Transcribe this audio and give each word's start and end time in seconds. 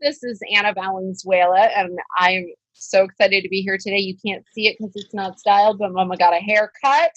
This 0.02 0.24
is 0.24 0.40
Anna 0.54 0.74
Valenzuela, 0.74 1.70
and 1.76 1.98
I'm 2.18 2.48
so 2.74 3.04
excited 3.04 3.44
to 3.44 3.50
be 3.50 3.62
here 3.62 3.78
today. 3.78 3.98
You 3.98 4.16
can't 4.26 4.44
see 4.54 4.68
it 4.68 4.78
because 4.78 4.94
it's 4.96 5.14
not 5.14 5.40
styled, 5.40 5.80
but 5.80 5.92
Mama 5.92 6.18
got 6.18 6.34
a 6.34 6.40
haircut. 6.40 7.12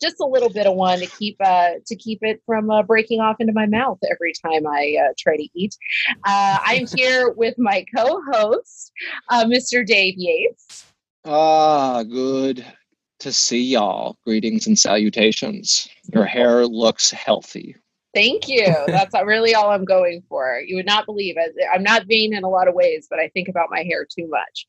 Just 0.00 0.16
a 0.20 0.26
little 0.26 0.50
bit 0.50 0.66
of 0.66 0.74
one 0.74 0.98
to 0.98 1.06
keep 1.06 1.36
uh, 1.40 1.72
to 1.86 1.96
keep 1.96 2.18
it 2.22 2.42
from 2.44 2.70
uh, 2.70 2.82
breaking 2.82 3.20
off 3.20 3.36
into 3.38 3.52
my 3.52 3.66
mouth 3.66 3.98
every 4.10 4.32
time 4.44 4.66
I 4.66 4.96
uh, 5.00 5.12
try 5.16 5.36
to 5.36 5.48
eat. 5.54 5.76
Uh, 6.24 6.58
I'm 6.64 6.86
here 6.96 7.30
with 7.30 7.54
my 7.56 7.84
co-host, 7.94 8.90
uh, 9.28 9.44
Mr. 9.44 9.86
Dave 9.86 10.14
Yates. 10.16 10.86
Ah, 11.24 12.02
good 12.02 12.66
to 13.20 13.32
see 13.32 13.62
y'all. 13.62 14.16
Greetings 14.26 14.66
and 14.66 14.76
salutations. 14.76 15.88
Your 16.12 16.24
hair 16.24 16.66
looks 16.66 17.12
healthy. 17.12 17.76
Thank 18.14 18.48
you. 18.48 18.66
That's 18.86 19.14
really 19.24 19.54
all 19.54 19.70
I'm 19.70 19.84
going 19.84 20.22
for. 20.28 20.60
You 20.66 20.76
would 20.76 20.86
not 20.86 21.06
believe 21.06 21.36
it. 21.38 21.54
I'm 21.72 21.82
not 21.82 22.06
vain 22.06 22.34
in 22.34 22.44
a 22.44 22.48
lot 22.48 22.68
of 22.68 22.74
ways, 22.74 23.06
but 23.08 23.18
I 23.18 23.28
think 23.28 23.48
about 23.48 23.68
my 23.70 23.82
hair 23.82 24.06
too 24.08 24.28
much. 24.28 24.66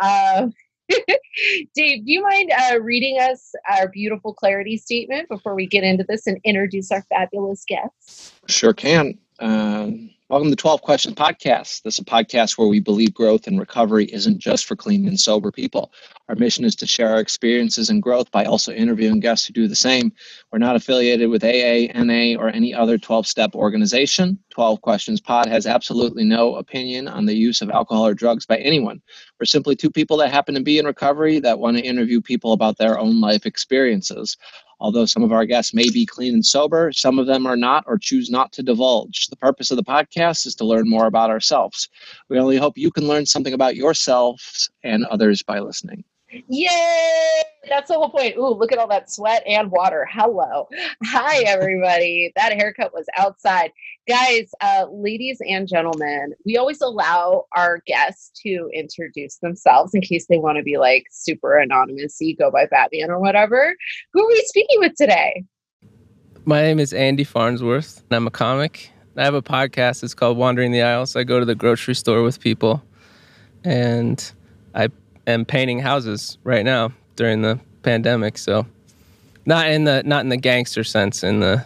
Uh, 0.00 0.48
Dave, 1.74 2.04
do 2.04 2.12
you 2.12 2.22
mind 2.22 2.50
uh, 2.50 2.80
reading 2.80 3.18
us 3.18 3.52
our 3.70 3.88
beautiful 3.88 4.32
clarity 4.34 4.76
statement 4.76 5.28
before 5.28 5.54
we 5.54 5.66
get 5.66 5.84
into 5.84 6.04
this 6.08 6.26
and 6.26 6.38
introduce 6.44 6.90
our 6.90 7.04
fabulous 7.08 7.64
guests? 7.66 8.32
Sure 8.46 8.72
can. 8.72 9.18
Um, 9.38 10.10
Welcome 10.30 10.50
to 10.50 10.56
12 10.56 10.82
Questions 10.82 11.14
Podcast. 11.14 11.80
This 11.84 11.94
is 11.94 12.00
a 12.00 12.04
podcast 12.04 12.58
where 12.58 12.68
we 12.68 12.80
believe 12.80 13.14
growth 13.14 13.46
and 13.46 13.58
recovery 13.58 14.04
isn't 14.12 14.40
just 14.40 14.66
for 14.66 14.76
clean 14.76 15.08
and 15.08 15.18
sober 15.18 15.50
people. 15.50 15.90
Our 16.28 16.34
mission 16.34 16.66
is 16.66 16.76
to 16.76 16.86
share 16.86 17.12
our 17.12 17.18
experiences 17.18 17.88
and 17.88 18.02
growth 18.02 18.30
by 18.30 18.44
also 18.44 18.70
interviewing 18.70 19.20
guests 19.20 19.46
who 19.46 19.54
do 19.54 19.66
the 19.66 19.74
same. 19.74 20.12
We're 20.52 20.58
not 20.58 20.76
affiliated 20.76 21.30
with 21.30 21.42
AA, 21.42 21.90
NA, 21.94 22.38
or 22.38 22.50
any 22.50 22.74
other 22.74 22.98
12 22.98 23.26
step 23.26 23.54
organization. 23.54 24.38
12 24.50 24.82
Questions 24.82 25.18
Pod 25.18 25.46
has 25.46 25.66
absolutely 25.66 26.24
no 26.24 26.56
opinion 26.56 27.08
on 27.08 27.24
the 27.24 27.34
use 27.34 27.62
of 27.62 27.70
alcohol 27.70 28.06
or 28.06 28.12
drugs 28.12 28.44
by 28.44 28.58
anyone. 28.58 29.00
We're 29.40 29.46
simply 29.46 29.76
two 29.76 29.90
people 29.90 30.18
that 30.18 30.30
happen 30.30 30.54
to 30.56 30.62
be 30.62 30.78
in 30.78 30.84
recovery 30.84 31.40
that 31.40 31.58
want 31.58 31.78
to 31.78 31.82
interview 31.82 32.20
people 32.20 32.52
about 32.52 32.76
their 32.76 32.98
own 32.98 33.22
life 33.22 33.46
experiences. 33.46 34.36
Although 34.80 35.06
some 35.06 35.22
of 35.22 35.32
our 35.32 35.44
guests 35.44 35.74
may 35.74 35.90
be 35.90 36.06
clean 36.06 36.34
and 36.34 36.46
sober, 36.46 36.92
some 36.92 37.18
of 37.18 37.26
them 37.26 37.46
are 37.46 37.56
not 37.56 37.84
or 37.86 37.98
choose 37.98 38.30
not 38.30 38.52
to 38.52 38.62
divulge. 38.62 39.26
The 39.28 39.36
purpose 39.36 39.70
of 39.70 39.76
the 39.76 39.84
podcast 39.84 40.46
is 40.46 40.54
to 40.56 40.64
learn 40.64 40.88
more 40.88 41.06
about 41.06 41.30
ourselves. 41.30 41.88
We 42.28 42.38
only 42.38 42.56
hope 42.56 42.78
you 42.78 42.90
can 42.90 43.08
learn 43.08 43.26
something 43.26 43.52
about 43.52 43.76
yourselves 43.76 44.70
and 44.84 45.04
others 45.06 45.42
by 45.42 45.58
listening. 45.60 46.04
Yay! 46.30 47.42
That's 47.68 47.88
the 47.88 47.94
whole 47.94 48.10
point. 48.10 48.36
Ooh, 48.36 48.54
look 48.54 48.70
at 48.70 48.78
all 48.78 48.88
that 48.88 49.10
sweat 49.10 49.42
and 49.46 49.70
water. 49.70 50.06
Hello. 50.10 50.68
Hi, 51.04 51.42
everybody. 51.46 52.32
that 52.36 52.52
haircut 52.52 52.92
was 52.92 53.06
outside. 53.16 53.72
Guys, 54.06 54.50
uh, 54.60 54.86
ladies 54.90 55.38
and 55.46 55.66
gentlemen, 55.66 56.34
we 56.44 56.56
always 56.56 56.80
allow 56.80 57.46
our 57.56 57.80
guests 57.86 58.30
to 58.42 58.70
introduce 58.74 59.36
themselves 59.38 59.94
in 59.94 60.02
case 60.02 60.26
they 60.28 60.38
want 60.38 60.58
to 60.58 60.62
be 60.62 60.76
like 60.76 61.04
super 61.10 61.56
anonymous, 61.56 62.20
go 62.38 62.50
by 62.50 62.66
Batman 62.66 63.10
or 63.10 63.18
whatever. 63.18 63.74
Who 64.12 64.22
are 64.22 64.28
we 64.28 64.42
speaking 64.46 64.80
with 64.80 64.94
today? 64.96 65.44
My 66.44 66.62
name 66.62 66.78
is 66.78 66.92
Andy 66.92 67.24
Farnsworth, 67.24 68.02
and 68.08 68.16
I'm 68.16 68.26
a 68.26 68.30
comic. 68.30 68.90
I 69.16 69.24
have 69.24 69.34
a 69.34 69.42
podcast. 69.42 70.02
It's 70.04 70.14
called 70.14 70.36
Wandering 70.36 70.72
the 70.72 70.82
Aisles. 70.82 71.16
I 71.16 71.24
go 71.24 71.40
to 71.40 71.44
the 71.44 71.54
grocery 71.54 71.94
store 71.94 72.22
with 72.22 72.40
people, 72.40 72.82
and 73.64 74.32
I 74.74 74.88
am 75.28 75.44
painting 75.44 75.78
houses 75.78 76.38
right 76.42 76.64
now 76.64 76.90
during 77.16 77.42
the 77.42 77.60
pandemic. 77.82 78.38
So 78.38 78.66
not 79.46 79.70
in 79.70 79.84
the 79.84 80.02
not 80.04 80.20
in 80.20 80.28
the 80.28 80.36
gangster 80.36 80.84
sense, 80.84 81.22
in 81.22 81.40
the 81.40 81.64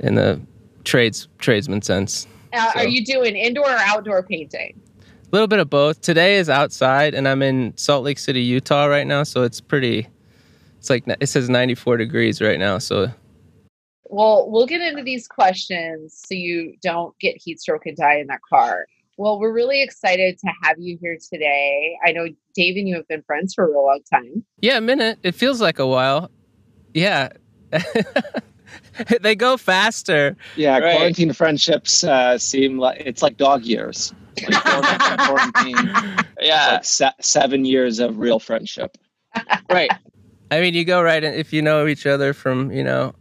in 0.00 0.14
the 0.16 0.40
trades 0.84 1.28
tradesman 1.38 1.82
sense. 1.82 2.26
Uh, 2.52 2.72
so. 2.72 2.80
Are 2.80 2.88
you 2.88 3.04
doing 3.04 3.36
indoor 3.36 3.70
or 3.70 3.76
outdoor 3.78 4.22
painting? 4.22 4.80
A 5.00 5.34
little 5.34 5.48
bit 5.48 5.58
of 5.58 5.68
both. 5.68 6.00
Today 6.00 6.36
is 6.36 6.48
outside, 6.48 7.14
and 7.14 7.26
I'm 7.26 7.42
in 7.42 7.76
Salt 7.76 8.04
Lake 8.04 8.18
City, 8.18 8.40
Utah, 8.40 8.84
right 8.84 9.06
now. 9.06 9.24
So 9.24 9.42
it's 9.42 9.60
pretty. 9.60 10.06
It's 10.78 10.90
like 10.90 11.04
it 11.20 11.26
says 11.26 11.48
94 11.48 11.96
degrees 11.96 12.40
right 12.40 12.58
now. 12.58 12.78
So. 12.78 13.10
Well, 14.04 14.48
we'll 14.48 14.66
get 14.66 14.80
into 14.80 15.02
these 15.02 15.26
questions 15.26 16.22
so 16.24 16.34
you 16.34 16.76
don't 16.82 17.18
get 17.18 17.36
heat 17.36 17.60
stroke 17.60 17.86
and 17.86 17.96
die 17.96 18.18
in 18.18 18.28
that 18.28 18.42
car. 18.48 18.86
Well, 19.16 19.38
we're 19.38 19.52
really 19.52 19.82
excited 19.82 20.38
to 20.38 20.52
have 20.62 20.76
you 20.78 20.98
here 21.00 21.16
today. 21.32 21.96
I 22.04 22.12
know 22.12 22.28
Dave 22.54 22.76
and 22.76 22.88
you 22.88 22.96
have 22.96 23.06
been 23.06 23.22
friends 23.22 23.54
for 23.54 23.64
a 23.64 23.68
real 23.68 23.84
long 23.84 24.00
time. 24.12 24.44
Yeah, 24.60 24.78
a 24.78 24.80
minute. 24.80 25.18
It 25.22 25.32
feels 25.32 25.60
like 25.60 25.78
a 25.78 25.86
while. 25.86 26.30
Yeah. 26.94 27.28
they 29.20 29.34
go 29.34 29.56
faster. 29.56 30.36
Yeah, 30.56 30.78
right. 30.78 30.96
quarantine 30.96 31.32
friendships 31.32 32.04
uh, 32.04 32.38
seem 32.38 32.78
like 32.78 33.02
it's 33.04 33.22
like 33.22 33.36
dog 33.36 33.64
years. 33.64 34.12
Like 34.48 35.18
quarantine. 35.18 35.76
yeah, 36.40 36.72
like 36.72 36.84
se- 36.84 37.12
seven 37.20 37.64
years 37.64 38.00
of 38.00 38.18
real 38.18 38.38
friendship. 38.38 38.96
right. 39.70 39.90
I 40.50 40.60
mean, 40.60 40.74
you 40.74 40.84
go 40.84 41.02
right 41.02 41.22
in, 41.22 41.34
if 41.34 41.52
you 41.52 41.62
know 41.62 41.86
each 41.86 42.06
other 42.06 42.32
from 42.32 42.70
you 42.72 42.82
know 42.82 43.14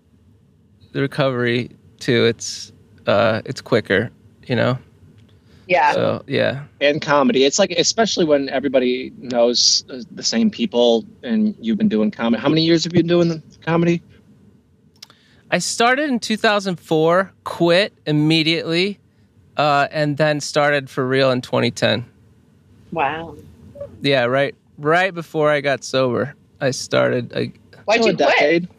the 0.92 1.02
recovery 1.02 1.70
too. 2.00 2.26
It's 2.26 2.72
uh, 3.08 3.42
it's 3.46 3.62
quicker. 3.62 4.12
You 4.48 4.56
know. 4.56 4.78
Yeah. 5.74 5.94
So, 5.94 6.24
yeah. 6.28 6.66
And 6.80 7.02
comedy. 7.02 7.46
It's 7.46 7.58
like, 7.58 7.72
especially 7.72 8.26
when 8.26 8.48
everybody 8.50 9.12
knows 9.18 9.84
the 9.88 10.22
same 10.22 10.52
people 10.52 11.04
and 11.24 11.56
you've 11.60 11.80
been 11.80 11.90
doing 11.90 12.12
comedy. 12.12 12.40
How 12.40 12.50
many 12.50 12.62
years 12.62 12.84
have 12.84 12.94
you 12.94 13.00
been 13.00 13.08
doing 13.08 13.42
comedy? 13.62 14.04
I 15.50 15.58
started 15.58 16.12
in 16.12 16.20
2004, 16.20 17.32
quit 17.44 17.94
immediately, 18.06 19.00
uh, 19.58 19.88
and 19.90 20.18
then 20.18 20.42
started 20.42 20.92
for 20.92 21.08
real 21.08 21.32
in 21.32 21.42
2010. 21.42 22.06
Wow. 22.92 23.36
Yeah, 24.02 24.26
right. 24.26 24.54
Right 24.78 25.12
before 25.12 25.50
I 25.50 25.62
got 25.62 25.84
sober, 25.84 26.36
I 26.62 26.70
started. 26.70 27.34
I, 27.36 27.52
Why'd 27.86 28.06
you 28.06 28.16
quit? 28.16 28.70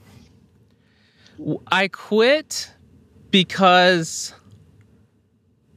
I 1.72 1.88
quit 1.88 2.70
because 3.32 4.32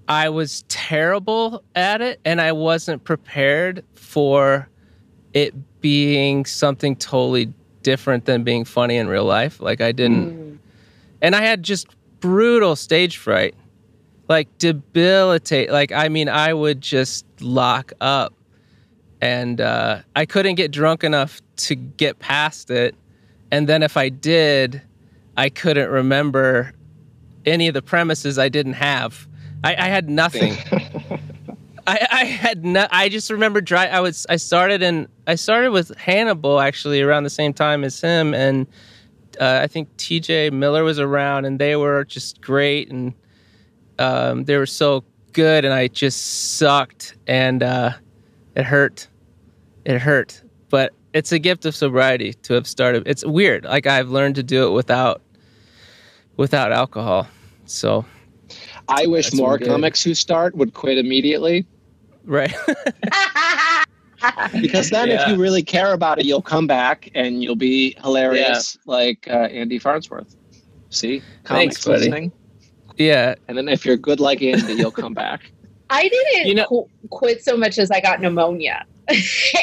I 0.08 0.30
was 0.30 0.64
terrible 0.68 1.64
at 1.76 2.02
it 2.02 2.20
and 2.24 2.40
I 2.40 2.52
wasn't 2.52 3.04
prepared 3.04 3.84
for 3.96 4.70
it 5.34 5.54
being 5.82 6.46
something 6.46 6.96
totally 6.96 7.54
different 7.84 8.26
than 8.26 8.44
being 8.44 8.66
funny 8.66 8.98
in 8.98 9.08
real 9.08 9.26
life. 9.26 9.60
Like 9.60 9.82
I 9.82 9.92
didn't 9.92 10.34
mm. 10.34 10.58
and 11.22 11.36
I 11.36 11.42
had 11.42 11.64
just 11.64 11.88
brutal 12.20 12.76
stage 12.76 13.18
fright. 13.18 13.56
Like 14.30 14.50
debilitate 14.58 15.72
like 15.72 15.92
I 15.92 16.10
mean 16.10 16.30
I 16.30 16.54
would 16.54 16.82
just 16.82 17.26
lock 17.42 17.94
up 18.02 18.34
and 19.22 19.62
uh, 19.62 20.00
I 20.16 20.26
couldn't 20.26 20.56
get 20.56 20.72
drunk 20.72 21.04
enough 21.04 21.42
to 21.58 21.76
get 21.76 22.20
past 22.20 22.70
it. 22.70 22.96
And 23.52 23.68
then 23.68 23.84
if 23.84 23.98
I 23.98 24.10
did, 24.10 24.82
I 25.36 25.50
couldn't 25.50 25.90
remember 25.90 26.74
any 27.46 27.68
of 27.68 27.74
the 27.74 27.82
premises 27.82 28.38
I 28.38 28.50
didn't 28.50 28.74
have. 28.74 29.28
I, 29.68 29.88
I 29.88 29.90
had 29.90 30.10
nothing. 30.10 30.54
I, 31.88 32.08
I 32.10 32.24
had 32.24 32.64
no. 32.64 32.88
I 32.90 33.10
just 33.10 33.30
remember 33.30 33.60
dry. 33.60 33.88
I 33.88 34.00
was. 34.00 34.26
I 34.30 34.38
started 34.38 34.82
in. 34.82 35.10
I 35.26 35.36
started 35.36 35.72
with 35.72 35.94
Hannibal 35.98 36.62
actually 36.62 37.02
around 37.02 37.24
the 37.24 37.30
same 37.30 37.54
time 37.54 37.84
as 37.84 38.00
him, 38.00 38.34
and 38.34 38.66
uh, 39.42 39.60
I 39.64 39.68
think 39.68 39.96
T.J. 39.98 40.52
Miller 40.52 40.86
was 40.86 41.00
around, 41.00 41.44
and 41.44 41.60
they 41.60 41.76
were 41.76 42.06
just 42.06 42.40
great, 42.40 42.90
and 42.90 43.14
um, 44.00 44.46
they 44.46 44.56
were 44.56 44.66
so 44.66 45.04
good, 45.34 45.66
and 45.66 45.74
I 45.74 45.90
just 45.90 46.58
sucked, 46.58 47.18
and 47.28 47.62
uh, 47.62 47.92
it 48.56 48.64
hurt. 48.64 49.10
It 49.84 50.00
hurt, 50.00 50.44
but 50.70 50.94
it's 51.14 51.34
a 51.34 51.40
gift 51.40 51.66
of 51.66 51.76
sobriety 51.76 52.34
to 52.34 52.54
have 52.54 52.68
started. 52.68 53.04
It's 53.06 53.26
weird. 53.26 53.66
Like 53.66 53.86
I've 53.86 54.10
learned 54.10 54.36
to 54.36 54.44
do 54.44 54.68
it 54.68 54.72
without 54.72 55.22
without 56.38 56.72
alcohol. 56.72 57.28
So 57.66 58.06
I 58.90 59.06
wish 59.06 59.28
That's 59.28 59.36
more 59.36 59.58
comics 59.58 60.04
who 60.04 60.14
start 60.14 60.56
would 60.56 60.74
quit 60.74 60.98
immediately. 60.98 61.66
Right. 62.24 62.54
because 64.62 64.90
then, 64.90 65.10
yeah. 65.10 65.22
if 65.22 65.28
you 65.30 65.38
really 65.38 65.64
care 65.64 65.94
about 65.94 66.20
it, 66.20 66.26
you'll 66.26 66.42
come 66.42 66.68
back 66.68 67.10
and 67.16 67.44
you'll 67.44 67.56
be 67.56 67.96
hilarious, 68.02 68.76
yeah. 68.76 68.92
like 68.92 69.28
uh, 69.30 69.48
Andy 69.52 69.80
Farnsworth. 69.80 70.36
See, 70.90 71.22
comics 71.44 71.84
Thanks, 71.84 71.88
listening. 71.88 72.32
Yeah, 72.98 73.36
and 73.48 73.58
then 73.58 73.70
if 73.70 73.86
you're 73.86 73.98
good 73.98 74.20
like 74.20 74.42
Andy, 74.42 74.74
you'll 74.74 74.92
come 74.92 75.14
back. 75.14 75.52
I 75.90 76.10
didn't 76.10 76.48
you 76.48 76.56
know, 76.56 76.66
qu- 76.66 76.90
quit 77.10 77.44
so 77.44 77.56
much 77.56 77.78
as 77.78 77.92
I 77.92 78.02
got 78.02 78.22
pneumonia. 78.22 78.86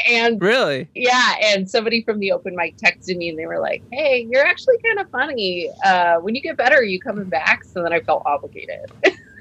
and 0.09 0.41
really, 0.41 0.89
yeah. 0.95 1.35
And 1.43 1.69
somebody 1.69 2.01
from 2.01 2.19
the 2.19 2.31
open 2.31 2.55
mic 2.55 2.77
texted 2.77 3.17
me 3.17 3.29
and 3.29 3.37
they 3.37 3.45
were 3.45 3.59
like, 3.59 3.83
Hey, 3.91 4.27
you're 4.27 4.43
actually 4.43 4.79
kind 4.79 4.99
of 4.99 5.09
funny. 5.11 5.69
Uh, 5.83 6.19
when 6.19 6.33
you 6.33 6.41
get 6.41 6.57
better, 6.57 6.77
are 6.77 6.83
you 6.83 6.99
coming 6.99 7.25
back? 7.25 7.63
So 7.63 7.83
then 7.83 7.93
I 7.93 7.99
felt 7.99 8.23
obligated. 8.25 8.91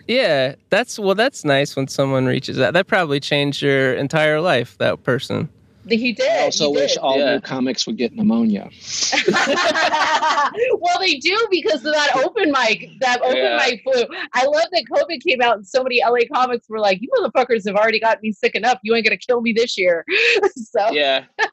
Yeah. 0.08 0.54
That's 0.70 0.98
well, 0.98 1.14
that's 1.14 1.44
nice 1.44 1.76
when 1.76 1.88
someone 1.88 2.26
reaches 2.26 2.56
that. 2.56 2.72
That 2.74 2.86
probably 2.86 3.20
changed 3.20 3.62
your 3.62 3.94
entire 3.94 4.40
life, 4.40 4.76
that 4.78 5.02
person. 5.02 5.48
He 5.86 6.12
did. 6.12 6.30
I 6.30 6.44
also 6.44 6.70
he 6.70 6.76
wish 6.80 6.92
did. 6.94 6.98
all 7.00 7.18
Yeah. 7.18 7.34
new 7.34 7.40
comics 7.42 7.86
would 7.86 7.98
get 7.98 8.14
pneumonia. 8.14 8.70
well, 9.28 10.98
they 10.98 11.16
do 11.16 11.46
because 11.50 11.84
of 11.84 11.92
that 11.92 12.22
open 12.24 12.50
mic, 12.52 12.88
that 13.00 13.20
open 13.22 13.36
Yeah. 13.36 13.58
mic 13.62 13.82
flu. 13.82 14.02
I 14.32 14.46
love 14.46 14.64
that 14.72 14.84
COVID 14.90 15.22
came 15.22 15.42
out 15.42 15.56
and 15.56 15.66
so 15.66 15.82
many 15.82 16.00
LA 16.02 16.20
comics 16.32 16.68
were 16.70 16.78
like, 16.80 17.02
"You 17.02 17.10
motherfuckers 17.18 17.66
have 17.66 17.76
already 17.76 18.00
got 18.00 18.22
me 18.22 18.32
sick 18.32 18.54
enough. 18.54 18.78
You 18.82 18.94
ain't 18.94 19.04
gonna 19.04 19.18
kill 19.18 19.42
me 19.42 19.52
this 19.52 19.76
year." 19.76 20.04
so 20.56 20.90
Yeah. 20.90 21.24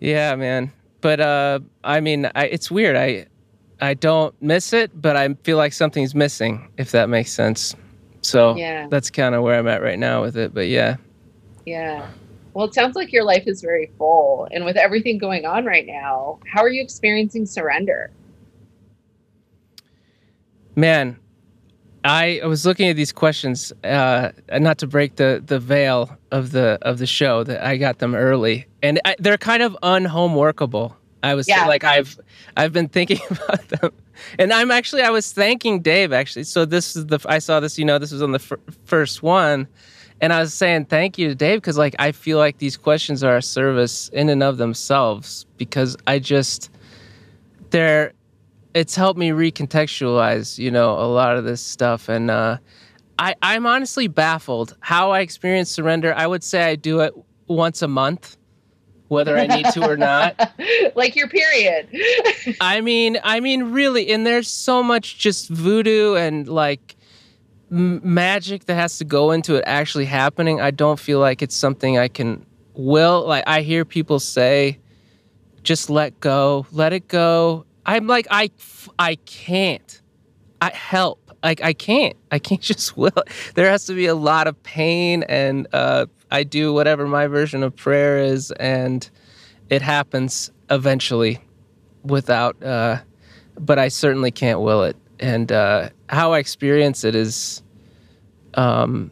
Yeah, 0.00 0.36
man. 0.36 0.70
But 1.00 1.20
uh, 1.20 1.58
I 1.82 2.00
mean, 2.00 2.30
I, 2.34 2.46
it's 2.46 2.70
weird. 2.70 2.96
I 2.96 3.26
I 3.80 3.94
don't 3.94 4.34
miss 4.42 4.72
it, 4.72 5.00
but 5.00 5.16
I 5.16 5.32
feel 5.44 5.56
like 5.56 5.72
something's 5.72 6.14
missing. 6.14 6.68
If 6.78 6.90
that 6.92 7.08
makes 7.08 7.32
sense. 7.32 7.74
So 8.22 8.56
yeah, 8.56 8.86
that's 8.88 9.10
kind 9.10 9.34
of 9.34 9.42
where 9.42 9.58
I'm 9.58 9.68
at 9.68 9.82
right 9.82 9.98
now 9.98 10.22
with 10.22 10.36
it. 10.36 10.52
But 10.54 10.68
yeah, 10.68 10.96
yeah. 11.66 12.08
Well, 12.54 12.66
it 12.66 12.74
sounds 12.74 12.96
like 12.96 13.12
your 13.12 13.24
life 13.24 13.44
is 13.46 13.60
very 13.60 13.90
full, 13.98 14.48
and 14.50 14.64
with 14.64 14.76
everything 14.76 15.18
going 15.18 15.46
on 15.46 15.64
right 15.64 15.86
now, 15.86 16.40
how 16.52 16.62
are 16.62 16.68
you 16.70 16.82
experiencing 16.82 17.46
surrender? 17.46 18.10
man, 20.78 21.18
I, 22.04 22.40
I 22.42 22.46
was 22.46 22.64
looking 22.64 22.88
at 22.88 22.96
these 22.96 23.12
questions, 23.12 23.72
uh, 23.84 24.30
and 24.48 24.64
not 24.64 24.78
to 24.78 24.86
break 24.86 25.16
the 25.16 25.42
the 25.44 25.58
veil 25.58 26.16
of 26.30 26.52
the 26.52 26.78
of 26.82 26.98
the 26.98 27.06
show, 27.06 27.44
that 27.44 27.62
I 27.62 27.76
got 27.76 27.98
them 27.98 28.14
early, 28.14 28.66
and 28.82 29.00
I, 29.04 29.16
they're 29.18 29.36
kind 29.36 29.62
of 29.62 29.76
unhomeworkable. 29.82 30.94
I 31.22 31.34
was 31.34 31.48
Yeah. 31.48 31.66
like, 31.66 31.84
I've 31.84 32.18
I've 32.56 32.72
been 32.72 32.88
thinking 32.88 33.20
about 33.30 33.68
them, 33.68 33.92
and 34.38 34.52
I'm 34.52 34.70
actually 34.70 35.02
I 35.02 35.10
was 35.10 35.32
thanking 35.32 35.80
Dave 35.80 36.12
actually. 36.12 36.44
So 36.44 36.64
this 36.64 36.96
is 36.96 37.06
the 37.06 37.18
I 37.26 37.38
saw 37.38 37.60
this, 37.60 37.78
you 37.78 37.84
know, 37.84 37.98
this 37.98 38.12
was 38.12 38.22
on 38.22 38.32
the 38.32 38.38
fir- 38.38 38.60
first 38.84 39.22
one, 39.22 39.66
and 40.20 40.32
I 40.32 40.40
was 40.40 40.54
saying 40.54 40.86
thank 40.86 41.18
you 41.18 41.28
to 41.28 41.34
Dave 41.34 41.58
because 41.60 41.76
like 41.78 41.94
I 41.98 42.12
feel 42.12 42.38
like 42.38 42.58
these 42.58 42.76
questions 42.76 43.22
are 43.24 43.36
a 43.36 43.42
service 43.42 44.08
in 44.10 44.28
and 44.28 44.42
of 44.42 44.56
themselves 44.58 45.46
because 45.56 45.96
I 46.06 46.18
just 46.18 46.70
they're 47.70 48.12
it's 48.74 48.94
helped 48.94 49.18
me 49.18 49.30
recontextualize, 49.30 50.58
you 50.58 50.70
know, 50.70 50.92
a 50.92 51.08
lot 51.08 51.36
of 51.36 51.44
this 51.44 51.60
stuff. 51.60 52.08
And 52.08 52.30
uh, 52.30 52.58
I, 53.18 53.34
I'm 53.42 53.66
honestly 53.66 54.06
baffled 54.08 54.76
how 54.80 55.10
I 55.10 55.20
experience 55.20 55.70
surrender. 55.70 56.14
I 56.14 56.26
would 56.26 56.44
say 56.44 56.62
I 56.64 56.76
do 56.76 57.00
it 57.00 57.12
once 57.48 57.82
a 57.82 57.88
month, 57.88 58.36
whether 59.08 59.36
I 59.36 59.46
need 59.46 59.66
to 59.72 59.88
or 59.88 59.96
not. 59.96 60.52
like 60.94 61.16
your 61.16 61.28
period. 61.28 61.88
I 62.60 62.80
mean, 62.80 63.18
I 63.22 63.40
mean, 63.40 63.72
really, 63.72 64.10
and 64.10 64.26
there's 64.26 64.48
so 64.48 64.82
much 64.82 65.18
just 65.18 65.48
voodoo 65.48 66.14
and 66.14 66.46
like 66.46 66.96
m- 67.70 68.00
magic 68.04 68.66
that 68.66 68.74
has 68.74 68.98
to 68.98 69.04
go 69.04 69.32
into 69.32 69.56
it 69.56 69.64
actually 69.66 70.04
happening. 70.04 70.60
I 70.60 70.70
don't 70.70 70.98
feel 71.00 71.18
like 71.20 71.42
it's 71.42 71.56
something 71.56 71.98
I 71.98 72.08
can 72.08 72.44
will. 72.74 73.26
Like 73.26 73.44
I 73.46 73.62
hear 73.62 73.84
people 73.84 74.20
say, 74.20 74.78
just 75.62 75.90
let 75.90 76.18
go, 76.20 76.66
let 76.72 76.92
it 76.92 77.08
go. 77.08 77.64
I'm 77.84 78.06
like, 78.06 78.26
I, 78.30 78.50
f- 78.58 78.88
I 78.98 79.16
can't. 79.16 80.00
I 80.60 80.70
help. 80.70 81.20
Like 81.42 81.62
I 81.62 81.72
can't. 81.72 82.16
I 82.30 82.38
can't 82.38 82.60
just 82.72 82.96
will. 82.96 83.10
There 83.54 83.70
has 83.70 83.86
to 83.86 83.94
be 83.94 84.06
a 84.06 84.14
lot 84.14 84.46
of 84.46 84.62
pain, 84.62 85.22
and 85.24 85.66
uh, 85.72 86.06
I 86.30 86.44
do 86.44 86.72
whatever 86.72 87.06
my 87.06 87.26
version 87.26 87.62
of 87.62 87.74
prayer 87.74 88.18
is, 88.18 88.50
and 88.52 89.08
it 89.70 89.82
happens 89.82 90.50
eventually 90.70 91.40
without 92.04 92.62
uh 92.62 92.98
but 93.58 93.78
i 93.78 93.88
certainly 93.88 94.30
can't 94.30 94.60
will 94.60 94.84
it. 94.84 94.96
And 95.20 95.50
uh 95.50 95.90
how 96.08 96.32
i 96.32 96.38
experience 96.38 97.04
it 97.04 97.14
is 97.14 97.62
um 98.54 99.10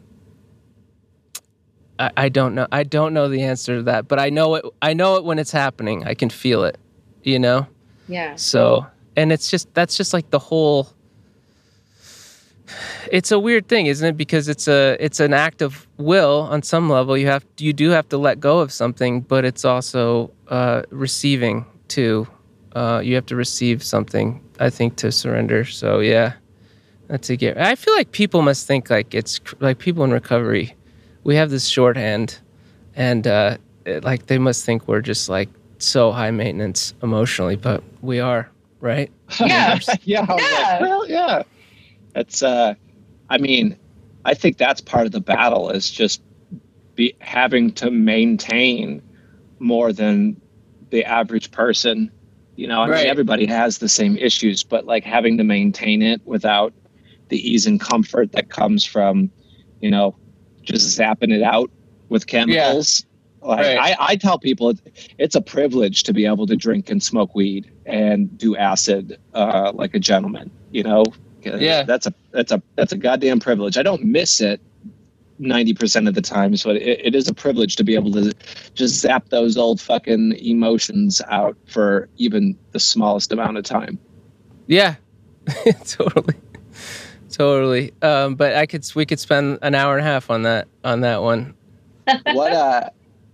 I, 1.99 2.11
I 2.17 2.29
don't 2.29 2.55
know 2.55 2.67
i 2.71 2.83
don't 2.83 3.13
know 3.13 3.27
the 3.27 3.43
answer 3.43 3.77
to 3.77 3.83
that 3.83 4.07
but 4.07 4.19
i 4.19 4.29
know 4.29 4.55
it 4.55 4.65
i 4.81 4.93
know 4.93 5.15
it 5.17 5.23
when 5.23 5.39
it's 5.39 5.51
happening. 5.51 6.05
I 6.05 6.13
can 6.13 6.29
feel 6.29 6.63
it 6.63 6.77
you 7.23 7.39
know? 7.39 7.67
Yeah. 8.07 8.35
so 8.35 8.85
and 9.15 9.31
it's 9.31 9.49
just 9.51 9.73
that's 9.73 9.97
just 9.97 10.13
like 10.13 10.29
the 10.29 10.39
whole 10.39 10.87
it's 13.11 13.31
a 13.31 13.39
weird 13.39 13.67
thing 13.67 13.85
isn't 13.87 14.07
it 14.09 14.17
because 14.17 14.47
it's 14.47 14.67
a 14.67 14.97
it's 14.99 15.19
an 15.19 15.33
act 15.33 15.61
of 15.61 15.87
will 15.97 16.41
on 16.51 16.61
some 16.63 16.89
level 16.89 17.17
you 17.17 17.27
have 17.27 17.45
you 17.57 17.73
do 17.73 17.89
have 17.89 18.07
to 18.09 18.17
let 18.17 18.39
go 18.39 18.59
of 18.59 18.71
something 18.71 19.21
but 19.21 19.45
it's 19.45 19.63
also 19.65 20.31
uh 20.49 20.81
receiving 20.89 21.65
too 21.87 22.27
uh 22.75 23.01
you 23.03 23.15
have 23.15 23.25
to 23.25 23.35
receive 23.35 23.81
something 23.83 24.41
i 24.59 24.69
think 24.69 24.95
to 24.95 25.11
surrender 25.11 25.63
so 25.65 25.99
yeah 25.99 26.33
that's 27.07 27.29
a 27.29 27.35
get 27.37 27.57
i 27.57 27.75
feel 27.75 27.93
like 27.95 28.11
people 28.11 28.41
must 28.41 28.67
think 28.67 28.89
like 28.89 29.13
it's 29.13 29.39
like 29.59 29.77
people 29.79 30.03
in 30.03 30.11
recovery 30.11 30.73
we 31.23 31.35
have 31.35 31.49
this 31.49 31.67
shorthand 31.67 32.39
and 32.95 33.27
uh 33.27 33.57
it- 33.85 34.03
like 34.03 34.25
they 34.27 34.37
must 34.37 34.65
think 34.65 34.87
we're 34.87 35.01
just 35.01 35.29
like 35.29 35.49
so 35.79 36.11
high 36.11 36.31
maintenance 36.31 36.93
emotionally 37.03 37.55
but 37.55 37.81
we 38.01 38.19
are 38.19 38.49
right 38.81 39.09
Yeah. 39.39 39.79
yeah. 40.03 40.25
Yeah. 40.27 40.33
like, 40.33 40.81
well, 40.81 41.07
yeah. 41.09 41.43
It's 42.17 42.41
uh 42.43 42.75
I 43.29 43.37
mean, 43.37 43.77
I 44.25 44.33
think 44.33 44.57
that's 44.57 44.81
part 44.81 45.05
of 45.05 45.11
the 45.11 45.21
battle 45.21 45.69
is 45.69 45.89
just 45.91 46.21
be 46.95 47.15
having 47.19 47.71
to 47.73 47.91
maintain 47.91 49.01
more 49.59 49.93
than 49.93 50.39
the 50.89 51.03
average 51.05 51.51
person. 51.51 52.11
You 52.55 52.67
know, 52.67 52.81
I 52.81 52.89
Right. 52.89 52.97
mean 53.03 53.07
everybody 53.07 53.45
has 53.45 53.77
the 53.77 53.89
same 53.89 54.17
issues, 54.17 54.63
but 54.63 54.85
like 54.85 55.03
having 55.03 55.37
to 55.37 55.43
maintain 55.43 56.01
it 56.01 56.21
without 56.25 56.73
the 57.29 57.37
ease 57.37 57.67
and 57.67 57.79
comfort 57.79 58.31
that 58.31 58.49
comes 58.49 58.83
from, 58.85 59.29
you 59.81 59.91
know, 59.91 60.15
just 60.63 60.97
zapping 60.97 61.31
it 61.31 61.43
out 61.43 61.69
with 62.09 62.25
chemicals. 62.25 63.05
Yeah. 63.41 63.47
Like, 63.47 63.59
Right. 63.65 63.77
I, 63.77 63.95
I 63.99 64.15
tell 64.15 64.39
people 64.39 64.73
it's 65.19 65.35
a 65.35 65.41
privilege 65.41 66.03
to 66.03 66.13
be 66.13 66.25
able 66.25 66.47
to 66.47 66.55
drink 66.55 66.89
and 66.89 67.01
smoke 67.03 67.35
weed 67.35 67.69
and 67.85 68.35
do 68.37 68.55
acid 68.57 69.19
uh, 69.33 69.71
like 69.75 69.93
a 69.93 69.99
gentleman. 69.99 70.49
You 70.71 70.83
know, 70.83 71.03
Yeah. 71.55 71.83
that's 71.83 72.07
a 72.07 72.13
that's 72.31 72.51
a 72.51 72.61
that's 72.75 72.91
a 72.91 72.97
goddamn 72.97 73.39
privilege. 73.39 73.77
I 73.77 73.83
don't 73.83 74.03
miss 74.03 74.41
it 74.41 74.61
ninety 75.39 75.73
percent 75.73 76.07
of 76.07 76.15
the 76.15 76.21
times, 76.21 76.63
but 76.63 76.77
it, 76.77 77.05
it 77.05 77.15
is 77.15 77.27
a 77.27 77.33
privilege 77.33 77.75
to 77.77 77.83
be 77.83 77.95
able 77.95 78.11
to 78.13 78.33
just 78.73 78.99
zap 78.99 79.29
those 79.29 79.57
old 79.57 79.79
fucking 79.79 80.33
emotions 80.33 81.21
out 81.29 81.57
for 81.67 82.09
even 82.17 82.57
the 82.71 82.79
smallest 82.79 83.31
amount 83.31 83.57
of 83.57 83.63
time. 83.63 83.99
Yeah, 84.67 84.95
totally, 85.85 86.35
totally. 87.29 87.93
Um, 88.01 88.35
but 88.35 88.55
I 88.55 88.65
could 88.65 88.85
we 88.95 89.05
could 89.05 89.19
spend 89.19 89.59
an 89.61 89.75
hour 89.75 89.97
and 89.97 90.05
a 90.05 90.09
half 90.09 90.29
on 90.29 90.43
that 90.43 90.67
on 90.83 91.01
that 91.01 91.21
one. 91.21 91.53
what 92.33 92.53
uh 92.53 92.89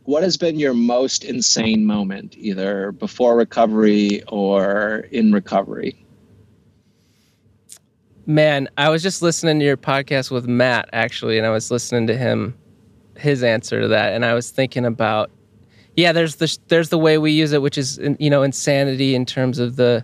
what 0.05 0.23
has 0.23 0.35
been 0.35 0.59
your 0.59 0.73
most 0.73 1.23
insane 1.23 1.85
moment 1.85 2.35
either 2.37 2.91
before 2.91 3.37
recovery 3.37 4.21
or 4.27 5.07
in 5.11 5.31
recovery 5.31 6.02
Man, 8.25 8.69
I 8.77 8.89
was 8.89 9.03
just 9.03 9.21
listening 9.21 9.59
to 9.59 9.65
your 9.65 9.75
podcast 9.75 10.31
with 10.31 10.47
Matt 10.47 10.89
actually, 10.93 11.37
and 11.37 11.45
I 11.45 11.49
was 11.49 11.69
listening 11.69 12.07
to 12.07 12.17
him 12.17 12.57
his 13.17 13.43
answer 13.43 13.81
to 13.81 13.87
that, 13.89 14.13
and 14.13 14.23
I 14.23 14.33
was 14.33 14.49
thinking 14.49 14.85
about 14.85 15.29
yeah, 15.95 16.11
there's 16.11 16.37
the 16.37 16.57
there's 16.69 16.89
the 16.89 16.97
way 16.97 17.17
we 17.17 17.31
use 17.31 17.51
it, 17.51 17.61
which 17.61 17.77
is 17.77 17.99
you 18.19 18.29
know 18.29 18.43
insanity 18.43 19.13
in 19.13 19.25
terms 19.25 19.59
of 19.59 19.75
the 19.75 20.03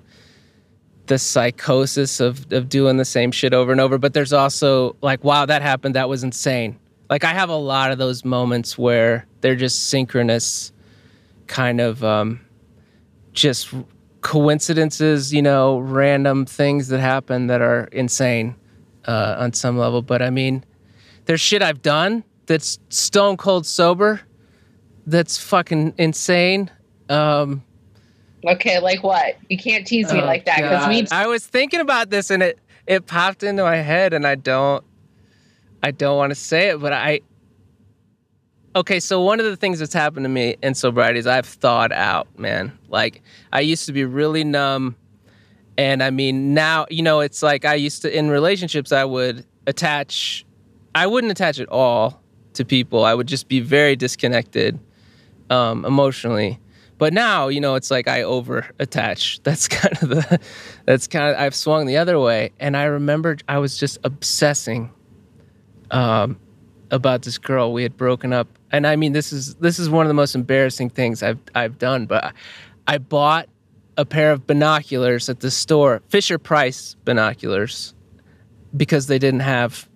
the 1.07 1.17
psychosis 1.17 2.19
of 2.19 2.51
of 2.51 2.69
doing 2.69 2.97
the 2.97 3.05
same 3.05 3.31
shit 3.31 3.53
over 3.53 3.71
and 3.71 3.81
over. 3.81 3.97
But 3.97 4.13
there's 4.13 4.33
also 4.33 4.95
like, 5.01 5.23
wow, 5.23 5.45
that 5.45 5.61
happened. 5.61 5.95
That 5.95 6.09
was 6.09 6.23
insane. 6.23 6.77
Like 7.09 7.23
I 7.23 7.33
have 7.33 7.49
a 7.49 7.55
lot 7.55 7.91
of 7.91 7.97
those 7.97 8.23
moments 8.23 8.77
where 8.77 9.25
they're 9.41 9.55
just 9.55 9.89
synchronous, 9.89 10.71
kind 11.47 11.81
of 11.81 12.03
um, 12.03 12.41
just 13.33 13.73
coincidences, 14.21 15.33
you 15.33 15.41
know, 15.41 15.79
random 15.79 16.45
things 16.45 16.87
that 16.89 16.99
happen 16.99 17.47
that 17.47 17.61
are 17.61 17.85
insane 17.91 18.55
uh, 19.05 19.35
on 19.39 19.53
some 19.53 19.77
level. 19.77 20.01
But 20.01 20.21
I 20.21 20.29
mean, 20.29 20.63
there's 21.25 21.41
shit 21.41 21.61
I've 21.61 21.81
done 21.81 22.23
that's 22.45 22.79
stone 22.89 23.37
cold 23.37 23.65
sober, 23.65 24.21
that's 25.05 25.37
fucking 25.37 25.93
insane. 25.97 26.69
Um, 27.09 27.63
Okay, 28.45 28.79
like 28.79 29.03
what? 29.03 29.35
You 29.49 29.57
can't 29.57 29.85
tease 29.85 30.11
me 30.13 30.21
oh, 30.21 30.25
like 30.25 30.45
that 30.45 30.57
because 30.57 31.09
God. 31.09 31.15
I 31.15 31.27
was 31.27 31.45
thinking 31.45 31.81
about 31.81 32.09
this 32.09 32.29
and 32.29 32.41
it 32.41 32.59
it 32.87 33.05
popped 33.05 33.43
into 33.43 33.63
my 33.63 33.77
head 33.77 34.13
and 34.13 34.25
I 34.25 34.35
don't 34.35 34.83
I 35.83 35.91
don't 35.91 36.17
want 36.17 36.31
to 36.31 36.35
say 36.35 36.69
it, 36.69 36.79
but 36.79 36.93
I 36.93 37.21
Okay, 38.75 38.99
so 38.99 39.19
one 39.21 39.39
of 39.39 39.47
the 39.47 39.55
things 39.55 39.79
that's 39.79 39.93
happened 39.93 40.25
to 40.25 40.29
me 40.29 40.55
in 40.61 40.75
sobriety 40.75 41.17
is 41.17 41.25
I've 41.25 41.47
thawed 41.47 41.91
out, 41.91 42.27
man. 42.37 42.77
Like 42.87 43.23
I 43.51 43.61
used 43.61 43.87
to 43.87 43.93
be 43.93 44.05
really 44.05 44.43
numb 44.43 44.95
and 45.75 46.03
I 46.03 46.11
mean 46.11 46.53
now, 46.53 46.85
you 46.91 47.01
know, 47.01 47.21
it's 47.21 47.41
like 47.41 47.65
I 47.65 47.73
used 47.73 48.03
to 48.03 48.15
in 48.15 48.29
relationships 48.29 48.91
I 48.91 49.05
would 49.05 49.43
attach 49.65 50.45
I 50.93 51.07
wouldn't 51.07 51.31
attach 51.31 51.59
at 51.59 51.67
all 51.69 52.21
to 52.53 52.63
people. 52.63 53.05
I 53.05 53.15
would 53.15 53.27
just 53.27 53.47
be 53.47 53.59
very 53.59 53.95
disconnected 53.95 54.79
um 55.49 55.83
emotionally. 55.83 56.59
But 56.99 57.11
now, 57.11 57.47
you 57.47 57.61
know, 57.61 57.73
it's 57.73 57.89
like 57.89 58.07
I 58.07 58.21
over 58.21 58.67
attach. 58.77 59.39
That's 59.43 59.67
kind 59.67 59.97
of 60.03 60.09
the 60.09 60.39
that's 60.85 61.07
kind 61.07 61.33
of 61.33 61.41
I've 61.41 61.55
swung 61.55 61.87
the 61.87 61.97
other 61.97 62.19
way. 62.19 62.51
And 62.59 62.77
I 62.77 62.83
remember 62.83 63.37
I 63.47 63.57
was 63.57 63.77
just 63.77 63.97
obsessing 64.03 64.91
um 65.89 66.39
about 66.91 67.23
this 67.23 67.39
girl. 67.39 67.73
We 67.73 67.81
had 67.81 67.97
broken 67.97 68.31
up 68.31 68.47
and 68.71 68.85
I 68.85 68.95
mean 68.95 69.13
this 69.13 69.31
is 69.31 69.55
this 69.55 69.79
is 69.79 69.89
one 69.89 70.05
of 70.05 70.09
the 70.09 70.13
most 70.13 70.35
embarrassing 70.35 70.89
things 70.91 71.23
I've 71.23 71.39
I've 71.55 71.77
done, 71.77 72.05
but 72.05 72.23
I, 72.23 72.31
I 72.87 72.97
bought 72.97 73.49
a 73.97 74.05
pair 74.05 74.31
of 74.31 74.47
binoculars 74.47 75.27
at 75.29 75.41
the 75.41 75.51
store, 75.51 76.01
Fisher 76.07 76.37
Price 76.37 76.95
binoculars, 77.03 77.93
because 78.75 79.07
they 79.07 79.19
didn't 79.19 79.41
have 79.41 79.89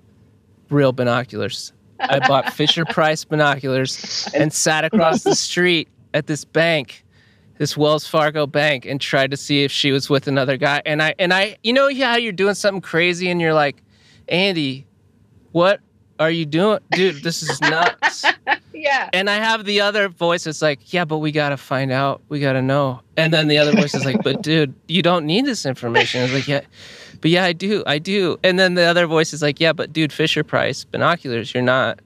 real 0.70 0.92
binoculars. 0.92 1.72
I 2.00 2.20
bought 2.28 2.52
Fisher 2.54 2.86
Price 2.86 3.24
binoculars 3.24 4.30
and 4.34 4.52
sat 4.52 4.84
across 4.84 5.24
the 5.24 5.36
street 5.36 5.88
at 6.14 6.28
this 6.28 6.44
bank, 6.44 7.06
this 7.60 7.78
Wells 7.78 8.06
Fargo 8.06 8.46
bank, 8.46 8.86
and 8.86 9.00
tried 9.00 9.32
to 9.32 9.38
see 9.38 9.64
if 9.64 9.72
she 9.72 9.92
was 9.92 10.10
with 10.10 10.28
another 10.28 10.58
guy. 10.58 10.82
And 10.86 11.02
I 11.02 11.16
and 11.18 11.34
I, 11.34 11.58
you 11.64 11.74
know 11.74 11.94
how 11.96 12.18
you're 12.18 12.34
doing 12.34 12.56
something 12.56 12.82
crazy 12.82 13.30
and 13.30 13.40
you're 13.40 13.54
like, 13.54 13.82
Andy, 14.28 14.86
what 15.52 15.80
are 16.20 16.32
you 16.32 16.46
doing, 16.46 16.80
dude? 16.92 17.24
This 17.24 17.44
is 17.44 17.60
nuts. 17.62 18.26
yeah. 18.74 19.10
And 19.14 19.30
I 19.30 19.36
have 19.36 19.66
the 19.66 19.82
other 19.82 20.10
voice 20.10 20.44
that's 20.44 20.62
like, 20.62 20.94
yeah, 20.94 21.06
but 21.06 21.18
we 21.20 21.32
gotta 21.32 21.58
find 21.58 21.92
out. 21.92 22.22
We 22.30 22.40
gotta 22.40 22.62
know. 22.62 23.02
And 23.18 23.34
then 23.34 23.48
the 23.48 23.58
other 23.58 23.72
voice 23.72 23.94
is 23.94 24.06
like, 24.06 24.24
but 24.24 24.42
dude, 24.42 24.74
you 24.88 25.02
don't 25.02 25.26
need 25.26 25.46
this 25.46 25.66
information. 25.66 26.22
I 26.22 26.24
was 26.26 26.34
like, 26.34 26.48
yeah, 26.48 26.62
but 27.22 27.32
yeah, 27.32 27.46
I 27.46 27.54
do, 27.54 27.84
I 27.88 28.00
do. 28.00 28.38
And 28.44 28.60
then 28.60 28.76
the 28.76 28.84
other 28.84 29.08
voice 29.08 29.34
is 29.34 29.42
like, 29.42 29.60
yeah, 29.60 29.74
but 29.74 29.94
dude, 29.94 30.14
Fisher 30.14 30.44
Price 30.44 30.84
binoculars, 30.84 31.54
you're 31.54 31.64
not. 31.64 32.00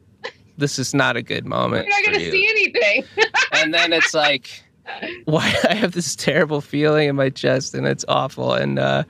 This 0.58 0.80
is 0.80 0.94
not 0.94 1.16
a 1.16 1.22
good 1.22 1.46
moment. 1.46 1.88
You're 1.88 1.96
not 1.96 2.06
gonna 2.06 2.24
you. 2.24 2.32
see 2.32 2.48
anything. 2.50 3.04
And 3.54 3.74
then 3.74 3.92
it's 3.92 4.14
like, 4.14 4.64
why 5.26 5.54
I 5.70 5.74
have 5.74 5.92
this 5.94 6.16
terrible 6.16 6.62
feeling 6.62 7.10
in 7.10 7.16
my 7.16 7.30
chest 7.30 7.74
and 7.74 7.88
it's 7.88 8.06
awful. 8.08 8.54
And 8.54 8.80
uh, 8.80 9.04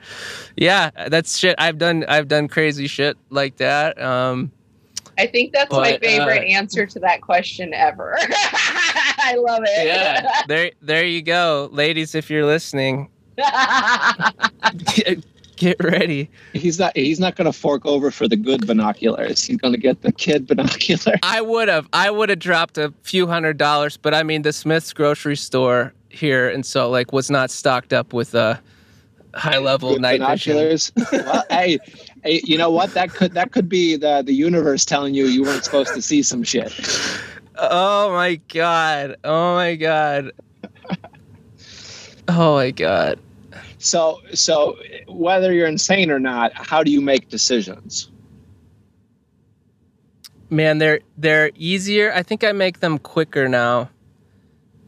yeah, 0.56 0.90
that's 1.08 1.36
shit. 1.36 1.54
I've 1.58 1.78
done 1.78 2.04
I've 2.08 2.28
done 2.28 2.48
crazy 2.48 2.86
shit 2.86 3.16
like 3.30 3.56
that. 3.56 4.00
Um, 4.00 4.52
I 5.18 5.26
think 5.26 5.52
that's 5.52 5.72
my 5.72 5.98
favorite 5.98 6.42
uh, 6.42 6.52
answer 6.52 6.86
to 6.86 6.98
that 7.00 7.22
question 7.22 7.74
ever. 7.74 8.16
I 8.20 9.34
love 9.36 9.62
it. 9.64 9.86
yeah, 9.86 10.42
there 10.48 10.70
there 10.80 11.04
you 11.04 11.22
go, 11.22 11.68
ladies. 11.72 12.14
If 12.14 12.30
you're 12.30 12.46
listening, 12.46 13.08
get, 14.94 15.24
get 15.56 15.76
ready. 15.82 16.30
He's 16.52 16.78
not. 16.78 16.96
He's 16.96 17.18
not 17.20 17.36
going 17.36 17.50
to 17.50 17.58
fork 17.58 17.84
over 17.84 18.10
for 18.10 18.28
the 18.28 18.36
good 18.36 18.66
binoculars. 18.66 19.44
He's 19.44 19.56
going 19.56 19.74
to 19.74 19.80
get 19.80 20.02
the 20.02 20.12
kid 20.12 20.46
binocular. 20.46 21.16
I 21.22 21.40
would 21.40 21.68
have 21.68 21.88
I 21.92 22.10
would 22.10 22.28
have 22.28 22.38
dropped 22.38 22.78
a 22.78 22.92
few 23.02 23.26
hundred 23.26 23.58
dollars, 23.58 23.96
but 23.96 24.14
I 24.14 24.22
mean 24.22 24.42
the 24.42 24.52
Smith's 24.52 24.92
grocery 24.92 25.36
store 25.36 25.92
here 26.10 26.48
in 26.48 26.62
Salt 26.62 26.92
Lake 26.92 27.12
was 27.12 27.30
not 27.30 27.50
stocked 27.50 27.92
up 27.92 28.12
with 28.12 28.34
uh, 28.34 28.56
high 29.34 29.58
level 29.58 29.92
Good 29.94 30.02
night 30.02 30.20
vision. 30.20 30.56
binoculars. 30.56 30.92
well, 31.12 31.44
hey, 31.50 31.78
hey, 32.28 32.40
you 32.44 32.58
know 32.58 32.70
what? 32.70 32.92
That 32.94 33.10
could 33.10 33.32
that 33.32 33.52
could 33.52 33.68
be 33.68 33.96
the 33.96 34.22
the 34.22 34.34
universe 34.34 34.84
telling 34.84 35.14
you 35.14 35.26
you 35.26 35.42
weren't 35.42 35.64
supposed 35.64 35.94
to 35.94 36.02
see 36.02 36.22
some 36.22 36.42
shit. 36.42 36.72
Oh 37.56 38.12
my 38.12 38.36
god! 38.52 39.16
Oh 39.24 39.54
my 39.54 39.74
god! 39.76 40.32
Oh 42.28 42.56
my 42.56 42.70
god! 42.70 43.18
So 43.78 44.20
so 44.34 44.76
whether 45.08 45.52
you're 45.52 45.66
insane 45.66 46.10
or 46.10 46.20
not, 46.20 46.52
how 46.54 46.82
do 46.82 46.90
you 46.90 47.00
make 47.00 47.28
decisions? 47.28 48.10
man 50.50 50.78
they're 50.78 51.00
they're 51.18 51.50
easier 51.56 52.10
i 52.14 52.22
think 52.22 52.42
i 52.42 52.52
make 52.52 52.80
them 52.80 52.98
quicker 52.98 53.50
now 53.50 53.88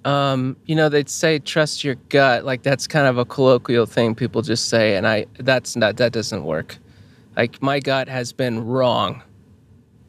um 0.07 0.57
you 0.65 0.75
know 0.75 0.89
they'd 0.89 1.11
say 1.11 1.39
trust 1.39 1.85
your 1.85 1.97
gut 2.09 2.47
like 2.47 2.63
that's 2.63 2.87
kind 2.87 3.07
of 3.07 3.19
a 3.19 3.27
colloquial 3.27 3.85
thing 3.85 4.15
people 4.15 4.41
just 4.41 4.71
say 4.71 4.97
and 4.97 5.07
i 5.07 5.27
that's 5.41 5.77
not 5.77 5.99
that 5.99 6.13
doesn't 6.13 6.45
work 6.45 6.79
like 7.37 7.63
my 7.63 7.81
gut 7.81 8.09
has 8.09 8.33
been 8.33 8.65
wrong 8.65 9.23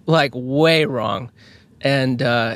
like 0.05 0.31
way 0.33 0.85
wrong 0.85 1.31
and 1.81 2.21
uh 2.21 2.55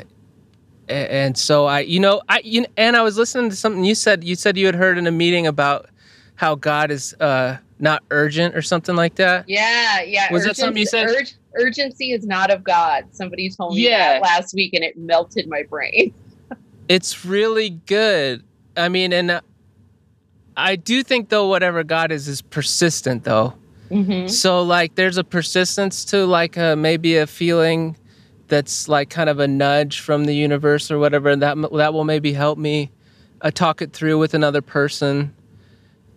and 0.88 1.36
so 1.36 1.66
i 1.66 1.80
you 1.80 1.98
know 2.00 2.20
i 2.28 2.40
you, 2.44 2.64
and 2.76 2.96
i 2.96 3.02
was 3.02 3.16
listening 3.16 3.50
to 3.50 3.56
something 3.56 3.84
you 3.84 3.94
said 3.94 4.22
you 4.24 4.34
said 4.34 4.56
you 4.56 4.66
had 4.66 4.74
heard 4.74 4.98
in 4.98 5.06
a 5.06 5.10
meeting 5.12 5.46
about 5.46 5.88
how 6.36 6.54
god 6.54 6.90
is 6.90 7.14
uh 7.20 7.56
not 7.78 8.02
urgent 8.10 8.54
or 8.56 8.62
something 8.62 8.96
like 8.96 9.16
that 9.16 9.44
yeah, 9.48 10.00
yeah. 10.02 10.32
Was 10.32 10.44
that 10.44 10.56
something 10.56 10.78
you 10.78 10.86
said? 10.86 11.08
urg- 11.08 11.34
urgency 11.56 12.12
is 12.12 12.24
not 12.26 12.50
of 12.50 12.64
God. 12.64 13.04
Somebody 13.12 13.50
told 13.50 13.74
me 13.74 13.86
Yeah. 13.88 14.14
that 14.14 14.22
last 14.22 14.54
week 14.54 14.72
and 14.72 14.82
it 14.82 14.96
melted 14.96 15.46
my 15.46 15.62
brain. 15.68 16.14
it's 16.88 17.24
really 17.26 17.70
good. 17.70 18.42
I 18.78 18.88
mean, 18.88 19.12
and 19.12 19.30
uh, 19.30 19.40
I 20.56 20.76
do 20.76 21.02
think 21.02 21.28
though 21.28 21.48
whatever 21.48 21.84
God 21.84 22.12
is 22.12 22.28
is 22.28 22.40
persistent 22.40 23.24
though. 23.24 23.52
Mm-hmm. 23.90 24.28
So 24.28 24.62
like 24.62 24.94
there's 24.94 25.16
a 25.16 25.24
persistence 25.24 26.04
to 26.06 26.26
like 26.26 26.56
a, 26.56 26.76
maybe 26.76 27.16
a 27.16 27.26
feeling 27.26 27.96
that's 28.48 28.88
like 28.88 29.10
kind 29.10 29.28
of 29.28 29.40
a 29.40 29.48
nudge 29.48 30.00
from 30.00 30.24
the 30.24 30.34
universe 30.34 30.90
or 30.90 30.98
whatever 30.98 31.30
and 31.30 31.42
that 31.42 31.56
that 31.72 31.92
will 31.92 32.04
maybe 32.04 32.32
help 32.32 32.58
me 32.58 32.90
uh, 33.42 33.50
talk 33.50 33.82
it 33.82 33.92
through 33.92 34.18
with 34.18 34.34
another 34.34 34.62
person. 34.62 35.34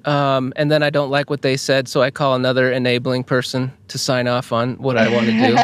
Um, 0.06 0.54
and 0.56 0.72
then 0.72 0.82
I 0.82 0.90
don't 0.90 1.10
like 1.10 1.30
what 1.30 1.42
they 1.42 1.58
said, 1.58 1.88
so 1.88 2.02
I 2.02 2.10
call 2.10 2.36
another 2.36 2.72
enabling 2.72 3.26
person 3.26 3.74
to 3.90 3.98
sign 3.98 4.28
off 4.28 4.54
on 4.54 4.76
what 4.76 4.98
I 4.98 5.14
want 5.14 5.26
to 5.28 5.32
do. 5.32 5.58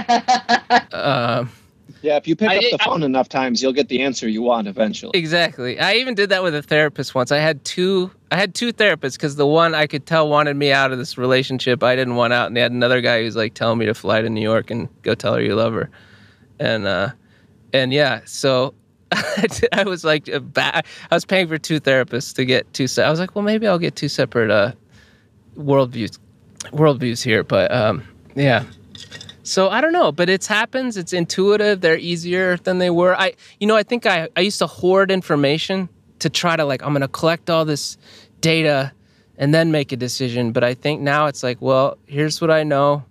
Um, 0.95 1.51
Yeah, 2.05 2.17
if 2.17 2.27
you 2.27 2.35
pick 2.35 2.49
I 2.49 2.57
up 2.57 2.63
the 2.69 2.77
phone 2.77 3.01
enough 3.01 3.29
times, 3.29 3.63
you'll 3.63 3.73
get 3.73 3.89
the 3.89 4.03
answer 4.03 4.29
you 4.29 4.43
want 4.43 4.67
eventually. 4.67 5.17
Exactly. 5.17 5.79
I 5.79 5.93
even 5.93 6.13
did 6.13 6.29
that 6.29 6.43
with 6.43 6.53
a 6.53 6.61
therapist 6.61 7.15
once. 7.15 7.31
I 7.31 7.39
had 7.39 7.65
two 7.65 8.11
I 8.29 8.35
had 8.35 8.53
two 8.53 8.71
therapists 8.71 9.13
because 9.13 9.37
the 9.37 9.47
one 9.47 9.73
I 9.73 9.87
could 9.87 10.05
tell 10.05 10.29
wanted 10.29 10.55
me 10.55 10.71
out 10.71 10.91
of 10.91 10.99
this 10.99 11.17
relationship 11.17 11.81
I 11.81 11.95
didn't 11.95 12.15
want 12.15 12.31
out, 12.31 12.45
and 12.45 12.55
they 12.55 12.61
had 12.61 12.71
another 12.71 13.01
guy 13.01 13.23
who's 13.23 13.35
like 13.35 13.55
telling 13.55 13.79
me 13.79 13.87
to 13.87 13.95
fly 13.95 14.21
to 14.21 14.29
New 14.29 14.41
York 14.41 14.69
and 14.69 14.87
go 15.01 15.15
tell 15.15 15.33
her 15.33 15.41
you 15.41 15.55
love 15.55 15.73
her. 15.73 15.89
And 16.59 16.85
uh 16.85 17.09
and 17.73 17.91
yeah, 17.91 18.21
so 18.25 18.75
I 19.11 19.83
was 19.83 20.03
like 20.03 20.29
I 20.29 20.83
was 21.11 21.25
paying 21.25 21.47
for 21.47 21.57
two 21.57 21.79
therapists 21.79 22.35
to 22.35 22.45
get 22.45 22.71
two 22.71 22.85
se- 22.85 23.03
I 23.03 23.09
was 23.09 23.19
like, 23.19 23.33
well 23.33 23.43
maybe 23.43 23.65
I'll 23.65 23.79
get 23.79 23.95
two 23.95 24.09
separate 24.09 24.51
uh 24.51 24.73
worldviews 25.57 26.19
worldviews 26.65 27.23
here, 27.23 27.43
but 27.43 27.71
um 27.71 28.03
yeah. 28.35 28.63
So 29.45 29.69
I 29.69 29.79
don't 29.79 29.93
know, 29.93 30.11
but 30.11 30.27
it's 30.27 30.47
happens. 30.47 30.97
It's 30.97 31.13
intuitive. 31.13 31.79
They're 31.81 31.99
easier 31.99 32.57
than 32.57 32.79
they 32.79 32.89
were. 32.89 33.15
I, 33.15 33.33
you 33.59 33.67
know, 33.67 33.75
I 33.75 33.83
think 33.83 34.07
I, 34.07 34.27
I 34.35 34.39
used 34.41 34.57
to 34.59 34.65
hoard 34.67 35.11
information 35.11 35.87
to 36.19 36.29
try 36.31 36.55
to 36.55 36.65
like, 36.65 36.81
I'm 36.81 36.93
gonna 36.93 37.07
collect 37.07 37.49
all 37.51 37.63
this 37.63 37.97
data 38.41 38.91
and 39.37 39.53
then 39.53 39.71
make 39.71 39.91
a 39.91 39.97
decision. 39.97 40.51
But 40.51 40.63
I 40.63 40.73
think 40.73 41.01
now 41.01 41.27
it's 41.27 41.43
like, 41.43 41.61
well, 41.61 41.97
here's 42.07 42.41
what 42.41 42.49
I 42.49 42.63
know. 42.63 43.05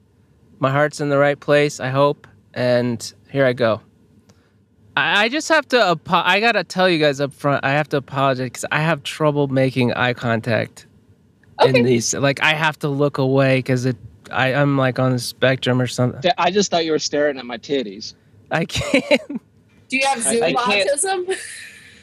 My 0.59 0.71
heart's 0.71 1.01
in 1.01 1.09
the 1.09 1.19
right 1.19 1.39
place. 1.39 1.79
I 1.79 1.91
hope, 1.91 2.27
and 2.53 3.13
here 3.31 3.47
I 3.47 3.53
go. 3.53 3.81
I, 4.97 5.25
I 5.25 5.29
just 5.29 5.49
have 5.51 5.69
to. 5.69 5.81
apo- 5.91 6.23
I 6.25 6.41
gotta 6.41 6.65
tell 6.65 6.89
you 6.89 6.99
guys 6.99 7.21
up 7.21 7.33
front. 7.33 7.65
I 7.65 7.71
have 7.71 7.89
to 7.91 7.97
apologize 7.99 8.47
because 8.47 8.65
I 8.73 8.81
have 8.81 9.05
trouble 9.05 9.47
making 9.49 9.93
eye 9.93 10.15
contact 10.15 10.87
Okay. 11.61 11.79
in 11.79 11.85
these. 11.85 12.13
Like 12.13 12.43
I 12.43 12.55
have 12.55 12.77
to 12.81 12.89
look 12.89 13.19
away 13.19 13.59
because 13.59 13.85
it. 13.87 13.97
I, 14.35 14.55
I'm 14.55 14.77
like 14.77 14.99
on 14.99 15.13
the 15.13 15.19
spectrum 15.19 15.81
or 15.81 15.87
something. 15.87 16.31
I 16.39 16.51
just 16.51 16.71
thought 16.71 16.85
you 16.85 16.93
were 16.93 16.99
staring 16.99 17.39
at 17.39 17.47
my 17.47 17.59
titties. 17.59 18.15
I 18.51 18.65
can't. 18.67 19.41
Do 19.89 19.97
you 19.97 20.07
have 20.07 20.19
I- 20.27 20.33
Zoom 20.35 20.43
I 20.43 20.53
can't- 20.53 20.91
autism? 20.91 21.37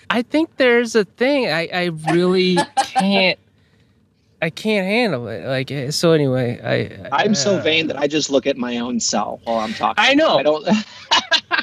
I 0.09 0.21
think 0.23 0.57
there's 0.57 0.93
a 0.95 1.05
thing. 1.05 1.47
I, 1.47 1.67
I 1.73 1.85
really 2.11 2.57
can't. 2.85 3.39
I 4.41 4.49
can't 4.49 4.85
handle 4.87 5.27
it. 5.27 5.45
Like 5.45 5.71
eh, 5.71 5.91
so. 5.91 6.11
Anyway, 6.11 6.59
I. 6.61 7.23
I'm 7.23 7.33
so 7.35 7.57
uh, 7.59 7.61
vain 7.61 7.87
that 7.87 7.97
I 7.97 8.07
just 8.07 8.29
look 8.29 8.45
at 8.47 8.57
my 8.57 8.77
own 8.79 8.99
self 8.99 9.39
while 9.45 9.59
I'm 9.59 9.73
talking. 9.73 10.03
I 10.03 10.13
know. 10.15 10.37
I 10.37 10.43
don't. 10.43 10.67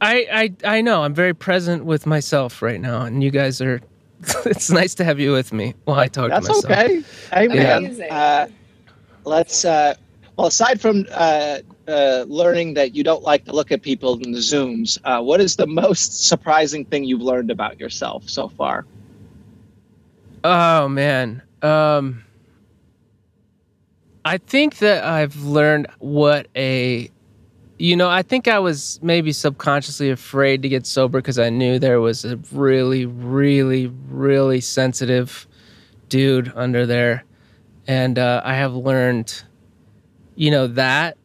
I, 0.00 0.26
I 0.32 0.54
I 0.76 0.80
know. 0.80 1.02
I'm 1.02 1.14
very 1.14 1.34
present 1.34 1.84
with 1.84 2.06
myself 2.06 2.62
right 2.62 2.80
now, 2.80 3.02
and 3.02 3.22
you 3.22 3.30
guys 3.30 3.60
are. 3.60 3.80
it's 4.46 4.70
nice 4.70 4.94
to 4.96 5.04
have 5.04 5.18
you 5.20 5.32
with 5.32 5.52
me 5.52 5.74
while 5.84 5.98
I 5.98 6.08
talk 6.08 6.30
That's 6.30 6.46
to 6.46 6.52
myself. 6.52 6.72
okay. 6.72 7.02
Hey 7.32 7.48
man. 7.48 7.84
Amazing. 7.84 8.10
Uh, 8.10 8.48
let's. 9.24 9.64
Uh, 9.64 9.94
well, 10.36 10.46
aside 10.46 10.80
from 10.80 11.04
uh, 11.10 11.58
uh, 11.88 12.24
learning 12.28 12.74
that 12.74 12.94
you 12.94 13.02
don't 13.02 13.24
like 13.24 13.44
to 13.46 13.52
look 13.52 13.72
at 13.72 13.82
people 13.82 14.14
in 14.22 14.30
the 14.30 14.38
zooms, 14.38 14.98
uh, 15.04 15.20
what 15.20 15.40
is 15.40 15.56
the 15.56 15.66
most 15.66 16.28
surprising 16.28 16.84
thing 16.84 17.02
you've 17.02 17.22
learned 17.22 17.50
about 17.50 17.80
yourself 17.80 18.28
so 18.28 18.48
far? 18.48 18.86
Oh 20.44 20.88
man. 20.88 21.42
Um 21.62 22.24
I 24.24 24.38
think 24.38 24.78
that 24.78 25.04
I've 25.04 25.42
learned 25.42 25.86
what 25.98 26.48
a 26.54 27.10
you 27.78 27.96
know, 27.96 28.10
I 28.10 28.22
think 28.22 28.48
I 28.48 28.58
was 28.58 28.98
maybe 29.02 29.32
subconsciously 29.32 30.10
afraid 30.10 30.62
to 30.62 30.68
get 30.68 30.84
sober 30.84 31.18
because 31.18 31.38
I 31.38 31.48
knew 31.48 31.78
there 31.78 32.00
was 32.00 32.24
a 32.24 32.36
really, 32.52 33.06
really, 33.06 33.86
really 34.08 34.60
sensitive 34.60 35.46
dude 36.08 36.52
under 36.56 36.86
there. 36.86 37.24
And 37.88 38.18
uh, 38.18 38.42
I 38.44 38.54
have 38.54 38.74
learned, 38.74 39.42
you 40.36 40.50
know, 40.52 40.68
that. 40.68 41.16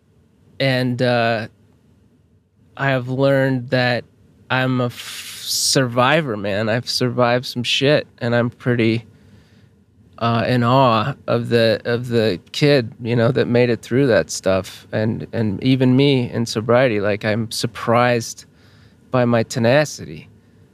And 0.60 1.02
uh, 1.02 1.50
I 2.78 2.90
have 2.90 3.10
learned 3.10 3.70
that 3.70 4.06
I'm 4.50 4.82
a 4.82 4.86
f- 4.86 5.42
survivor, 5.44 6.38
man. 6.38 6.70
I've 6.70 6.90
survived 6.90 7.46
some 7.46 7.64
shit, 7.64 8.08
and 8.20 8.34
I'm 8.34 8.50
pretty 8.50 9.06
uh, 10.20 10.46
in 10.48 10.64
awe 10.64 11.16
of 11.28 11.50
the 11.50 11.82
of 11.86 12.08
the 12.08 12.40
kid, 12.54 12.94
you 13.02 13.16
know, 13.16 13.32
that 13.32 13.48
made 13.48 13.70
it 13.70 13.82
through 13.82 14.08
that 14.08 14.30
stuff, 14.30 14.88
and 14.92 15.28
and 15.34 15.62
even 15.64 15.98
me 15.98 16.32
in 16.32 16.46
sobriety. 16.46 17.02
Like 17.02 17.26
I'm 17.26 17.52
surprised 17.52 18.46
by 19.12 19.26
my 19.26 19.44
tenacity. 19.44 20.30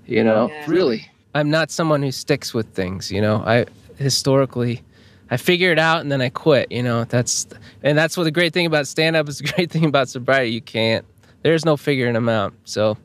You 0.05 0.23
know, 0.23 0.49
Yeah. 0.49 0.65
Really? 0.67 1.09
I'm 1.33 1.49
not 1.49 1.71
someone 1.71 2.03
who 2.03 2.11
sticks 2.11 2.53
with 2.53 2.67
things. 2.73 3.11
You 3.11 3.21
know, 3.21 3.37
I 3.37 3.65
historically. 3.95 4.83
I 5.31 5.37
figure 5.37 5.71
it 5.71 5.79
out 5.79 6.01
and 6.01 6.11
then 6.11 6.21
I 6.21 6.29
quit, 6.29 6.71
you 6.71 6.81
know. 6.83 7.03
That's 7.03 7.47
and 7.83 7.97
that's 7.97 8.17
what 8.17 8.23
the 8.23 8.31
great 8.31 8.53
thing 8.53 8.65
about 8.65 8.87
stand 8.87 9.15
up 9.15 9.27
is 9.29 9.39
the 9.39 9.47
great 9.55 9.71
thing 9.71 9.85
about 9.85 10.09
sobriety. 10.09 10.51
You 10.51 10.61
can't 10.61 11.05
there's 11.43 11.65
no 11.65 11.77
figuring 11.77 12.13
them 12.13 12.27
out. 12.29 12.53
So 12.65 12.97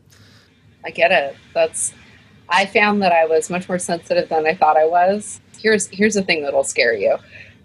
I 0.84 0.90
get 0.90 1.12
it. 1.12 1.36
That's 1.54 1.92
I 2.48 2.66
found 2.66 3.02
that 3.02 3.12
I 3.12 3.24
was 3.26 3.48
much 3.50 3.68
more 3.68 3.78
sensitive 3.78 4.28
than 4.28 4.46
I 4.46 4.54
thought 4.54 4.76
I 4.76 4.86
was. 4.86 5.40
Here's 5.60 5.86
here's 5.88 6.14
the 6.14 6.22
thing 6.22 6.42
that'll 6.42 6.64
scare 6.64 6.94
you. 6.94 7.16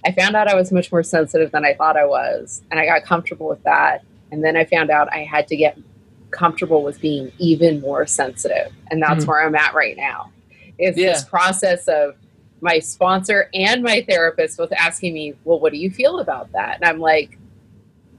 I 0.05 0.11
found 0.13 0.35
out 0.35 0.47
I 0.47 0.55
was 0.55 0.71
much 0.71 0.91
more 0.91 1.03
sensitive 1.03 1.51
than 1.51 1.65
I 1.65 1.73
thought 1.73 1.97
I 1.97 2.05
was, 2.05 2.61
and 2.71 2.79
I 2.79 2.85
got 2.85 3.03
comfortable 3.03 3.49
with 3.49 3.61
that. 3.63 4.03
And 4.31 4.43
then 4.43 4.55
I 4.55 4.63
found 4.63 4.89
out 4.89 5.11
I 5.11 5.19
had 5.25 5.47
to 5.49 5.57
get 5.57 5.77
comfortable 6.31 6.83
with 6.83 7.01
being 7.01 7.31
even 7.39 7.81
more 7.81 8.05
sensitive, 8.05 8.71
and 8.91 9.01
that's 9.01 9.25
Mhm. 9.25 9.27
where 9.27 9.45
I'm 9.45 9.55
at 9.55 9.73
right 9.73 9.97
now. 9.97 10.31
It's 10.77 10.97
Yeah. 10.97 11.13
this 11.13 11.25
process 11.25 11.87
of 11.89 12.15
my 12.61 12.79
sponsor 12.79 13.49
and 13.53 13.81
my 13.83 14.01
therapist 14.07 14.57
both 14.57 14.71
asking 14.73 15.13
me, 15.13 15.33
"Well, 15.45 15.59
what 15.59 15.71
do 15.71 15.77
you 15.79 15.89
feel 15.91 16.19
about 16.19 16.51
that?" 16.53 16.75
And 16.75 16.85
I'm 16.85 16.99
like, 16.99 17.37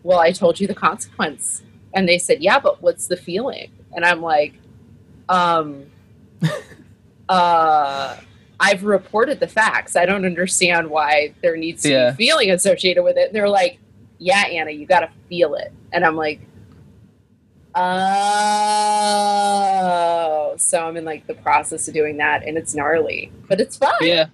"Well, 0.03 0.19
I 0.19 0.33
told 0.33 0.59
you 0.61 0.67
the 0.67 0.75
consequence." 0.75 1.63
And 1.95 2.09
they 2.09 2.19
said, 2.19 2.43
"Yeah, 2.43 2.59
but 2.61 2.83
what's 2.83 3.07
the 3.09 3.17
feeling?" 3.17 3.71
And 3.95 4.05
I'm 4.05 4.23
like, 4.23 4.55
um 5.29 5.85
uh 7.29 8.17
I've 8.63 8.85
reported 8.85 9.41
the 9.41 9.49
facts. 9.49 9.97
I 9.97 10.05
don't 10.05 10.27
understand 10.27 10.91
why 10.91 11.33
there 11.41 11.57
needs 11.57 11.83
to 11.85 11.91
Yeah. 11.91 12.11
be 12.11 12.27
feeling 12.27 12.51
associated 12.51 13.03
with 13.03 13.17
it. 13.17 13.29
And 13.29 13.35
they're 13.35 13.49
like, 13.49 13.79
"Yeah, 14.19 14.43
Anna, 14.47 14.71
you 14.71 14.85
got 14.87 15.01
to 15.01 15.09
feel 15.31 15.55
it." 15.55 15.73
And 15.93 16.05
I'm 16.05 16.15
like, 16.17 16.41
"Oh." 18.81 20.55
So 20.57 20.87
I'm 20.87 20.97
in 20.97 21.05
like 21.05 21.27
the 21.27 21.35
process 21.35 21.89
of 21.89 21.95
doing 21.95 22.17
that 22.19 22.47
and 22.47 22.57
it's 22.59 22.75
gnarly, 22.75 23.33
but 23.49 23.61
it's 23.61 23.77
fun. 23.77 23.93
yeah, 24.01 24.27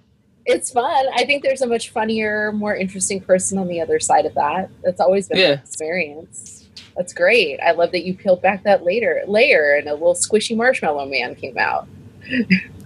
It's 0.45 0.71
fun. 0.71 1.05
I 1.15 1.25
think 1.25 1.43
there's 1.43 1.61
a 1.61 1.67
much 1.67 1.89
funnier, 1.89 2.51
more 2.51 2.75
interesting 2.75 3.21
person 3.21 3.57
on 3.57 3.67
the 3.67 3.79
other 3.81 3.99
side 3.99 4.25
of 4.25 4.33
that. 4.35 4.69
That's 4.83 4.99
always 5.01 5.27
been 5.27 5.37
Yeah. 5.39 5.47
my 5.47 5.53
experience. 5.61 6.67
That's 6.95 7.13
great. 7.13 7.59
I 7.61 7.71
love 7.71 7.91
that 7.91 8.03
you 8.05 8.13
peeled 8.15 8.41
back 8.41 8.63
that 8.63 8.83
later 8.83 9.23
layer 9.27 9.75
and 9.75 9.87
a 9.87 9.93
little 9.93 10.15
squishy 10.15 10.55
marshmallow 10.55 11.05
man 11.05 11.35
came 11.35 11.57
out. 11.57 11.87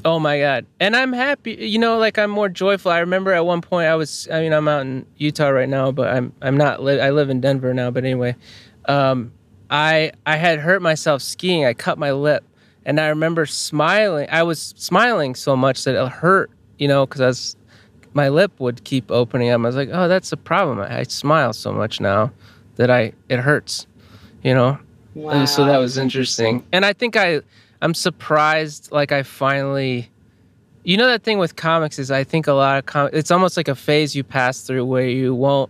Oh 0.03 0.17
my 0.17 0.39
god. 0.39 0.65
And 0.79 0.95
I'm 0.95 1.13
happy, 1.13 1.51
you 1.53 1.77
know, 1.77 1.99
like 1.99 2.17
I'm 2.17 2.31
more 2.31 2.49
joyful. 2.49 2.89
I 2.91 3.01
remember 3.01 3.33
at 3.33 3.45
one 3.45 3.61
point 3.61 3.85
I 3.87 3.93
was 3.93 4.27
I 4.31 4.39
mean 4.41 4.51
I'm 4.51 4.67
out 4.67 4.81
in 4.81 5.05
Utah 5.17 5.49
right 5.49 5.69
now, 5.69 5.91
but 5.91 6.07
I'm 6.11 6.33
I'm 6.41 6.57
not 6.57 6.81
li- 6.81 6.99
I 6.99 7.11
live 7.11 7.29
in 7.29 7.39
Denver 7.39 7.71
now, 7.71 7.91
but 7.91 8.03
anyway. 8.03 8.35
Um 8.85 9.31
I 9.71 10.11
I 10.25 10.35
had 10.35 10.59
hurt 10.59 10.81
myself 10.81 11.21
skiing. 11.21 11.65
I 11.65 11.73
cut 11.73 11.97
my 11.97 12.11
lip 12.11 12.43
and 12.85 12.99
I 12.99 13.07
remember 13.07 13.45
smiling. 13.45 14.27
I 14.29 14.43
was 14.43 14.73
smiling 14.77 15.33
so 15.33 15.55
much 15.55 15.85
that 15.85 15.95
it 15.95 16.09
hurt, 16.11 16.51
you 16.77 16.87
know, 16.87 17.07
cuz 17.07 17.21
I 17.21 17.27
was 17.27 17.55
my 18.13 18.27
lip 18.29 18.51
would 18.59 18.83
keep 18.83 19.09
opening 19.09 19.49
up. 19.49 19.61
I 19.61 19.63
was 19.63 19.75
like, 19.75 19.89
"Oh, 19.91 20.07
that's 20.09 20.31
a 20.33 20.37
problem. 20.37 20.79
I, 20.79 20.99
I 20.99 21.03
smile 21.03 21.53
so 21.53 21.71
much 21.71 22.01
now 22.01 22.31
that 22.75 22.91
I 22.91 23.13
it 23.29 23.39
hurts." 23.39 23.87
You 24.43 24.53
know? 24.53 24.77
Wow. 25.13 25.43
so 25.43 25.65
that 25.65 25.77
was 25.77 25.97
interesting 25.97 26.63
and 26.71 26.85
i 26.85 26.93
think 26.93 27.17
i 27.17 27.41
i'm 27.81 27.93
surprised 27.93 28.93
like 28.93 29.11
i 29.11 29.23
finally 29.23 30.09
you 30.85 30.95
know 30.95 31.05
that 31.05 31.23
thing 31.23 31.37
with 31.37 31.57
comics 31.57 31.99
is 31.99 32.09
i 32.09 32.23
think 32.23 32.47
a 32.47 32.53
lot 32.53 32.77
of 32.79 32.85
com- 32.85 33.09
it's 33.11 33.29
almost 33.29 33.57
like 33.57 33.67
a 33.67 33.75
phase 33.75 34.15
you 34.15 34.23
pass 34.23 34.61
through 34.61 34.85
where 34.85 35.05
you 35.05 35.35
won't 35.35 35.69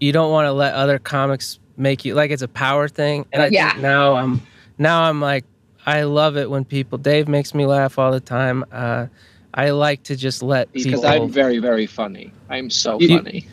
you 0.00 0.10
don't 0.10 0.32
want 0.32 0.46
to 0.46 0.52
let 0.52 0.72
other 0.72 0.98
comics 0.98 1.58
make 1.76 2.04
you 2.04 2.14
like 2.14 2.30
it's 2.30 2.42
a 2.42 2.48
power 2.48 2.88
thing 2.88 3.26
and 3.32 3.42
i 3.42 3.46
Yeah. 3.48 3.70
think 3.70 3.82
now 3.82 4.14
i'm 4.14 4.40
now 4.78 5.02
i'm 5.02 5.20
like 5.20 5.44
i 5.86 6.02
love 6.04 6.36
it 6.36 6.48
when 6.50 6.64
people 6.64 6.98
dave 6.98 7.26
makes 7.28 7.54
me 7.54 7.66
laugh 7.66 7.98
all 7.98 8.12
the 8.12 8.20
time 8.20 8.64
uh 8.72 9.06
i 9.54 9.70
like 9.70 10.02
to 10.04 10.16
just 10.16 10.42
let 10.42 10.72
Because 10.72 11.00
people 11.00 11.06
I'm 11.06 11.30
very, 11.30 11.58
very 11.58 11.86
funny. 11.86 12.32
I'm 12.50 12.70
so 12.70 12.98
You- 13.00 13.18
funny. 13.18 13.46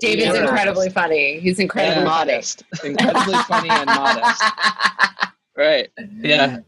Dave 0.00 0.18
is 0.18 0.24
Yeah. 0.34 0.42
incredibly 0.42 0.90
funny. 0.90 1.38
He's 1.38 1.60
incredibly 1.60 1.98
And 1.98 2.08
funny. 2.08 2.30
modest. 2.32 2.62
Incredibly 2.84 3.34
funny 3.44 3.68
and 3.70 3.86
modest. 3.86 4.42
Right. 5.56 5.88
yeah 6.20 6.58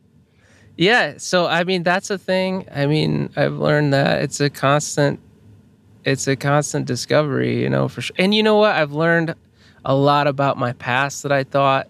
yeah 0.76 1.14
so 1.18 1.46
i 1.46 1.62
mean 1.64 1.82
that's 1.82 2.10
a 2.10 2.18
thing 2.18 2.66
i 2.74 2.86
mean 2.86 3.30
i've 3.36 3.54
learned 3.54 3.92
that 3.92 4.22
it's 4.22 4.40
a 4.40 4.48
constant 4.50 5.20
it's 6.04 6.26
a 6.26 6.34
constant 6.36 6.86
discovery 6.86 7.60
you 7.62 7.68
know 7.68 7.86
for 7.88 8.00
sure 8.00 8.16
and 8.18 8.34
you 8.34 8.42
know 8.42 8.56
what 8.56 8.74
i've 8.74 8.92
learned 8.92 9.34
a 9.84 9.94
lot 9.94 10.26
about 10.26 10.56
my 10.56 10.72
past 10.74 11.22
that 11.22 11.32
i 11.32 11.44
thought 11.44 11.88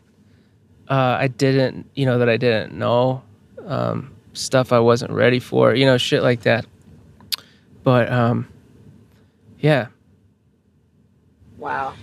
uh, 0.89 1.17
i 1.21 1.29
didn't 1.29 1.89
you 1.95 2.07
know 2.07 2.19
that 2.19 2.29
i 2.29 2.37
didn't 2.37 2.73
know 2.73 3.23
um, 3.67 4.13
stuff 4.33 4.73
i 4.73 4.79
wasn't 4.79 5.11
ready 5.11 5.39
for 5.39 5.75
you 5.75 5.85
know 5.85 5.99
shit 5.99 6.23
like 6.23 6.43
that 6.43 6.67
but 7.83 8.11
um 8.11 8.47
yeah 9.59 9.87
wow. 11.59 11.95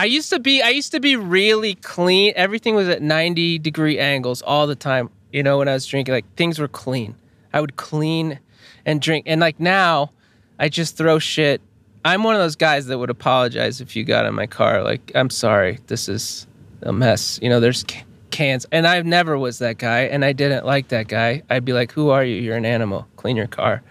I 0.00 0.06
used 0.06 0.30
to 0.30 0.38
be 0.38 0.62
I 0.62 0.70
used 0.70 0.92
to 0.92 1.00
be 1.00 1.14
really 1.14 1.74
clean. 1.74 2.32
Everything 2.34 2.74
was 2.74 2.88
at 2.88 3.02
90 3.02 3.58
degree 3.58 3.98
angles 3.98 4.40
all 4.40 4.66
the 4.66 4.74
time. 4.74 5.10
You 5.30 5.42
know, 5.42 5.58
when 5.58 5.68
I 5.68 5.74
was 5.74 5.84
drinking, 5.86 6.14
like 6.14 6.34
things 6.36 6.58
were 6.58 6.68
clean. 6.68 7.14
I 7.52 7.60
would 7.60 7.76
clean 7.76 8.40
and 8.86 9.02
drink. 9.02 9.24
And 9.28 9.42
like 9.42 9.60
now, 9.60 10.12
I 10.58 10.70
just 10.70 10.96
throw 10.96 11.18
shit. 11.18 11.60
I'm 12.04 12.22
one 12.22 12.34
of 12.34 12.40
those 12.40 12.56
guys 12.56 12.86
that 12.86 12.98
would 12.98 13.10
apologize 13.10 13.80
if 13.80 13.94
you 13.94 14.04
got 14.04 14.26
in 14.26 14.34
my 14.34 14.46
car. 14.46 14.82
Like, 14.82 15.12
I'm 15.14 15.30
sorry, 15.30 15.78
this 15.86 16.08
is 16.08 16.46
a 16.82 16.92
mess. 16.92 17.38
You 17.42 17.50
know, 17.50 17.60
there's 17.60 17.84
cans. 18.30 18.66
And 18.72 18.86
I 18.86 19.02
never 19.02 19.36
was 19.36 19.58
that 19.58 19.78
guy. 19.78 20.02
And 20.02 20.24
I 20.24 20.32
didn't 20.32 20.64
like 20.64 20.88
that 20.88 21.08
guy. 21.08 21.42
I'd 21.50 21.64
be 21.64 21.72
like, 21.72 21.92
who 21.92 22.08
are 22.10 22.24
you? 22.24 22.36
You're 22.36 22.56
an 22.56 22.64
animal. 22.64 23.06
Clean 23.16 23.36
your 23.36 23.46
car. 23.46 23.82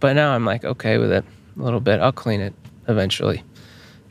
But 0.00 0.14
now 0.14 0.34
I'm 0.34 0.44
like, 0.44 0.64
okay 0.64 0.98
with 0.98 1.12
it 1.12 1.24
a 1.56 1.62
little 1.62 1.80
bit. 1.80 2.00
I'll 2.00 2.12
clean 2.12 2.40
it 2.40 2.54
eventually. 2.88 3.42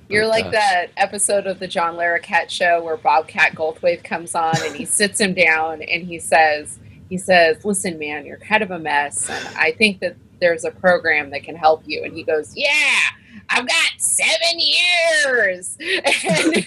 You're 0.10 0.28
like 0.28 0.46
uh, 0.46 0.52
that 0.52 0.88
episode 0.98 1.48
of 1.48 1.60
the 1.60 1.68
John 1.68 1.96
Larroquette 1.96 2.50
show 2.50 2.84
where 2.84 2.98
Bobcat 2.98 3.56
Goldthwait 3.56 4.04
comes 4.04 4.36
on 4.36 4.56
and 4.62 4.76
he 4.76 4.86
sits 4.86 5.20
him 5.20 5.34
down 5.34 5.82
and 5.82 6.04
he 6.04 6.20
says, 6.20 6.80
he 7.10 7.18
says, 7.18 7.66
listen, 7.66 8.00
man, 8.00 8.26
you're 8.26 8.38
kind 8.38 8.64
of 8.64 8.72
a 8.72 8.80
mess. 8.80 9.30
And 9.30 9.58
I 9.58 9.72
think 9.72 10.00
that 10.00 10.16
there's 10.40 10.66
a 10.66 10.72
program 10.72 11.32
that 11.32 11.44
can 11.44 11.56
help 11.56 11.84
you. 11.86 12.04
And 12.04 12.14
he 12.14 12.24
goes, 12.24 12.54
yeah, 12.56 13.00
I've 13.50 13.68
got 13.68 13.92
seven 14.00 14.60
years. 14.60 15.78
And, 15.82 16.66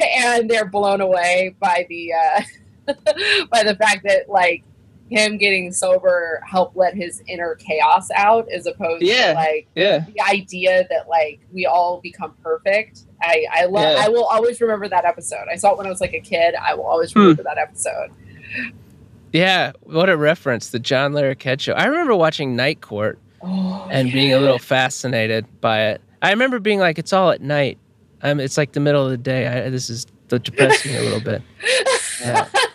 and 0.16 0.50
they're 0.50 0.64
blown 0.66 1.00
away 1.00 1.54
by 1.60 1.86
the, 1.88 2.12
uh, 2.12 2.42
by 3.50 3.62
the 3.62 3.76
fact 3.76 4.04
that 4.04 4.28
like 4.28 4.64
him 5.10 5.38
getting 5.38 5.72
sober 5.72 6.42
helped 6.46 6.76
let 6.76 6.94
his 6.94 7.22
inner 7.28 7.54
chaos 7.54 8.08
out 8.14 8.46
as 8.52 8.66
opposed 8.66 9.02
Yeah. 9.02 9.28
to 9.28 9.34
like, 9.34 9.68
Yeah. 9.74 10.04
the 10.14 10.20
idea 10.20 10.86
that 10.90 11.08
like 11.08 11.40
we 11.52 11.64
all 11.66 12.00
become 12.02 12.34
perfect. 12.42 13.00
I 13.22 13.46
I 13.52 13.64
love. 13.64 13.96
Yeah. 13.96 14.04
I 14.04 14.08
will 14.10 14.24
always 14.26 14.60
remember 14.60 14.86
that 14.88 15.04
episode. 15.04 15.46
I 15.50 15.56
saw 15.56 15.72
it 15.72 15.78
when 15.78 15.86
I 15.86 15.90
was 15.90 16.00
like 16.00 16.12
a 16.14 16.20
kid. 16.20 16.54
I 16.54 16.74
will 16.74 16.84
always 16.84 17.12
Hmm. 17.12 17.20
remember 17.20 17.42
that 17.44 17.58
episode. 17.58 18.10
Yeah, 19.32 19.72
what 19.82 20.08
a 20.08 20.16
reference, 20.16 20.70
the 20.70 20.78
John 20.78 21.12
Larroquette 21.12 21.60
show. 21.60 21.72
I 21.74 21.84
remember 21.86 22.14
watching 22.16 22.56
Night 22.56 22.80
Court 22.80 23.18
Oh, 23.42 23.88
and 23.90 24.10
being 24.12 24.32
a 24.32 24.38
little 24.40 24.58
fascinated 24.58 25.46
by 25.60 25.88
it. 25.90 26.00
I 26.22 26.30
remember 26.30 26.58
being 26.58 26.80
like, 26.80 26.98
it's 26.98 27.12
all 27.12 27.30
at 27.30 27.40
night. 27.40 27.78
Um, 28.22 28.40
it's 28.40 28.56
like 28.56 28.72
the 28.72 28.80
middle 28.80 29.04
of 29.04 29.10
the 29.10 29.16
day. 29.16 29.46
I, 29.46 29.70
this 29.70 29.88
is 29.88 30.06
that 30.28 30.42
depressed 30.42 30.84
a 30.86 31.00
little 31.02 31.20
bit. 31.20 31.40
Yeah. 32.20 32.48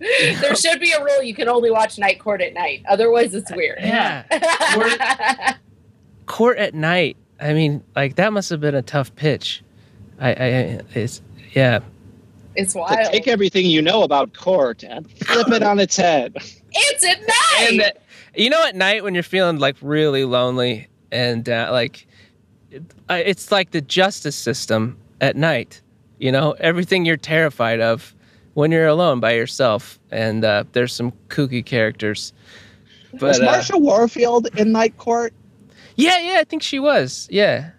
there 0.00 0.56
should 0.56 0.80
be 0.80 0.92
a 0.92 1.04
rule: 1.04 1.22
you 1.22 1.34
can 1.34 1.48
only 1.48 1.70
watch 1.70 1.98
Night 1.98 2.18
Court 2.18 2.40
at 2.40 2.54
night. 2.54 2.82
Otherwise, 2.88 3.34
it's 3.34 3.52
weird. 3.54 3.78
Yeah. 3.80 5.56
Court 6.26 6.56
at 6.58 6.74
night. 6.74 7.16
I 7.40 7.52
mean, 7.52 7.82
like 7.94 8.16
that 8.16 8.32
must 8.32 8.48
have 8.50 8.60
been 8.60 8.74
a 8.74 8.82
tough 8.82 9.14
pitch. 9.14 9.62
I, 10.20 10.28
I 10.30 10.34
it's 10.94 11.20
yeah. 11.52 11.80
it's 12.54 12.72
To 12.72 12.78
wild. 12.80 13.12
take 13.12 13.28
everything 13.28 13.66
you 13.66 13.82
know 13.82 14.04
about 14.04 14.32
court 14.34 14.84
and 14.84 15.10
flip 15.10 15.48
it 15.48 15.62
on 15.62 15.78
its 15.80 15.96
head. 15.96 16.34
it's 16.72 17.04
at 17.04 17.20
night. 17.20 17.68
And 17.68 17.80
that, 17.80 18.01
you 18.34 18.50
know, 18.50 18.64
at 18.66 18.74
night 18.76 19.02
when 19.04 19.14
you're 19.14 19.22
feeling 19.22 19.58
like 19.58 19.76
really 19.80 20.24
lonely 20.24 20.88
and 21.10 21.48
uh, 21.48 21.68
like 21.72 22.06
it, 22.70 22.82
it's 23.10 23.50
like 23.52 23.70
the 23.72 23.80
justice 23.80 24.36
system 24.36 24.96
at 25.20 25.36
night. 25.36 25.80
You 26.18 26.30
know, 26.32 26.52
everything 26.58 27.04
you're 27.04 27.16
terrified 27.16 27.80
of 27.80 28.14
when 28.54 28.70
you're 28.70 28.86
alone 28.86 29.18
by 29.20 29.32
yourself, 29.32 29.98
and 30.10 30.44
uh, 30.44 30.64
there's 30.72 30.92
some 30.94 31.12
kooky 31.28 31.64
characters. 31.64 32.32
Was 33.20 33.38
But 33.40 33.74
uh, 33.74 33.78
Warfield 33.78 34.48
in 34.56 34.72
Night 34.72 34.96
Court? 34.98 35.32
yeah, 35.96 36.18
yeah, 36.20 36.38
I 36.38 36.44
think 36.44 36.62
she 36.62 36.78
was. 36.78 37.28
Yeah, 37.30 37.70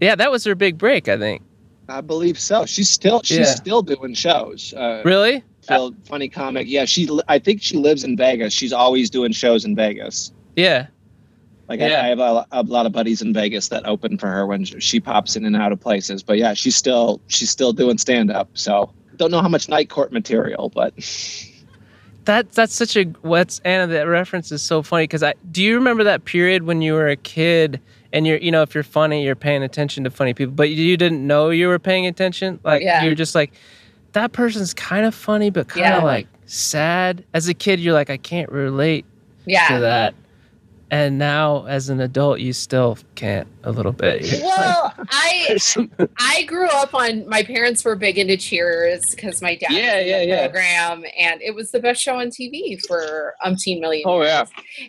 yeah, 0.00 0.14
that 0.14 0.30
was 0.30 0.44
her 0.44 0.54
big 0.54 0.78
break. 0.78 1.08
I 1.08 1.18
think. 1.18 1.42
I 1.88 2.00
believe 2.00 2.38
so. 2.38 2.66
She's 2.66 2.88
still 2.88 3.22
she's 3.22 3.38
Yeah. 3.38 3.44
still 3.54 3.82
doing 3.82 4.14
shows. 4.14 4.74
Uh, 4.74 5.02
Really? 5.04 5.42
Phil, 5.68 5.94
funny 6.04 6.28
comic. 6.28 6.66
Yeah, 6.68 6.84
she. 6.84 7.08
I 7.28 7.38
think 7.38 7.62
she 7.62 7.76
lives 7.76 8.04
in 8.04 8.16
Vegas. 8.16 8.52
She's 8.52 8.72
always 8.72 9.10
doing 9.10 9.32
shows 9.32 9.64
in 9.64 9.74
Vegas. 9.76 10.32
Yeah. 10.56 10.86
Like 11.68 11.80
Yeah. 11.80 12.00
I, 12.00 12.06
I 12.06 12.08
have 12.08 12.18
a, 12.20 12.46
a 12.52 12.62
lot 12.62 12.86
of 12.86 12.92
buddies 12.92 13.20
in 13.20 13.32
Vegas 13.34 13.68
that 13.68 13.86
open 13.86 14.16
for 14.18 14.26
her 14.28 14.46
when 14.46 14.64
she 14.64 15.00
pops 15.00 15.36
in 15.36 15.44
and 15.44 15.54
out 15.54 15.70
of 15.70 15.78
places. 15.80 16.22
But 16.22 16.38
yeah, 16.38 16.54
she's 16.54 16.74
still 16.76 17.20
she's 17.26 17.50
still 17.50 17.72
doing 17.72 17.98
stand 17.98 18.30
up. 18.30 18.48
So 18.54 18.90
don't 19.16 19.30
know 19.30 19.42
how 19.42 19.48
much 19.48 19.68
night 19.68 19.90
court 19.90 20.10
material, 20.12 20.70
but 20.70 20.94
that 22.24 22.52
that's 22.52 22.74
such 22.74 22.96
a 22.96 23.04
what's 23.22 23.58
Anna 23.60 23.86
that 23.86 24.02
reference 24.02 24.52
is 24.52 24.62
so 24.62 24.82
funny 24.82 25.04
because 25.04 25.22
I 25.22 25.34
do 25.50 25.62
you 25.62 25.74
remember 25.74 26.04
that 26.04 26.24
period 26.24 26.64
when 26.64 26.82
you 26.82 26.92
were 26.94 27.08
a 27.08 27.16
kid 27.16 27.80
and 28.12 28.26
you're 28.26 28.38
you 28.38 28.50
know 28.50 28.62
if 28.62 28.74
you're 28.74 28.84
funny 28.84 29.24
you're 29.24 29.34
paying 29.36 29.62
attention 29.62 30.04
to 30.04 30.10
funny 30.10 30.34
people 30.34 30.52
but 30.54 30.68
you 30.70 30.96
didn't 30.96 31.26
know 31.26 31.50
you 31.50 31.68
were 31.68 31.78
paying 31.78 32.06
attention 32.06 32.60
like 32.64 32.82
Yeah. 32.82 33.04
you're 33.04 33.14
just 33.14 33.34
like 33.34 33.52
that 34.18 34.32
person's 34.32 34.74
kind 34.74 35.06
of 35.06 35.14
funny 35.14 35.50
but 35.50 35.68
kind 35.68 35.86
of 35.94 36.00
Yeah. 36.00 36.04
like 36.04 36.26
sad 36.46 37.24
as 37.34 37.48
a 37.48 37.54
kid 37.54 37.80
you're 37.80 37.94
like 37.94 38.10
I 38.10 38.16
can't 38.16 38.50
relate 38.50 39.04
Yeah. 39.46 39.68
to 39.68 39.80
that 39.80 40.14
and 40.90 41.18
now 41.18 41.66
as 41.66 41.90
an 41.90 42.00
adult 42.00 42.40
you 42.40 42.54
still 42.54 42.96
can't 43.14 43.46
a 43.62 43.70
little 43.70 43.92
bit 43.92 44.22
You're 44.32 44.40
like, 44.40 44.56
Well, 44.58 44.94
I 45.10 45.58
I 46.18 46.42
grew 46.44 46.66
up 46.68 46.94
on 46.94 47.28
my 47.28 47.42
parents 47.42 47.84
were 47.84 47.94
big 47.94 48.16
into 48.18 48.38
Cheers 48.38 49.10
because 49.14 49.42
my 49.42 49.54
dad 49.54 49.70
Yeah, 49.70 50.00
yeah, 50.00 50.18
the 50.20 50.26
yeah. 50.26 50.48
program 50.48 51.04
and 51.18 51.42
it 51.42 51.54
was 51.54 51.70
the 51.72 51.80
best 51.80 52.00
show 52.00 52.18
on 52.18 52.28
TV 52.28 52.78
for 52.86 53.34
umpteen 53.44 53.80
million. 53.80 54.04
Oh, 54.06 54.22
yeah. 54.22 54.46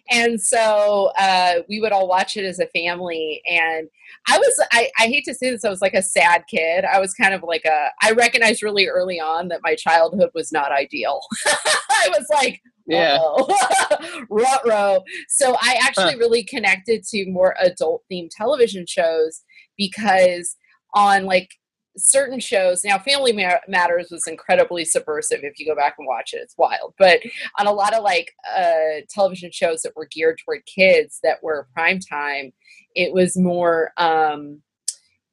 And 0.09 0.39
so 0.41 1.11
uh, 1.19 1.55
we 1.67 1.81
would 1.81 1.91
all 1.91 2.07
watch 2.07 2.37
it 2.37 2.45
as 2.45 2.59
a 2.59 2.67
family 2.67 3.41
and 3.49 3.89
I 4.27 4.37
was 4.37 4.67
I, 4.71 4.89
I 4.99 5.07
hate 5.07 5.25
to 5.25 5.33
say 5.33 5.49
this, 5.49 5.65
I 5.65 5.69
was 5.69 5.81
like 5.81 5.93
a 5.93 6.01
sad 6.01 6.43
kid. 6.49 6.85
I 6.85 6.99
was 6.99 7.13
kind 7.13 7.33
of 7.33 7.43
like 7.43 7.65
a 7.65 7.87
I 8.01 8.11
recognized 8.11 8.63
really 8.63 8.87
early 8.87 9.19
on 9.19 9.47
that 9.49 9.61
my 9.63 9.75
childhood 9.75 10.29
was 10.33 10.51
not 10.51 10.71
ideal. 10.71 11.21
I 11.45 12.09
was 12.09 12.27
like, 12.29 12.61
yeah. 12.85 13.19
rut 14.29 14.61
row. 14.65 15.03
So 15.27 15.55
I 15.61 15.79
actually 15.81 16.15
really 16.15 16.43
connected 16.43 17.03
to 17.05 17.29
more 17.29 17.55
adult 17.59 18.03
themed 18.11 18.29
television 18.35 18.85
shows 18.87 19.43
because 19.77 20.55
on 20.93 21.25
like 21.25 21.49
certain 21.97 22.39
shows 22.39 22.83
now 22.83 22.97
family 22.97 23.33
matters 23.67 24.09
was 24.09 24.27
incredibly 24.27 24.85
subversive 24.85 25.39
if 25.43 25.59
you 25.59 25.65
go 25.65 25.75
back 25.75 25.95
and 25.97 26.07
watch 26.07 26.33
it 26.33 26.37
it's 26.37 26.57
wild 26.57 26.93
but 26.97 27.19
on 27.59 27.67
a 27.67 27.71
lot 27.71 27.93
of 27.93 28.03
like 28.03 28.31
uh 28.55 29.01
television 29.09 29.51
shows 29.51 29.81
that 29.81 29.95
were 29.95 30.07
geared 30.11 30.39
toward 30.43 30.61
kids 30.65 31.19
that 31.23 31.41
were 31.43 31.67
prime 31.73 31.99
time 31.99 32.51
it 32.95 33.13
was 33.13 33.37
more 33.37 33.91
um 33.97 34.61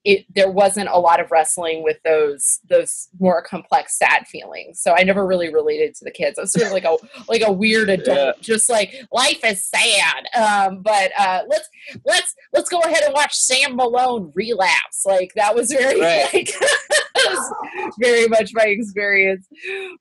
it 0.05 0.25
there 0.37 0.51
wasn't 0.51 0.89
a 0.89 0.99
lot 0.99 1.19
of 1.19 1.31
wrestling 1.33 1.83
with 1.83 1.97
those 2.05 2.61
those 2.71 3.09
more 3.19 3.43
complex 3.43 3.99
sad 3.99 4.25
feelings 4.29 4.81
so 4.81 4.95
i 4.97 5.03
never 5.03 5.27
really 5.27 5.53
related 5.53 5.95
to 5.95 6.05
the 6.05 6.11
kids 6.13 6.39
i 6.39 6.43
was 6.43 6.53
sort 6.53 6.67
of 6.67 6.73
like 6.73 6.85
a 6.85 6.97
like 7.29 7.43
a 7.45 7.51
weird 7.51 7.89
adult 7.91 8.37
Yeah. 8.37 8.41
just 8.41 8.71
like 8.71 8.95
life 9.13 9.41
is 9.45 9.65
sad 9.65 10.27
um 10.37 10.81
but 10.83 11.11
uh 11.19 11.43
let's 11.49 11.69
let's 12.05 12.35
let's 12.53 12.69
go 12.71 12.81
ahead 12.81 13.03
and 13.05 13.13
watch 13.15 13.35
sam 13.35 13.75
malone 13.75 14.31
relapse 14.35 15.05
like 15.05 15.33
that 15.35 15.55
was 15.55 15.73
very 15.73 16.01
Right. 16.01 16.29
like 16.35 16.55
was 17.17 17.93
very 18.01 18.29
much 18.29 18.53
my 18.55 18.65
experience 18.67 19.47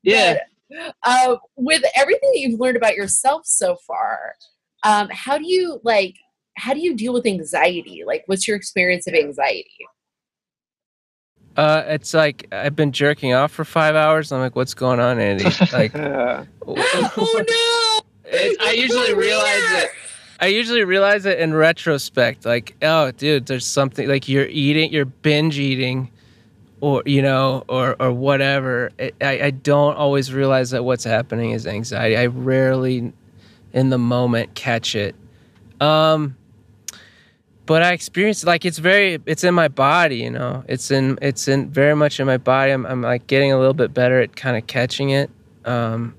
Yeah. 0.03 0.37
But, 0.69 0.95
uh 1.03 1.37
with 1.55 1.83
everything 1.95 2.29
that 2.33 2.39
you've 2.39 2.59
learned 2.59 2.77
about 2.77 2.95
yourself 2.95 3.41
so 3.45 3.75
far 3.87 4.35
um 4.83 5.09
how 5.11 5.37
do 5.39 5.47
you 5.47 5.79
like 5.83 6.15
how 6.57 6.73
do 6.73 6.79
you 6.79 6.95
deal 6.95 7.13
with 7.13 7.25
anxiety 7.25 8.03
like 8.05 8.23
what's 8.27 8.47
your 8.47 8.55
experience 8.57 9.07
of 9.07 9.13
anxiety 9.13 9.77
uh 11.57 11.83
it's 11.87 12.13
like 12.13 12.47
I've 12.51 12.75
been 12.75 12.91
jerking 12.91 13.33
off 13.33 13.51
for 13.51 13.63
five 13.65 13.95
hours 13.95 14.31
I'm 14.31 14.39
like 14.41 14.55
what's 14.55 14.73
going 14.73 14.99
on 14.99 15.19
Andy 15.19 15.43
like 15.73 15.95
oh 15.95 16.45
It- 16.67 17.47
no 17.49 18.01
I 18.61 18.71
usually 18.71 19.13
realize 19.13 19.83
it. 19.83 19.89
I 20.39 20.47
usually 20.47 20.83
realize 20.83 21.25
it 21.25 21.39
in 21.39 21.53
retrospect. 21.53 22.45
Like, 22.45 22.75
oh, 22.81 23.11
dude, 23.11 23.45
there's 23.45 23.65
something 23.65 24.07
like 24.09 24.27
you're 24.27 24.47
eating, 24.47 24.91
you're 24.91 25.05
binge 25.05 25.59
eating, 25.59 26.09
or 26.81 27.03
you 27.05 27.21
know, 27.21 27.63
or 27.69 27.95
or 28.01 28.11
whatever. 28.11 28.89
It, 28.97 29.15
I 29.21 29.43
I 29.43 29.49
don't 29.51 29.95
always 29.95 30.33
realize 30.33 30.71
that 30.71 30.83
what's 30.83 31.03
happening 31.03 31.51
is 31.51 31.65
anxiety. 31.67 32.17
I 32.17 32.25
rarely, 32.25 33.13
in 33.73 33.89
the 33.91 33.97
moment, 33.99 34.55
catch 34.55 34.95
it. 34.95 35.15
Um, 35.79 36.35
but 37.65 37.81
I 37.81 37.93
experience 37.93 38.43
like 38.43 38.65
it's 38.65 38.77
very, 38.77 39.19
it's 39.25 39.43
in 39.43 39.53
my 39.53 39.67
body. 39.67 40.17
You 40.17 40.31
know, 40.31 40.63
it's 40.67 40.91
in, 40.91 41.17
it's 41.21 41.47
in 41.47 41.69
very 41.69 41.95
much 41.95 42.19
in 42.19 42.27
my 42.27 42.37
body. 42.37 42.71
I'm 42.71 42.85
I'm 42.85 43.01
like 43.01 43.27
getting 43.27 43.51
a 43.51 43.57
little 43.57 43.73
bit 43.73 43.93
better 43.93 44.21
at 44.21 44.35
kind 44.35 44.55
of 44.57 44.67
catching 44.67 45.09
it. 45.09 45.29
Um, 45.65 46.13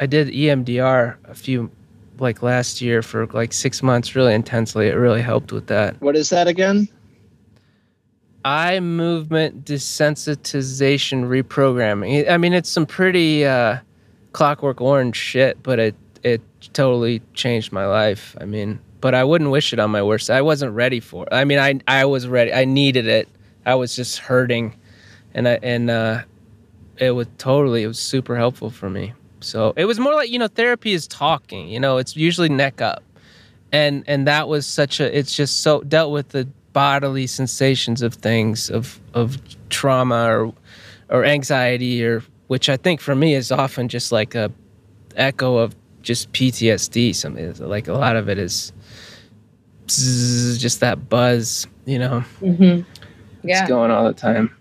I 0.00 0.06
did 0.06 0.28
EMDR 0.28 1.16
a 1.24 1.34
few 1.34 1.70
like 2.18 2.42
last 2.42 2.80
year 2.80 3.02
for 3.02 3.26
like 3.28 3.52
six 3.52 3.82
months 3.82 4.14
really 4.14 4.34
intensely. 4.34 4.88
It 4.88 4.94
really 4.94 5.22
helped 5.22 5.52
with 5.52 5.66
that. 5.68 6.00
what 6.00 6.16
is 6.16 6.30
that 6.30 6.48
again? 6.48 6.88
Eye 8.44 8.80
movement 8.80 9.66
desensitization 9.66 11.24
reprogramming. 11.24 12.30
I 12.30 12.38
mean, 12.38 12.54
it's 12.54 12.70
some 12.70 12.86
pretty 12.86 13.44
uh, 13.44 13.78
clockwork 14.32 14.80
orange 14.80 15.16
shit, 15.16 15.62
but 15.62 15.78
it 15.78 15.94
it 16.22 16.40
totally 16.72 17.20
changed 17.34 17.72
my 17.72 17.86
life. 17.86 18.36
I 18.40 18.44
mean, 18.46 18.78
but 19.00 19.14
I 19.14 19.24
wouldn't 19.24 19.50
wish 19.50 19.72
it 19.72 19.78
on 19.78 19.90
my 19.90 20.02
worst. 20.02 20.30
I 20.30 20.42
wasn't 20.42 20.74
ready 20.74 21.00
for 21.00 21.24
it. 21.24 21.32
I 21.32 21.44
mean, 21.44 21.58
I 21.58 21.80
I 21.86 22.04
was 22.04 22.28
ready. 22.28 22.52
I 22.52 22.64
needed 22.64 23.06
it. 23.06 23.28
I 23.66 23.74
was 23.74 23.96
just 23.96 24.18
hurting, 24.18 24.74
and 25.34 25.48
I 25.48 25.58
and 25.62 25.90
uh, 25.90 26.22
it 26.98 27.12
was 27.12 27.26
totally 27.38 27.82
it 27.82 27.86
was 27.86 27.98
super 27.98 28.36
helpful 28.36 28.70
for 28.70 28.90
me. 28.90 29.14
So 29.40 29.72
it 29.76 29.86
was 29.86 29.98
more 29.98 30.14
like 30.14 30.30
you 30.30 30.38
know 30.38 30.48
therapy 30.48 30.92
is 30.92 31.06
talking. 31.06 31.68
You 31.68 31.80
know, 31.80 31.96
it's 31.98 32.16
usually 32.16 32.48
neck 32.48 32.80
up, 32.80 33.02
and 33.72 34.04
and 34.06 34.26
that 34.26 34.48
was 34.48 34.66
such 34.66 35.00
a. 35.00 35.16
It's 35.16 35.34
just 35.34 35.62
so 35.62 35.80
dealt 35.82 36.12
with 36.12 36.30
the 36.30 36.48
bodily 36.72 37.26
sensations 37.26 38.02
of 38.02 38.14
things 38.14 38.70
of 38.70 39.00
of 39.14 39.38
trauma 39.70 40.26
or 40.30 40.54
or 41.08 41.24
anxiety 41.24 42.04
or 42.04 42.22
which 42.46 42.68
I 42.68 42.76
think 42.76 43.00
for 43.00 43.14
me 43.14 43.34
is 43.34 43.50
often 43.50 43.88
just 43.88 44.12
like 44.12 44.34
a 44.34 44.52
echo 45.16 45.56
of 45.56 45.74
just 46.02 46.32
PTSD. 46.32 47.14
Something 47.14 47.54
like 47.54 47.88
a 47.88 47.94
lot 47.94 48.16
of 48.16 48.28
it 48.28 48.38
is 48.38 48.72
bzzz, 49.98 50.58
just 50.58 50.80
that 50.80 51.08
buzz. 51.08 51.66
You 51.86 51.98
know, 51.98 52.24
mm-hmm. 52.40 52.82
it's 53.42 53.68
going 53.68 53.90
all 53.90 54.04
the 54.04 54.12
time. 54.14 54.56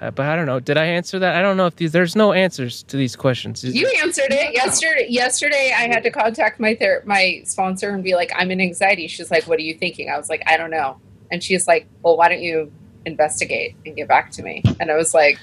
Uh, 0.00 0.10
but 0.10 0.26
I 0.26 0.34
don't 0.36 0.46
know. 0.46 0.60
Did 0.60 0.76
I 0.76 0.84
answer 0.86 1.18
that? 1.20 1.36
I 1.36 1.40
don't 1.42 1.56
know 1.56 1.66
if 1.66 1.76
these. 1.76 1.92
There's 1.92 2.16
no 2.16 2.32
answers 2.32 2.82
to 2.84 2.96
these 2.96 3.14
questions. 3.16 3.62
Is- 3.62 3.74
You 3.74 3.86
answered 4.02 4.32
it 4.32 4.52
yesterday. 4.54 5.06
Yesterday, 5.08 5.72
I 5.76 5.82
had 5.82 6.02
to 6.02 6.10
contact 6.10 6.58
my 6.58 6.74
ther- 6.74 7.02
my 7.06 7.42
sponsor 7.44 7.90
and 7.90 8.02
be 8.02 8.14
like, 8.14 8.32
"I'm 8.34 8.50
in 8.50 8.60
anxiety." 8.60 9.06
She's 9.06 9.30
like, 9.30 9.44
"What 9.44 9.58
are 9.58 9.62
you 9.62 9.74
thinking?" 9.74 10.10
I 10.10 10.16
was 10.18 10.28
like, 10.28 10.42
"I 10.46 10.56
don't 10.56 10.70
know." 10.70 10.98
And 11.30 11.42
she's 11.42 11.66
like, 11.66 11.86
"Well, 12.02 12.16
why 12.16 12.28
don't 12.28 12.42
you 12.42 12.72
investigate 13.06 13.76
and 13.86 13.94
get 13.96 14.08
back 14.08 14.30
to 14.32 14.42
me?" 14.42 14.62
And 14.80 14.90
I 14.90 14.96
was 14.96 15.14
like, 15.14 15.38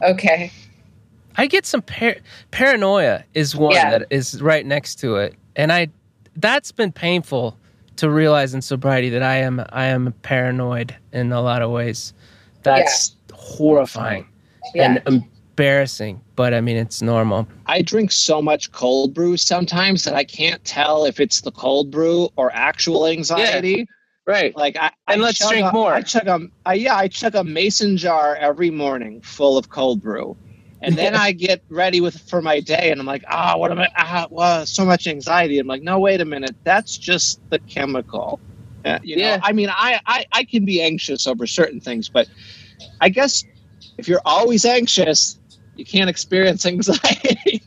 "Okay." 0.00 0.52
I 1.36 1.46
get 1.46 1.66
some 1.66 1.82
par- 1.82 2.16
paranoia 2.50 3.24
is 3.34 3.56
one 3.56 3.72
Yeah. 3.72 3.90
that 3.98 4.06
is 4.10 4.40
right 4.40 4.64
next 4.64 4.96
to 5.00 5.16
it, 5.16 5.34
and 5.56 5.72
I 5.72 5.88
that's 6.36 6.72
been 6.72 6.92
painful 6.92 7.58
to 7.96 8.10
realize 8.10 8.54
in 8.54 8.62
sobriety 8.62 9.08
that 9.10 9.22
I 9.22 9.36
am 9.36 9.64
I 9.70 9.86
am 9.86 10.12
paranoid 10.22 10.94
in 11.12 11.32
a 11.32 11.40
lot 11.40 11.62
of 11.62 11.70
ways. 11.70 12.12
That's 12.62 13.16
horrifying 13.32 14.26
Yeah. 14.74 14.98
and 15.06 15.24
embarrassing, 15.56 16.20
but 16.36 16.54
I 16.54 16.60
mean 16.60 16.76
it's 16.76 17.02
normal. 17.02 17.46
I 17.66 17.82
drink 17.82 18.12
so 18.12 18.40
much 18.40 18.72
cold 18.72 19.14
brew 19.14 19.36
sometimes 19.36 20.04
that 20.04 20.14
I 20.14 20.24
can't 20.24 20.64
tell 20.64 21.04
if 21.04 21.20
it's 21.20 21.40
the 21.42 21.50
cold 21.52 21.90
brew 21.90 22.28
or 22.36 22.50
actual 22.54 23.06
anxiety. 23.06 23.70
Yeah. 23.78 23.84
Right. 24.24 24.56
Like 24.56 24.76
I 24.76 24.90
And 25.08 25.20
I 25.20 25.24
let's 25.24 25.48
drink 25.48 25.66
a- 25.68 25.72
more. 25.72 25.92
I 25.92 26.02
chug 26.02 26.28
a 26.28 26.40
I, 26.64 26.74
yeah, 26.74 26.96
I 26.96 27.08
chug 27.08 27.34
a 27.34 27.42
mason 27.44 27.96
jar 27.96 28.36
every 28.36 28.70
morning 28.70 29.20
full 29.20 29.58
of 29.58 29.68
cold 29.70 30.00
brew. 30.00 30.36
And 30.82 30.96
then 30.96 31.14
I 31.14 31.32
get 31.32 31.62
ready 31.68 32.00
with 32.00 32.18
for 32.28 32.42
my 32.42 32.60
day 32.60 32.90
and 32.90 33.00
I'm 33.00 33.06
like, 33.06 33.24
ah, 33.28 33.56
what 33.56 33.70
am 33.70 33.78
I 33.78 33.88
ah, 33.96 34.26
well, 34.30 34.66
so 34.66 34.84
much 34.84 35.06
anxiety. 35.06 35.58
I'm 35.58 35.66
like, 35.66 35.82
no, 35.82 35.98
wait 35.98 36.20
a 36.20 36.24
minute. 36.24 36.56
That's 36.64 36.98
just 36.98 37.40
the 37.50 37.58
chemical. 37.60 38.40
Uh, 38.84 38.98
you 39.02 39.16
know, 39.16 39.22
Yeah. 39.22 39.40
I 39.42 39.52
mean, 39.52 39.68
I, 39.70 40.00
I 40.06 40.26
I 40.32 40.44
can 40.44 40.64
be 40.64 40.82
anxious 40.82 41.26
over 41.26 41.46
certain 41.46 41.80
things, 41.80 42.08
but 42.08 42.28
I 43.00 43.08
guess 43.08 43.44
if 43.96 44.08
you're 44.08 44.22
always 44.24 44.64
anxious, 44.64 45.38
you 45.76 45.84
can't 45.84 46.10
experience 46.10 46.66
anxiety. 46.66 47.62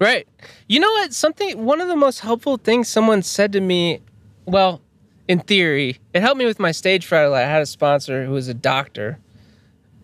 Right. 0.00 0.28
You 0.68 0.80
know 0.80 0.90
what? 0.90 1.12
Something 1.12 1.64
one 1.64 1.80
of 1.80 1.88
the 1.88 1.96
most 1.96 2.20
helpful 2.20 2.56
things 2.56 2.88
someone 2.88 3.22
said 3.22 3.52
to 3.52 3.60
me, 3.60 4.00
well, 4.44 4.80
in 5.26 5.40
theory, 5.40 5.98
it 6.12 6.20
helped 6.20 6.38
me 6.38 6.44
with 6.44 6.60
my 6.60 6.70
stage 6.70 7.06
fright 7.06 7.24
a 7.24 7.30
lot. 7.30 7.42
I 7.42 7.48
had 7.48 7.62
a 7.62 7.66
sponsor 7.66 8.24
who 8.26 8.32
was 8.32 8.46
a 8.46 8.54
doctor 8.54 9.18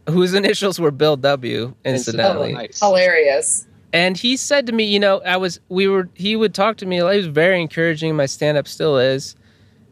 whose 0.08 0.34
initials 0.34 0.78
were 0.80 0.90
Bill 0.90 1.16
W, 1.16 1.74
incidentally. 1.84 2.52
Oh, 2.52 2.56
nice. 2.56 2.80
Hilarious. 2.80 3.66
And 3.92 4.16
he 4.16 4.36
said 4.36 4.66
to 4.66 4.72
me, 4.72 4.84
you 4.84 5.00
know, 5.00 5.20
I 5.22 5.36
was 5.36 5.60
we 5.68 5.88
were 5.88 6.08
he 6.14 6.36
would 6.36 6.54
talk 6.54 6.76
to 6.78 6.86
me, 6.86 6.96
he 6.96 7.02
was 7.02 7.26
very 7.26 7.60
encouraging, 7.60 8.14
my 8.14 8.26
stand 8.26 8.56
up 8.56 8.68
still 8.68 8.98
is. 8.98 9.36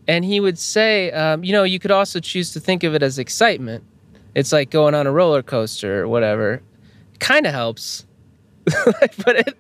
And 0.06 0.24
he 0.24 0.40
would 0.40 0.58
say, 0.58 1.10
um, 1.12 1.44
you 1.44 1.52
know, 1.52 1.64
you 1.64 1.78
could 1.78 1.90
also 1.90 2.18
choose 2.18 2.52
to 2.52 2.60
think 2.60 2.82
of 2.82 2.94
it 2.94 3.02
as 3.02 3.18
excitement. 3.18 3.84
It's 4.34 4.52
like 4.52 4.70
going 4.70 4.94
on 4.94 5.06
a 5.06 5.12
roller 5.12 5.42
coaster 5.42 6.02
or 6.02 6.08
whatever. 6.08 6.62
Kind 7.18 7.46
of 7.46 7.52
helps. 7.52 8.06
but 8.64 9.36
it 9.36 9.58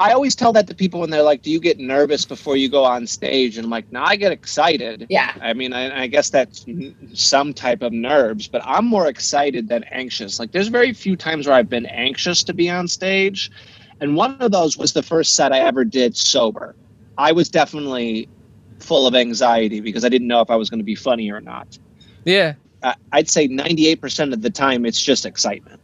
I 0.00 0.12
always 0.12 0.34
tell 0.34 0.52
that 0.52 0.66
to 0.68 0.74
people 0.74 1.00
when 1.00 1.10
they're 1.10 1.22
like, 1.22 1.42
"Do 1.42 1.50
you 1.50 1.60
get 1.60 1.78
nervous 1.78 2.24
before 2.24 2.56
you 2.56 2.68
go 2.68 2.84
on 2.84 3.06
stage?" 3.06 3.56
And 3.56 3.64
I'm 3.64 3.70
like, 3.70 3.90
"No, 3.92 4.02
I 4.02 4.16
get 4.16 4.32
excited." 4.32 5.06
Yeah. 5.08 5.34
I 5.40 5.52
mean, 5.52 5.72
I, 5.72 6.02
I 6.02 6.06
guess 6.06 6.30
that's 6.30 6.64
some 7.14 7.52
type 7.52 7.82
of 7.82 7.92
nerves, 7.92 8.46
but 8.48 8.62
I'm 8.64 8.86
more 8.86 9.08
excited 9.08 9.68
than 9.68 9.84
anxious. 9.84 10.38
Like, 10.38 10.52
there's 10.52 10.68
very 10.68 10.92
few 10.92 11.16
times 11.16 11.46
where 11.46 11.56
I've 11.56 11.68
been 11.68 11.86
anxious 11.86 12.42
to 12.44 12.54
be 12.54 12.70
on 12.70 12.88
stage, 12.88 13.50
and 14.00 14.14
one 14.16 14.36
of 14.40 14.52
those 14.52 14.76
was 14.76 14.92
the 14.92 15.02
first 15.02 15.34
set 15.34 15.52
I 15.52 15.58
ever 15.60 15.84
did 15.84 16.16
sober. 16.16 16.74
I 17.16 17.32
was 17.32 17.48
definitely 17.48 18.28
full 18.78 19.08
of 19.08 19.14
anxiety 19.16 19.80
because 19.80 20.04
I 20.04 20.08
didn't 20.08 20.28
know 20.28 20.40
if 20.40 20.50
I 20.50 20.56
was 20.56 20.70
going 20.70 20.78
to 20.78 20.84
be 20.84 20.94
funny 20.94 21.30
or 21.32 21.40
not. 21.40 21.78
Yeah. 22.24 22.54
I- 22.84 22.94
I'd 23.10 23.28
say 23.28 23.48
98% 23.48 24.32
of 24.32 24.42
the 24.42 24.50
time 24.50 24.86
it's 24.86 25.02
just 25.02 25.26
excitement. 25.26 25.80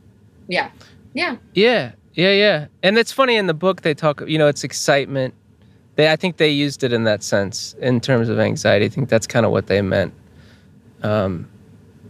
Yeah. 0.47 0.71
Yeah. 1.13 1.37
Yeah, 1.55 1.93
yeah, 2.15 2.33
yeah. 2.33 2.67
And 2.83 2.97
it's 2.99 3.13
funny 3.13 3.37
in 3.37 3.47
the 3.47 3.55
book 3.55 3.83
they 3.83 3.95
talk. 3.95 4.23
You 4.27 4.39
know, 4.39 4.49
it's 4.49 4.65
excitement. 4.65 5.35
They, 5.97 6.11
I 6.11 6.17
think 6.17 6.39
they 6.39 6.49
used 6.49 6.83
it 6.83 6.93
in 6.93 7.05
that 7.05 7.23
sense 7.23 7.75
in 7.81 8.01
terms 8.01 8.29
of 8.29 8.39
anxiety. 8.39 8.87
I 8.87 8.89
think 8.89 9.09
that's 9.09 9.27
kind 9.27 9.47
of 9.47 9.53
what 9.53 9.67
they 9.67 9.81
meant. 9.83 10.13
Um, 11.03 11.49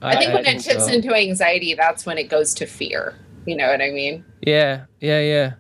I 0.03 0.17
think 0.17 0.35
when 0.35 0.47
it 0.47 0.61
tips 0.61 0.87
so. 0.87 0.93
into 0.93 1.15
anxiety, 1.15 1.75
that's 1.75 2.07
when 2.07 2.19
it 2.19 2.25
goes 2.25 2.55
to 2.55 2.67
fear. 2.67 3.15
You 3.47 3.57
know 3.57 3.69
what 3.69 3.81
I 3.81 3.91
mean? 3.91 4.25
Yeah, 4.41 4.85
yeah, 5.01 5.21
yeah. 5.21 5.53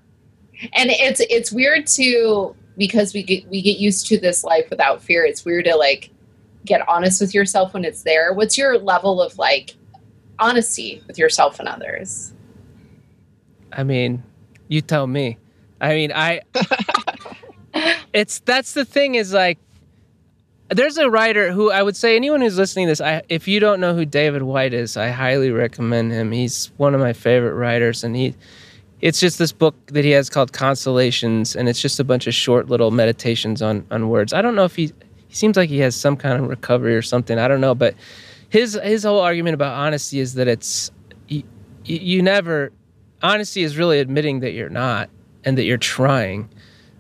And 0.72 0.90
it's 0.90 1.20
it's 1.28 1.50
weird 1.50 1.86
to 1.88 2.54
because 2.76 3.14
we 3.14 3.22
get 3.22 3.48
we 3.48 3.62
get 3.62 3.78
used 3.78 4.06
to 4.06 4.18
this 4.18 4.44
life 4.44 4.68
without 4.70 5.02
fear. 5.02 5.24
It's 5.24 5.44
weird 5.44 5.64
to 5.66 5.76
like 5.76 6.10
get 6.64 6.86
honest 6.88 7.20
with 7.20 7.34
yourself 7.34 7.74
when 7.74 7.84
it's 7.84 8.02
there. 8.02 8.32
What's 8.32 8.56
your 8.56 8.78
level 8.78 9.20
of 9.20 9.36
like 9.38 9.74
honesty 10.38 11.02
with 11.06 11.18
yourself 11.18 11.58
and 11.58 11.68
others? 11.68 12.32
I 13.72 13.82
mean, 13.82 14.22
you 14.68 14.80
tell 14.80 15.06
me. 15.06 15.38
I 15.80 15.94
mean, 15.94 16.12
I. 16.12 16.40
it's 18.12 18.40
that's 18.40 18.74
the 18.74 18.84
thing 18.84 19.14
is 19.16 19.32
like, 19.32 19.58
there's 20.68 20.98
a 20.98 21.10
writer 21.10 21.52
who 21.52 21.70
I 21.70 21.82
would 21.82 21.96
say 21.96 22.16
anyone 22.16 22.40
who's 22.40 22.56
listening 22.56 22.86
to 22.86 22.92
this, 22.92 23.00
I 23.00 23.22
if 23.28 23.46
you 23.46 23.60
don't 23.60 23.80
know 23.80 23.94
who 23.94 24.04
David 24.04 24.42
Whyte 24.42 24.74
is, 24.74 24.96
I 24.96 25.10
highly 25.10 25.50
recommend 25.50 26.12
him. 26.12 26.32
He's 26.32 26.70
one 26.76 26.94
of 26.94 27.00
my 27.00 27.12
favorite 27.12 27.54
writers, 27.54 28.04
and 28.04 28.16
he. 28.16 28.34
It's 29.00 29.20
just 29.20 29.38
this 29.38 29.52
book 29.52 29.74
that 29.88 30.02
he 30.02 30.12
has 30.12 30.30
called 30.30 30.54
Consolations, 30.54 31.54
and 31.54 31.68
it's 31.68 31.82
just 31.82 32.00
a 32.00 32.04
bunch 32.04 32.26
of 32.26 32.32
short 32.32 32.68
little 32.68 32.90
meditations 32.90 33.60
on 33.60 33.86
on 33.90 34.08
words. 34.08 34.32
I 34.32 34.40
don't 34.40 34.54
know 34.54 34.64
if 34.64 34.76
he 34.76 34.92
he 35.28 35.34
seems 35.34 35.56
like 35.56 35.68
he 35.68 35.78
has 35.80 35.94
some 35.94 36.16
kind 36.16 36.42
of 36.42 36.48
recovery 36.48 36.96
or 36.96 37.02
something. 37.02 37.38
I 37.38 37.48
don't 37.48 37.60
know, 37.60 37.74
but 37.74 37.94
his 38.48 38.78
his 38.82 39.02
whole 39.02 39.20
argument 39.20 39.54
about 39.54 39.74
honesty 39.74 40.20
is 40.20 40.34
that 40.34 40.48
it's 40.48 40.90
you, 41.28 41.42
you 41.84 42.22
never 42.22 42.72
honesty 43.24 43.64
is 43.64 43.76
really 43.76 43.98
admitting 43.98 44.40
that 44.40 44.52
you're 44.52 44.68
not 44.68 45.10
and 45.44 45.58
that 45.58 45.64
you're 45.64 45.76
trying. 45.78 46.48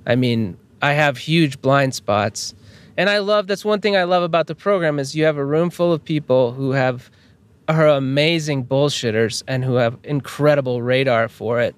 I 0.06 0.16
mean, 0.16 0.56
I 0.82 0.92
have 0.92 1.18
huge 1.18 1.60
blind 1.60 1.94
spots. 1.94 2.54
And 2.96 3.10
I 3.10 3.18
love 3.18 3.46
that's 3.46 3.64
one 3.64 3.80
thing 3.80 3.96
I 3.96 4.04
love 4.04 4.22
about 4.22 4.46
the 4.46 4.54
program 4.54 4.98
is 4.98 5.14
you 5.14 5.24
have 5.24 5.36
a 5.36 5.44
room 5.44 5.70
full 5.70 5.92
of 5.92 6.04
people 6.04 6.52
who 6.52 6.72
have 6.72 7.10
are 7.68 7.88
amazing 7.88 8.64
bullshitters 8.64 9.42
and 9.46 9.64
who 9.64 9.74
have 9.74 9.96
incredible 10.04 10.82
radar 10.82 11.28
for 11.28 11.60
it. 11.60 11.74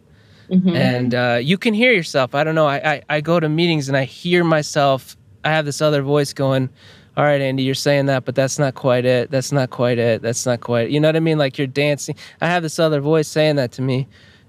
Mm-hmm. 0.51 0.77
And 0.77 1.15
uh, 1.15 1.39
you 1.43 1.59
can 1.59 1.75
hear 1.75 1.93
yourself. 1.93 2.35
I 2.35 2.45
don't 2.45 2.55
know. 2.55 2.67
I, 2.67 2.95
I, 2.95 3.03
I 3.09 3.21
go 3.21 3.41
to 3.41 3.49
meetings 3.49 3.89
and 3.89 3.97
I 3.97 4.05
hear 4.05 4.45
myself. 4.45 5.17
I 5.45 5.51
have 5.51 5.65
this 5.65 5.81
other 5.81 6.03
voice 6.03 6.33
going, 6.33 6.69
all 7.17 7.25
right, 7.25 7.41
Andy, 7.41 7.63
you're 7.63 7.75
saying 7.75 8.07
that, 8.07 8.25
but 8.25 8.35
that's 8.35 8.59
not 8.59 8.75
quite 8.75 9.05
it. 9.05 9.31
That's 9.31 9.53
not 9.53 9.71
quite 9.71 9.99
it. 9.99 10.23
That's 10.23 10.45
not 10.45 10.61
quite. 10.61 10.91
You 10.91 11.01
know 11.01 11.09
what 11.09 11.17
I 11.17 11.21
mean? 11.21 11.39
Like 11.39 11.57
you're 11.57 11.67
dancing. 11.67 12.17
I 12.41 12.47
have 12.49 12.63
this 12.63 12.79
other 12.79 13.01
voice 13.01 13.29
saying 13.29 13.57
that 13.57 13.73
to 13.73 13.83
me, 13.83 14.07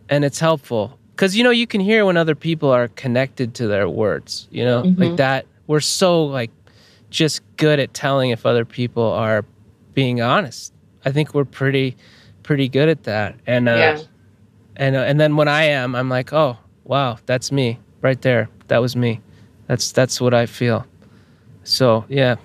and 0.10 0.24
it's 0.26 0.40
helpful 0.40 0.98
because 1.16 1.36
you 1.36 1.44
know 1.44 1.50
you 1.50 1.68
can 1.68 1.82
hear 1.82 2.06
when 2.06 2.18
other 2.18 2.36
people 2.36 2.70
are 2.70 2.88
connected 2.90 3.54
to 3.56 3.68
their 3.68 3.90
words. 3.90 4.48
You 4.52 4.66
know, 4.66 4.84
Mhm. 4.84 5.00
like 5.00 5.16
that. 5.18 5.46
We're 5.68 5.80
so 5.80 6.24
like 6.26 6.52
just 7.10 7.42
good 7.58 7.80
at 7.80 7.94
telling 7.94 8.30
if 8.32 8.46
other 8.46 8.66
people 8.66 9.04
are 9.04 9.44
being 9.94 10.22
honest. 10.22 10.74
I 11.06 11.12
think 11.12 11.34
we're 11.34 11.46
pretty 11.46 11.96
pretty 12.44 12.70
good 12.70 12.88
at 12.90 13.04
that. 13.04 13.36
And 13.46 13.68
uh, 13.68 13.74
Yeah. 13.74 14.00
and 14.76 14.96
uh, 14.96 15.00
and 15.00 15.20
then 15.20 15.36
when 15.36 15.48
I 15.48 15.64
am, 15.64 15.96
I'm 15.96 16.10
like, 16.10 16.32
oh 16.34 16.58
wow, 16.86 17.18
that's 17.26 17.52
me 17.52 17.80
right 18.02 18.22
there. 18.22 18.48
That 18.68 18.80
was 18.82 18.96
me. 18.96 19.20
That's 19.68 19.92
that's 19.92 20.22
what 20.22 20.34
I 20.34 20.46
feel. 20.46 20.86
So 21.64 22.06
yeah, 22.08 22.36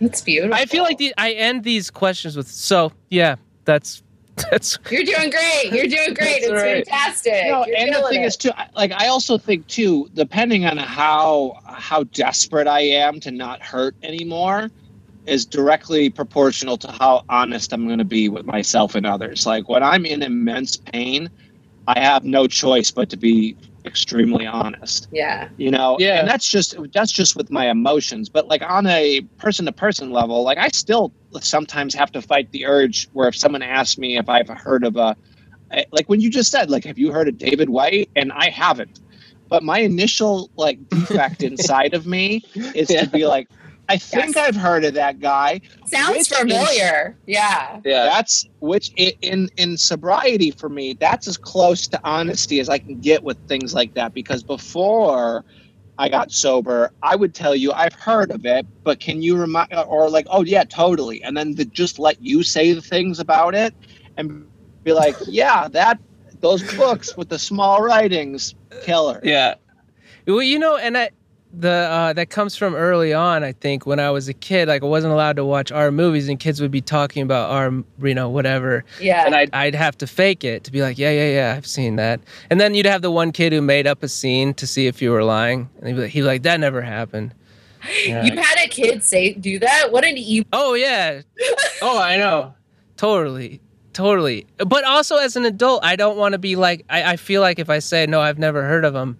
That's 0.00 0.22
beautiful. 0.22 0.54
I 0.54 0.64
feel 0.66 0.82
like 0.82 0.98
the, 0.98 1.12
I 1.18 1.32
end 1.32 1.62
these 1.64 1.90
questions 1.90 2.36
with 2.36 2.48
so 2.48 2.92
yeah. 3.10 3.36
That's 3.64 4.02
that's 4.50 4.78
You're 4.90 5.04
doing 5.04 5.30
great. 5.30 5.72
You're 5.72 5.86
doing 5.86 6.14
great. 6.14 6.42
It's 6.42 6.50
right. 6.50 6.86
fantastic. 6.86 7.46
No, 7.48 7.64
You're 7.66 7.76
and 7.76 7.94
the 7.94 8.02
thing 8.08 8.22
it. 8.22 8.26
is 8.26 8.36
too, 8.36 8.50
I- 8.56 8.68
like 8.74 8.92
I 8.92 9.08
also 9.08 9.38
think 9.38 9.66
too, 9.66 10.08
depending 10.14 10.64
on 10.64 10.76
how 10.76 11.58
how 11.66 12.04
desperate 12.04 12.66
I 12.66 12.80
am 12.80 13.20
to 13.20 13.30
not 13.30 13.62
hurt 13.62 13.94
anymore, 14.02 14.70
is 15.26 15.44
directly 15.44 16.08
proportional 16.10 16.76
to 16.78 16.90
how 16.92 17.24
honest 17.28 17.72
I'm 17.72 17.86
going 17.86 17.98
to 17.98 18.04
be 18.04 18.28
with 18.28 18.46
myself 18.46 18.94
and 18.94 19.06
others. 19.06 19.46
Like 19.46 19.68
when 19.68 19.82
I'm 19.82 20.06
in 20.06 20.22
immense 20.22 20.76
pain, 20.76 21.30
I 21.86 21.98
have 22.00 22.24
no 22.24 22.46
choice 22.46 22.90
but 22.90 23.10
to 23.10 23.16
be 23.16 23.56
extremely 23.84 24.46
honest. 24.46 25.08
yeah. 25.10 25.48
You 25.56 25.70
know, 25.70 25.96
Yeah. 25.98 26.20
and 26.20 26.28
that's 26.28 26.48
just 26.48 26.76
that's 26.92 27.12
just 27.12 27.36
with 27.36 27.50
my 27.50 27.68
emotions. 27.70 28.28
But 28.28 28.46
like 28.48 28.62
on 28.62 28.86
a 28.86 29.20
person 29.38 29.66
to 29.66 29.72
person 29.72 30.10
level, 30.10 30.42
like 30.42 30.58
I 30.58 30.68
still 30.68 31.12
sometimes 31.40 31.94
have 31.94 32.10
to 32.12 32.22
fight 32.22 32.50
the 32.52 32.66
urge 32.66 33.08
where 33.12 33.28
if 33.28 33.36
someone 33.36 33.62
asks 33.62 33.98
me 33.98 34.16
if 34.18 34.28
I've 34.28 34.48
heard 34.48 34.84
of 34.84 34.96
a 34.96 35.16
eh, 35.72 35.84
like 35.92 36.08
when 36.08 36.20
you 36.20 36.30
just 36.30 36.50
said 36.50 36.70
like 36.70 36.84
have 36.84 36.98
you 36.98 37.12
heard 37.12 37.28
of 37.28 37.38
David 37.38 37.70
Whyte 37.70 38.10
and 38.16 38.32
I 38.32 38.50
haven't. 38.50 39.00
But 39.50 39.62
my 39.62 39.78
initial 39.78 40.50
like 40.56 40.78
defect 40.90 41.42
inside 41.50 41.94
of 41.94 42.06
me 42.06 42.42
is 42.74 42.90
Yeah. 42.90 43.02
to 43.04 43.10
be 43.10 43.26
like 43.26 43.48
I 43.90 43.96
think 43.96 44.36
Yes. 44.36 44.48
I've 44.48 44.56
heard 44.56 44.84
of 44.84 44.94
that 44.94 45.18
guy. 45.20 45.60
Sounds 45.86 46.10
Which 46.10 46.20
is- 46.20 46.36
familiar. 46.38 47.16
yeah. 47.26 47.80
Yeah. 47.84 48.04
That's 48.04 48.46
which 48.60 48.92
i- 48.98 49.14
in 49.22 49.48
in 49.56 49.76
sobriety 49.78 50.50
for 50.50 50.68
me, 50.68 50.92
that's 50.98 51.26
as 51.26 51.36
close 51.36 51.86
to 51.88 52.00
honesty 52.04 52.60
as 52.60 52.68
I 52.68 52.78
can 52.78 53.00
get 53.00 53.22
with 53.22 53.38
things 53.48 53.72
like 53.74 53.94
that. 53.94 54.12
Because 54.12 54.42
before 54.42 55.44
I 55.98 56.08
got 56.08 56.30
sober, 56.30 56.92
I 57.02 57.16
would 57.16 57.34
tell 57.34 57.56
you 57.56 57.72
I've 57.72 57.94
heard 57.94 58.30
of 58.30 58.44
it, 58.46 58.66
but 58.84 59.00
can 59.00 59.22
you 59.22 59.36
remind 59.36 59.72
or 59.74 60.08
like, 60.10 60.26
oh 60.30 60.44
yeah, 60.44 60.64
totally, 60.64 61.22
and 61.22 61.36
then 61.36 61.56
to 61.56 61.64
just 61.64 61.98
let 61.98 62.22
you 62.22 62.42
say 62.42 62.72
the 62.72 62.82
things 62.82 63.18
about 63.18 63.54
it 63.54 63.74
and 64.16 64.46
be 64.84 64.92
like, 64.92 65.16
yeah, 65.26 65.66
that 65.68 65.98
those 66.40 66.62
books 66.76 67.16
with 67.16 67.30
the 67.30 67.38
small 67.38 67.82
writings, 67.82 68.54
killer. 68.84 69.20
yeah. 69.24 69.54
Well, 70.26 70.42
you 70.42 70.58
know, 70.58 70.76
and 70.76 70.96
I 70.98 71.10
the 71.52 71.70
uh, 71.70 72.12
that 72.12 72.30
comes 72.30 72.56
from 72.56 72.74
early 72.74 73.12
on. 73.14 73.42
I 73.42 73.52
think 73.52 73.86
when 73.86 73.98
I 74.00 74.10
was 74.10 74.28
a 74.28 74.34
kid, 74.34 74.68
like 74.68 74.82
I 74.82 74.86
wasn't 74.86 75.12
allowed 75.12 75.36
to 75.36 75.44
watch 75.44 75.72
our 75.72 75.90
movies, 75.90 76.28
and 76.28 76.38
kids 76.38 76.60
would 76.60 76.70
be 76.70 76.80
talking 76.80 77.22
about 77.22 77.50
our, 77.50 77.72
you 78.06 78.14
know, 78.14 78.28
whatever, 78.28 78.84
Yeah. 79.00 79.24
and 79.26 79.34
I'd 79.34 79.50
I'd 79.54 79.74
have 79.74 79.96
to 79.98 80.06
fake 80.06 80.44
it 80.44 80.64
to 80.64 80.72
be 80.72 80.82
like, 80.82 80.98
yeah, 80.98 81.10
yeah, 81.10 81.30
yeah, 81.30 81.54
I've 81.56 81.66
seen 81.66 81.96
that. 81.96 82.20
And 82.50 82.60
then 82.60 82.74
you'd 82.74 82.86
have 82.86 83.02
the 83.02 83.10
one 83.10 83.32
kid 83.32 83.52
who 83.52 83.62
made 83.62 83.86
up 83.86 84.02
a 84.02 84.08
scene 84.08 84.52
to 84.54 84.66
see 84.66 84.86
if 84.86 85.00
you 85.00 85.10
were 85.10 85.24
lying, 85.24 85.68
and 85.78 85.88
he'd 85.88 85.94
be 85.94 86.02
like, 86.02 86.10
he'd 86.10 86.20
be 86.20 86.26
like 86.26 86.42
that 86.42 86.60
never 86.60 86.82
happened. 86.82 87.34
Yeah. 88.04 88.24
You 88.24 88.36
had 88.36 88.58
a 88.64 88.68
kid 88.68 89.04
say 89.04 89.34
do 89.34 89.58
that? 89.60 89.92
What 89.92 90.04
an 90.04 90.18
e 90.18 90.44
Oh 90.52 90.74
yeah. 90.74 91.22
Oh, 91.82 91.96
I 91.98 92.16
know. 92.16 92.52
Totally. 92.96 93.60
Totally. 93.92 94.46
But 94.58 94.82
also 94.84 95.16
as 95.16 95.36
an 95.36 95.44
adult, 95.44 95.84
I 95.84 95.94
don't 95.96 96.16
want 96.16 96.32
to 96.32 96.38
be 96.38 96.56
like 96.56 96.84
I, 96.90 97.12
I 97.12 97.16
feel 97.16 97.40
like 97.40 97.58
if 97.60 97.70
I 97.70 97.78
say 97.78 98.04
no, 98.06 98.20
I've 98.20 98.38
never 98.38 98.62
heard 98.64 98.84
of 98.84 98.94
them, 98.94 99.18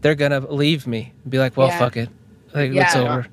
they're 0.00 0.14
gonna 0.14 0.40
leave 0.40 0.86
me. 0.86 1.12
And 1.22 1.30
be 1.30 1.38
like, 1.38 1.56
well, 1.56 1.68
Yeah. 1.68 1.78
fuck 1.78 1.96
it. 1.96 2.08
Like 2.54 2.72
it's 2.74 2.96
over. 2.96 3.26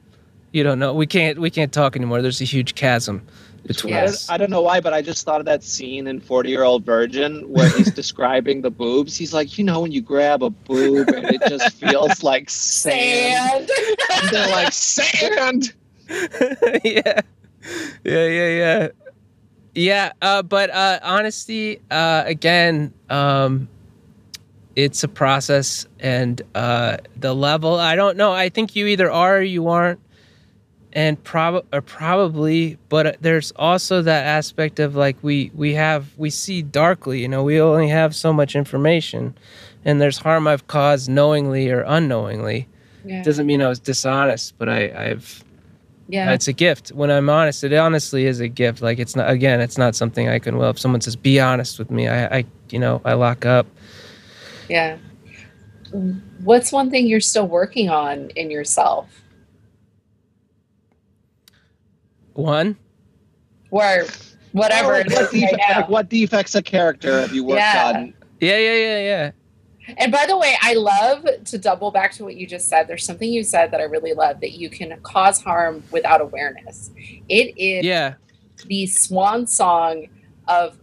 You 0.52 0.64
don't 0.64 0.80
know. 0.80 0.94
We 0.94 1.08
can't 1.08 1.40
we 1.40 1.50
can't 1.50 1.72
talk 1.72 1.96
anymore. 1.96 2.22
There's 2.22 2.42
a 2.42 2.46
huge 2.46 2.76
chasm 2.76 3.22
between 3.66 3.94
Yeah. 3.94 4.06
us. 4.06 4.30
I 4.30 4.38
don't 4.38 4.50
know 4.50 4.62
why, 4.62 4.80
but 4.80 4.94
I 4.94 5.02
just 5.02 5.26
thought 5.26 5.40
of 5.40 5.46
that 5.48 5.64
scene 5.64 6.08
in 6.08 6.20
40 6.22 6.50
Year 6.50 6.64
Old 6.64 6.86
Virgin 6.86 7.42
where 7.50 7.70
he's 7.70 7.92
describing 8.04 8.62
the 8.62 8.70
boobs. 8.72 9.18
He's 9.18 9.34
like, 9.34 9.58
you 9.58 9.64
know, 9.64 9.82
when 9.82 9.92
you 9.92 10.02
grab 10.02 10.44
a 10.44 10.50
boob 10.50 11.10
and 11.10 11.26
it 11.26 11.42
just 11.50 11.76
feels 11.76 12.24
like 12.24 12.50
sand. 12.50 13.70
sand. 13.70 14.30
They're 14.32 14.50
like, 14.50 14.72
sand. 14.74 15.74
yeah. 16.84 17.22
Yeah, 18.04 18.28
yeah, 18.28 18.48
yeah. 18.50 18.88
Yeah, 19.74 20.12
uh, 20.22 20.42
but 20.42 20.70
uh, 20.70 21.00
honesty, 21.04 21.82
uh, 21.92 22.24
again, 22.26 22.94
um, 23.10 23.68
it's 24.76 25.04
a 25.04 25.08
process, 25.08 25.88
and 26.00 26.42
uh, 26.54 26.98
the 27.16 27.34
level. 27.34 27.76
I 27.76 27.96
don't 27.96 28.18
know. 28.18 28.34
I 28.34 28.50
think 28.50 28.76
you 28.76 28.88
either 28.88 29.10
are 29.12 29.38
or 29.38 29.42
you 29.42 29.70
aren't, 29.70 30.00
and 30.94 31.22
prob 31.24 31.66
or 31.72 31.82
probably. 31.82 32.78
But 32.90 33.08
uh, 33.08 33.14
there's 33.22 33.52
also 33.56 34.02
that 34.02 34.26
aspect 34.26 34.80
of 34.80 34.96
like 34.96 35.18
we 35.22 35.52
we 35.54 35.74
have 35.76 36.08
we 36.18 36.30
see 36.30 36.62
darkly. 36.62 37.22
You 37.22 37.28
know, 37.28 37.44
we 37.44 37.60
only 37.60 37.88
have 37.88 38.16
so 38.16 38.34
much 38.34 38.56
information, 38.56 39.36
and 39.86 40.02
there's 40.02 40.18
harm 40.18 40.48
I've 40.48 40.68
caused 40.68 41.10
knowingly 41.10 41.70
or 41.72 41.82
unknowingly. 41.82 42.68
yeah. 43.06 43.24
Doesn't 43.24 43.48
mean 43.48 43.62
I 43.62 43.70
was 43.70 43.80
dishonest, 43.80 44.58
but 44.58 44.68
I, 44.68 45.12
I've 45.12 45.44
yeah. 46.08 46.32
it's 46.34 46.48
a 46.48 46.54
gift. 46.54 46.90
When 46.90 47.10
I'm 47.10 47.30
honest, 47.30 47.64
it 47.64 47.74
honestly 47.74 48.26
is 48.26 48.40
a 48.40 48.48
gift. 48.48 48.82
Like 48.82 49.00
it's 49.00 49.16
not 49.16 49.30
again, 49.30 49.62
it's 49.62 49.78
not 49.78 49.96
something 49.96 50.28
I 50.28 50.40
can 50.40 50.58
will. 50.58 50.70
If 50.70 50.80
someone 50.80 51.02
says, 51.02 51.16
"Be 51.16 51.40
honest 51.40 51.80
with 51.80 51.90
me," 51.90 52.08
I, 52.08 52.40
I 52.40 52.46
you 52.70 52.80
know, 52.80 53.02
I 53.06 53.14
lock 53.14 53.46
up. 53.46 53.68
Yeah. 54.70 54.98
what's 56.44 56.72
one 56.72 56.90
thing 56.90 57.08
you're 57.08 57.22
still 57.22 57.48
working 57.48 57.90
on 57.90 58.30
in 58.32 58.52
yourself? 58.52 59.10
One. 62.34 62.76
Or 63.72 64.06
whatever. 64.52 64.94
Or 64.94 64.96
it 65.00 65.12
what, 65.12 65.34
is 65.34 65.34
right 65.34 65.52
defect, 65.52 65.70
like 65.76 65.90
what 65.90 66.10
defects 66.10 66.56
of 66.56 66.64
character 66.66 67.22
have 67.22 67.34
you 67.34 67.44
worked 67.44 67.60
Yeah. 67.60 67.94
on? 67.96 68.14
Yeah, 68.42 68.58
yeah, 68.58 68.74
yeah, 68.76 69.00
yeah. 69.00 69.32
And 69.98 70.12
by 70.12 70.26
the 70.26 70.38
way, 70.38 70.58
I 70.62 70.74
love 70.74 71.26
to 71.46 71.58
double 71.58 71.92
back 71.92 72.12
to 72.14 72.24
what 72.24 72.36
you 72.36 72.48
just 72.48 72.68
said. 72.68 72.88
There's 72.88 73.06
something 73.06 73.32
you 73.32 73.44
said 73.44 73.72
that 73.72 73.80
I 73.80 73.84
really 73.84 74.14
love 74.14 74.42
that 74.42 74.54
you 74.54 74.70
can 74.70 75.00
cause 75.04 75.42
harm 75.42 75.84
without 75.92 76.22
awareness. 76.22 76.92
It 77.30 77.58
is 77.58 77.86
Yeah. 77.86 78.16
the 78.66 78.88
swan 78.88 79.46
song 79.46 80.08
of 80.48 80.78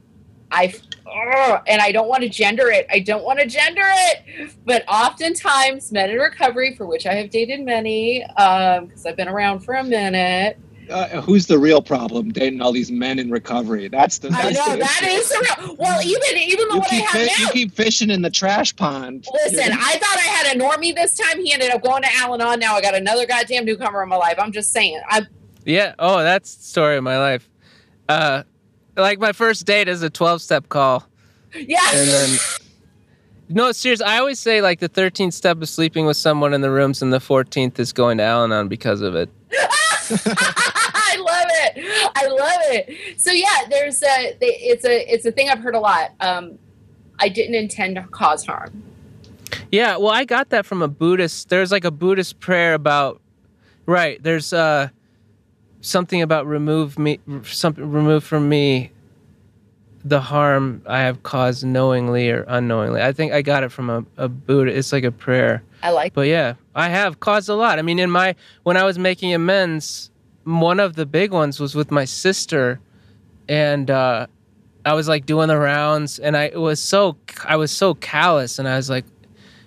I 0.52 0.72
ugh, 1.12 1.62
and 1.66 1.80
I 1.82 1.92
don't 1.92 2.08
want 2.08 2.22
to 2.22 2.28
gender 2.28 2.68
it. 2.70 2.86
I 2.90 2.98
don't 3.00 3.24
want 3.24 3.38
to 3.40 3.46
gender 3.46 3.82
it. 3.84 4.52
But 4.64 4.84
oftentimes, 4.88 5.92
men 5.92 6.10
in 6.10 6.18
recovery, 6.18 6.74
for 6.76 6.86
which 6.86 7.06
I 7.06 7.14
have 7.14 7.30
dated 7.30 7.60
many, 7.60 8.24
because 8.36 9.06
I've 9.06 9.16
been 9.16 9.28
around 9.28 9.60
for 9.60 9.74
a 9.74 9.84
minute. 9.84 10.58
Uh, 10.90 11.20
who's 11.22 11.46
the 11.46 11.58
real 11.58 11.80
problem? 11.80 12.30
Dating 12.32 12.60
all 12.60 12.72
these 12.72 12.90
men 12.90 13.18
in 13.18 13.30
recovery. 13.30 13.88
That's 13.88 14.18
the. 14.18 14.28
I 14.32 14.50
know 14.50 14.72
the 14.72 14.78
that 14.78 15.00
issue. 15.02 15.10
is 15.12 15.28
the 15.28 15.54
real. 15.62 15.76
Well, 15.78 16.02
even 16.02 16.36
even 16.36 16.68
the 16.68 16.74
You 16.74 16.80
one 16.80 16.88
I 16.90 16.90
keep, 16.90 17.04
have 17.04 17.28
fi- 17.30 17.42
you 17.42 17.48
keep 17.50 17.72
fishing 17.72 18.10
in 18.10 18.20
the 18.20 18.30
trash 18.30 18.74
pond. 18.74 19.26
Listen, 19.32 19.72
I 19.72 19.96
thought 19.96 20.16
I 20.18 20.28
had 20.28 20.56
a 20.56 20.60
normie 20.60 20.94
this 20.94 21.16
time. 21.16 21.42
He 21.42 21.52
ended 21.52 21.70
up 21.70 21.82
going 21.82 22.02
to 22.02 22.08
Al-Anon. 22.16 22.58
Now 22.58 22.74
I 22.74 22.82
got 22.82 22.94
another 22.94 23.26
goddamn 23.26 23.64
newcomer 23.64 24.02
in 24.02 24.08
my 24.08 24.16
life. 24.16 24.34
I'm 24.38 24.52
just 24.52 24.72
saying. 24.72 25.00
I 25.08 25.22
Yeah. 25.64 25.94
Oh, 25.98 26.18
that's 26.22 26.56
the 26.56 26.64
story 26.64 26.96
of 26.96 27.04
my 27.04 27.16
life. 27.18 27.48
Uh, 28.08 28.42
like 28.96 29.18
my 29.18 29.32
first 29.32 29.66
date 29.66 29.88
is 29.88 30.02
a 30.02 30.10
12 30.10 30.42
step 30.42 30.68
call. 30.68 31.06
yeah. 31.54 31.78
And 31.92 32.08
then, 32.08 32.38
no, 33.48 33.72
seriously, 33.72 34.06
I 34.06 34.18
always 34.18 34.38
say 34.38 34.62
like 34.62 34.80
the 34.80 34.88
13th 34.88 35.32
step 35.32 35.60
is 35.62 35.70
sleeping 35.70 36.06
with 36.06 36.16
someone 36.16 36.54
in 36.54 36.60
the 36.60 36.70
rooms 36.70 37.02
and 37.02 37.12
the 37.12 37.18
14th 37.18 37.78
is 37.78 37.92
going 37.92 38.18
to 38.18 38.24
Al 38.24 38.44
Anon 38.44 38.68
because 38.68 39.00
of 39.00 39.14
it. 39.14 39.30
I 39.52 41.16
love 41.18 41.46
it. 41.48 42.12
I 42.16 42.26
love 42.26 42.60
it. 42.70 43.20
So 43.20 43.32
yeah, 43.32 43.68
there's 43.68 44.02
a 44.02 44.36
it's 44.40 44.84
a 44.84 45.12
it's 45.12 45.26
a 45.26 45.32
thing 45.32 45.48
I've 45.48 45.60
heard 45.60 45.74
a 45.74 45.80
lot. 45.80 46.12
Um, 46.20 46.58
I 47.18 47.28
didn't 47.28 47.54
intend 47.54 47.96
to 47.96 48.02
cause 48.02 48.44
harm. 48.44 48.82
Yeah, 49.70 49.96
well, 49.96 50.10
I 50.10 50.24
got 50.24 50.50
that 50.50 50.66
from 50.66 50.82
a 50.82 50.88
Buddhist. 50.88 51.48
There's 51.48 51.70
like 51.70 51.84
a 51.84 51.90
Buddhist 51.90 52.40
prayer 52.40 52.74
about, 52.74 53.20
right? 53.86 54.22
There's 54.22 54.52
uh, 54.52 54.88
something 55.82 56.22
about 56.22 56.46
remove 56.46 56.98
me, 56.98 57.20
something 57.44 57.90
remove 57.90 58.24
from 58.24 58.48
me, 58.48 58.90
the 60.04 60.20
harm 60.20 60.82
I 60.86 61.00
have 61.00 61.22
caused 61.22 61.64
knowingly 61.64 62.30
or 62.30 62.44
unknowingly. 62.48 63.02
I 63.02 63.12
think 63.12 63.32
I 63.32 63.42
got 63.42 63.62
it 63.62 63.70
from 63.70 63.90
a, 63.90 64.04
a 64.16 64.28
Buddha. 64.28 64.76
It's 64.76 64.92
like 64.92 65.04
a 65.04 65.12
prayer. 65.12 65.62
I 65.82 65.90
like. 65.90 66.14
But 66.14 66.28
yeah, 66.28 66.54
I 66.74 66.88
have 66.88 67.20
caused 67.20 67.48
a 67.48 67.54
lot. 67.54 67.78
I 67.78 67.82
mean, 67.82 67.98
in 67.98 68.10
my 68.10 68.34
when 68.62 68.76
I 68.76 68.84
was 68.84 68.98
making 68.98 69.34
amends, 69.34 70.10
one 70.44 70.80
of 70.80 70.94
the 70.94 71.06
big 71.06 71.32
ones 71.32 71.60
was 71.60 71.74
with 71.74 71.90
my 71.90 72.04
sister, 72.04 72.80
and 73.48 73.90
uh, 73.90 74.26
I 74.84 74.94
was 74.94 75.08
like 75.08 75.26
doing 75.26 75.48
the 75.48 75.58
rounds, 75.58 76.18
and 76.18 76.36
I 76.36 76.44
it 76.44 76.60
was 76.60 76.80
so 76.80 77.16
I 77.44 77.56
was 77.56 77.70
so 77.70 77.94
callous, 77.94 78.58
and 78.58 78.66
I 78.68 78.76
was 78.76 78.88
like, 78.88 79.04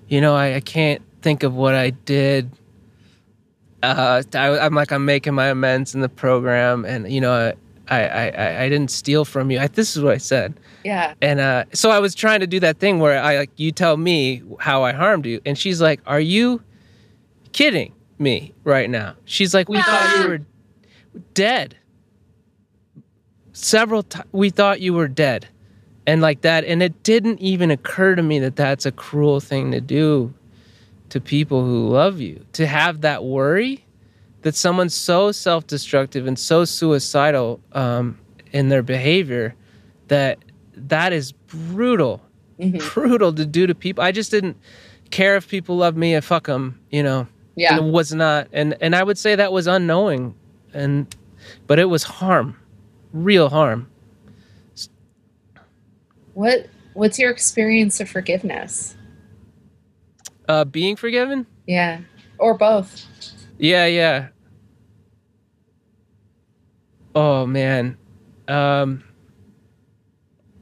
you 0.08 0.22
know, 0.22 0.36
I, 0.36 0.56
I 0.56 0.60
can't 0.60 1.02
think 1.22 1.44
of 1.44 1.54
what 1.54 1.76
I 1.76 1.92
did. 1.92 2.52
Uh, 3.86 4.24
I, 4.34 4.60
I'm 4.60 4.74
like 4.74 4.92
I'm 4.92 5.06
making 5.06 5.34
my 5.34 5.48
amends 5.48 5.94
in 5.94 6.02
the 6.02 6.10
program, 6.10 6.86
and 6.86 7.12
you 7.12 7.22
know, 7.22 7.54
I 7.88 8.08
I 8.08 8.28
I, 8.30 8.64
I 8.64 8.70
didn't 8.70 8.92
steal 8.92 9.26
from 9.26 9.52
you. 9.52 9.60
I, 9.60 9.68
this 9.68 9.96
is 9.96 10.04
what 10.04 10.14
I 10.14 10.18
said. 10.18 10.60
Yeah. 10.84 11.14
And 11.22 11.40
uh, 11.40 11.66
so 11.74 11.92
I 11.92 12.00
was 12.00 12.16
trying 12.16 12.40
to 12.42 12.48
do 12.48 12.60
that 12.60 12.78
thing 12.80 13.00
where 13.00 13.22
I 13.22 13.38
like 13.38 13.52
you 13.58 13.72
tell 13.72 13.98
me 13.98 14.44
how 14.60 14.84
I 14.84 14.92
harmed 14.92 15.26
you, 15.26 15.42
and 15.46 15.58
she's 15.58 15.82
like, 15.82 16.02
"Are 16.06 16.20
you 16.20 16.62
kidding 17.52 17.94
me 18.18 18.54
right 18.64 18.90
now?" 18.90 19.16
She's 19.26 19.54
like, 19.54 19.70
"We 19.70 19.82
thought 19.82 20.20
you 20.20 20.28
were 20.30 20.42
dead. 21.34 21.78
Several 23.54 24.04
times 24.04 24.30
we 24.32 24.50
thought 24.50 24.82
you 24.82 24.94
were 24.94 25.08
dead, 25.08 25.48
and 26.08 26.22
like 26.22 26.42
that, 26.42 26.66
and 26.66 26.84
it 26.84 27.04
didn't 27.04 27.40
even 27.40 27.72
occur 27.72 28.16
to 28.16 28.24
me 28.24 28.40
that 28.40 28.56
that's 28.56 28.86
a 28.86 28.92
cruel 28.92 29.40
thing 29.40 29.72
to 29.72 29.82
do 29.82 30.34
to 31.16 31.22
people 31.22 31.64
who 31.64 31.88
love 31.88 32.20
you. 32.20 32.46
To 32.54 32.68
have 32.68 33.00
that 33.02 33.24
worry 33.24 33.86
that 34.42 34.54
someone's 34.54 34.94
so 34.94 35.32
self-destructive 35.32 36.28
and 36.28 36.38
so 36.38 36.66
suicidal 36.66 37.62
um, 37.72 38.20
in 38.52 38.68
their 38.68 38.84
behavior 38.84 39.56
that 40.10 40.40
that 40.76 41.14
is 41.14 41.32
brutal, 41.32 42.22
Mhm. 42.60 42.94
brutal 42.94 43.32
to 43.34 43.46
do 43.46 43.66
to 43.66 43.74
people. 43.74 44.04
I 44.04 44.12
just 44.12 44.30
didn't 44.30 44.58
care 45.10 45.38
if 45.38 45.48
people 45.48 45.78
love 45.78 45.96
me 45.96 46.14
and 46.14 46.24
fuck 46.24 46.48
them, 46.48 46.80
you 46.92 47.02
know. 47.02 47.28
Yeah. 47.56 47.78
It 47.78 47.84
was 47.86 48.14
not, 48.14 48.50
and 48.52 48.76
and 48.82 48.94
I 48.94 49.02
would 49.04 49.18
say 49.18 49.36
that 49.36 49.54
was 49.54 49.68
unknowing, 49.68 50.36
and 50.74 51.08
but 51.66 51.80
it 51.80 51.86
was 51.86 52.04
harm, 52.04 52.58
real 53.14 53.48
harm. 53.48 53.88
What 56.34 56.68
What's 56.94 57.18
your 57.20 57.32
experience 57.32 58.02
of 58.02 58.10
forgiveness? 58.10 58.96
Uh, 60.48 60.64
being 60.66 60.96
forgiven, 60.96 61.46
Yeah. 61.66 62.00
Or 62.38 62.56
both. 62.58 63.06
yeah, 63.58 63.86
yeah. 63.86 64.28
Oh 67.14 67.46
man, 67.46 67.98
um, 68.48 69.04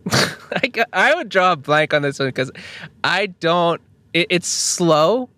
I 0.11 0.71
I 0.93 1.15
would 1.15 1.29
draw 1.29 1.53
a 1.53 1.55
blank 1.55 1.93
on 1.93 2.01
this 2.03 2.19
one 2.19 2.27
because 2.27 2.51
I 3.03 3.27
don't. 3.27 3.81
It, 4.13 4.27
it's 4.29 4.47
slow. 4.47 5.29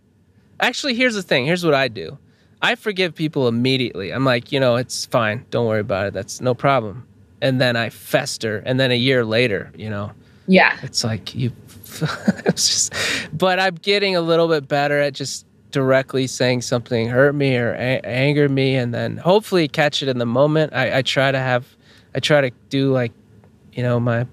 Actually, 0.60 0.95
here's 0.95 1.15
the 1.15 1.23
thing. 1.23 1.45
Here's 1.45 1.63
what 1.63 1.73
I 1.73 1.88
do. 1.88 2.17
I 2.62 2.75
forgive 2.75 3.15
people 3.15 3.47
immediately. 3.47 4.12
I'm 4.12 4.25
like, 4.25 4.51
you 4.51 4.60
know, 4.60 4.75
it's 4.75 5.05
fine. 5.05 5.45
Don't 5.51 5.67
worry 5.67 5.79
about 5.81 6.08
it. 6.08 6.13
That's 6.13 6.41
no 6.41 6.53
problem. 6.53 7.08
And 7.41 7.62
then 7.62 7.75
I 7.75 7.89
fester, 7.89 8.62
and 8.65 8.79
then 8.79 8.91
a 8.91 8.95
year 8.97 9.23
later, 9.23 9.71
you 9.77 9.89
know, 9.89 10.12
Yeah. 10.47 10.77
it's 10.84 11.03
like 11.03 11.34
you. 11.36 11.51
just, 12.45 12.93
but 13.34 13.60
I'm 13.60 13.75
getting 13.75 14.15
a 14.15 14.21
little 14.21 14.47
bit 14.47 14.67
better 14.67 14.99
at 14.99 15.13
just 15.13 15.45
directly 15.71 16.25
saying 16.27 16.62
something 16.62 17.10
hurt 17.10 17.36
me 17.36 17.58
or 17.58 17.73
a- 17.73 18.05
angered 18.05 18.51
me, 18.51 18.75
and 18.75 18.93
then 18.93 19.17
hopefully 19.17 19.67
catch 19.67 20.01
it 20.01 20.10
in 20.10 20.17
the 20.17 20.25
moment. 20.25 20.73
I, 20.73 20.99
I 20.99 21.01
try 21.01 21.31
to 21.31 21.39
have, 21.39 21.65
I 22.13 22.19
try 22.19 22.41
to 22.41 22.51
do 22.69 22.91
like, 22.91 23.12
you 23.73 23.84
know, 23.84 23.99
my, 23.99 24.25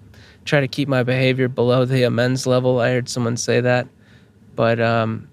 try 0.44 0.60
to 0.60 0.68
keep 0.68 0.88
my 0.88 1.02
behavior 1.02 1.48
below 1.48 1.84
the 1.84 2.04
amends 2.04 2.46
level. 2.46 2.78
I 2.78 2.90
heard 2.90 3.08
someone 3.08 3.36
say 3.36 3.60
that, 3.60 3.88
but 4.54 4.80
um, 4.80 5.28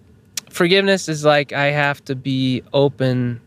forgiveness 0.49 1.07
is 1.07 1.23
like 1.23 1.53
I 1.53 1.67
have 1.67 2.03
to 2.05 2.15
be 2.15 2.63
open. 2.73 3.41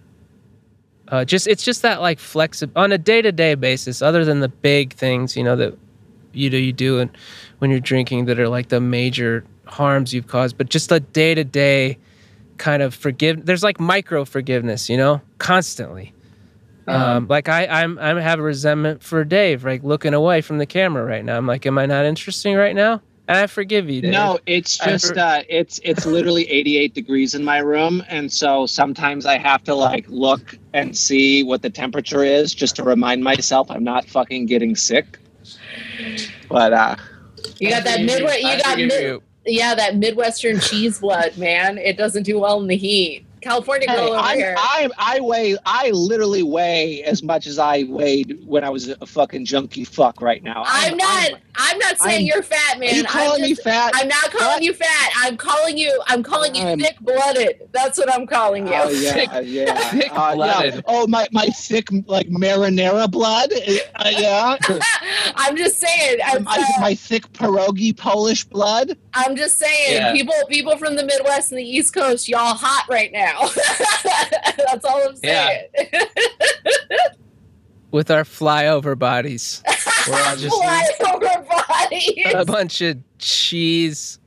Uh, 1.09 1.25
just 1.25 1.47
it's 1.47 1.65
just 1.65 1.83
that 1.83 2.01
like 2.01 2.19
flexible 2.19 2.73
on 2.81 2.93
a 2.93 2.99
day 2.99 3.23
to 3.23 3.33
day 3.33 3.55
basis. 3.55 4.03
Other 4.03 4.25
than 4.25 4.41
the 4.41 4.49
big 4.49 4.95
things, 4.95 5.37
you 5.37 5.45
know 5.45 5.57
that 5.57 5.77
you 6.33 6.51
know 6.51 6.59
you 6.59 6.73
do 6.73 6.99
and 7.01 7.11
when 7.59 7.71
you're 7.71 7.81
drinking 7.81 8.27
that 8.27 8.39
are 8.41 8.49
like 8.49 8.69
the 8.69 8.81
major 8.81 9.45
harms 9.67 10.13
you've 10.13 10.27
caused, 10.27 10.59
but 10.59 10.69
just 10.69 10.89
the 10.89 11.01
day 11.01 11.35
to 11.35 11.45
day 11.45 11.99
kind 12.59 12.83
of 12.83 12.95
forgive. 12.95 13.45
There's 13.47 13.63
like 13.63 13.81
micro 13.81 14.25
forgiveness, 14.25 14.89
you 14.89 14.97
know, 14.97 15.21
constantly. 15.39 16.13
Um, 16.89 17.29
like 17.29 17.49
I, 17.49 17.67
I'm, 17.67 17.99
I 17.99 18.21
have 18.21 18.41
a 18.41 18.43
resentment 18.43 19.03
for 19.03 19.25
Dave, 19.25 19.65
like 19.65 19.85
looking 19.85 20.15
away 20.15 20.41
from 20.41 20.59
the 20.59 20.67
camera 20.67 21.05
right 21.05 21.25
now. 21.25 21.37
I'm 21.37 21.47
like, 21.47 21.65
am 21.65 21.79
I 21.79 21.87
not 21.87 22.05
interesting 22.05 22.57
right 22.57 22.75
now? 22.75 23.01
And 23.29 23.39
I 23.39 23.47
forgive 23.47 23.89
you, 23.89 24.03
Dave. 24.03 24.11
No, 24.11 24.41
it's 24.47 24.79
just 24.79 25.09
heard- 25.09 25.19
uh, 25.19 25.43
it's 25.49 25.81
it's 25.85 26.05
literally 26.05 26.51
88 26.51 26.93
degrees 26.93 27.35
in 27.37 27.45
my 27.45 27.59
room, 27.59 28.03
and 28.09 28.31
so 28.31 28.67
sometimes 28.67 29.27
I 29.27 29.39
have 29.39 29.63
to 29.65 29.77
like 29.77 30.07
look 30.09 30.59
and 30.73 30.97
see 30.97 31.45
what 31.45 31.63
the 31.63 31.71
temperature 31.71 32.25
is 32.25 32.53
just 32.53 32.75
to 32.77 32.83
remind 32.83 33.23
myself 33.23 33.71
I'm 33.71 33.85
not 33.85 34.05
fucking 34.07 34.47
getting 34.47 34.75
sick. 34.75 35.19
But 36.49 36.73
uh, 36.73 36.97
You 37.59 37.71
got 37.71 37.85
that 37.85 38.03
Midwest. 38.03 38.43
You 38.43 38.63
got 38.63 38.79
mid, 38.79 39.03
you. 39.03 39.23
yeah 39.47 39.75
that 39.75 39.97
Midwestern 39.97 40.61
cheese 40.61 40.99
blood, 40.99 41.37
man. 41.37 41.79
It 41.79 41.97
doesn't 41.97 42.25
do 42.25 42.39
well 42.39 42.61
in 42.61 42.67
the 42.69 42.77
heat. 42.77 43.27
California 43.43 43.89
girl 43.89 43.97
hey, 43.97 44.11
over 44.11 44.17
I'm, 44.17 44.39
here. 44.39 44.55
I 44.57 44.89
I 44.97 45.21
weigh 45.21 45.57
I 45.67 45.91
literally 45.91 46.45
weigh 46.45 47.03
as 47.03 47.23
much 47.23 47.47
as 47.47 47.59
I 47.59 47.83
weighed 47.85 48.39
when 48.47 48.65
I 48.65 48.71
was 48.71 48.89
a 48.89 49.05
fucking 49.05 49.45
junkie 49.45 49.85
fuck 49.85 50.23
right 50.23 50.43
now. 50.43 50.63
I'm 50.65 50.97
not. 50.97 51.31
I'm, 51.33 51.37
not 51.79 51.99
saying 51.99 52.17
I'm- 52.21 52.27
you're 52.27 52.43
fat, 52.43 52.79
man. 52.79 52.91
Are 52.91 52.95
you 52.95 53.01
I'm 53.01 53.07
calling 53.07 53.43
me 53.43 53.55
fat? 53.55 53.93
I'm 53.95 54.09
not 54.09 54.31
calling 54.31 54.47
What? 54.47 54.63
you 54.63 54.73
fat. 54.73 55.11
I'm 55.19 55.37
calling 55.37 55.77
you. 55.77 56.03
I'm 56.07 56.23
calling 56.23 56.55
you 56.55 56.77
thick 56.77 56.97
blooded. 57.01 57.69
That's 57.73 57.99
what 57.99 58.13
I'm 58.13 58.27
calling 58.27 58.67
you. 58.67 58.73
Oh 58.75 58.89
yeah, 58.89 59.17
yeah. 59.41 59.75
thick 59.91 60.11
Uh, 60.13 60.29
yeah. 60.31 60.35
blooded. 60.35 60.85
Oh 60.87 61.07
my, 61.07 61.29
my 61.33 61.47
thick 61.47 61.89
like 62.07 62.29
marinara 62.29 63.11
blood. 63.11 63.53
Uh, 63.53 64.11
yeah. 64.17 64.57
I'm 65.37 65.57
just 65.57 65.79
saying. 65.79 66.19
I'm, 66.25 66.45
my, 66.45 66.65
my 66.81 66.95
thick 66.95 67.31
pierogi 67.33 67.97
Polish 67.97 68.45
blood. 68.45 68.97
I'm 69.15 69.37
just 69.37 69.59
saying. 69.59 69.93
Yeah. 70.03 70.13
People, 70.13 70.35
people 70.49 70.77
from 70.79 70.97
the 70.97 71.05
Midwest 71.05 71.53
and 71.53 71.59
the 71.59 71.65
East 71.65 71.93
Coast, 71.93 72.29
y'all 72.29 72.55
hot 72.55 72.87
right 72.89 73.13
now. 73.13 73.49
That's 74.67 74.85
all 74.85 75.07
I'm 75.09 75.17
saying. 75.17 75.67
with 77.91 78.11
our 78.11 78.25
flyover 78.25 78.99
bodies. 78.99 79.63
We're 80.09 80.23
all 80.23 80.37
just 80.37 80.57
Fly 80.57 80.89
over 81.15 81.47
bodies. 81.69 82.35
a 82.35 82.45
bunch 82.45 82.81
of 82.81 82.99
cheese 83.19 84.19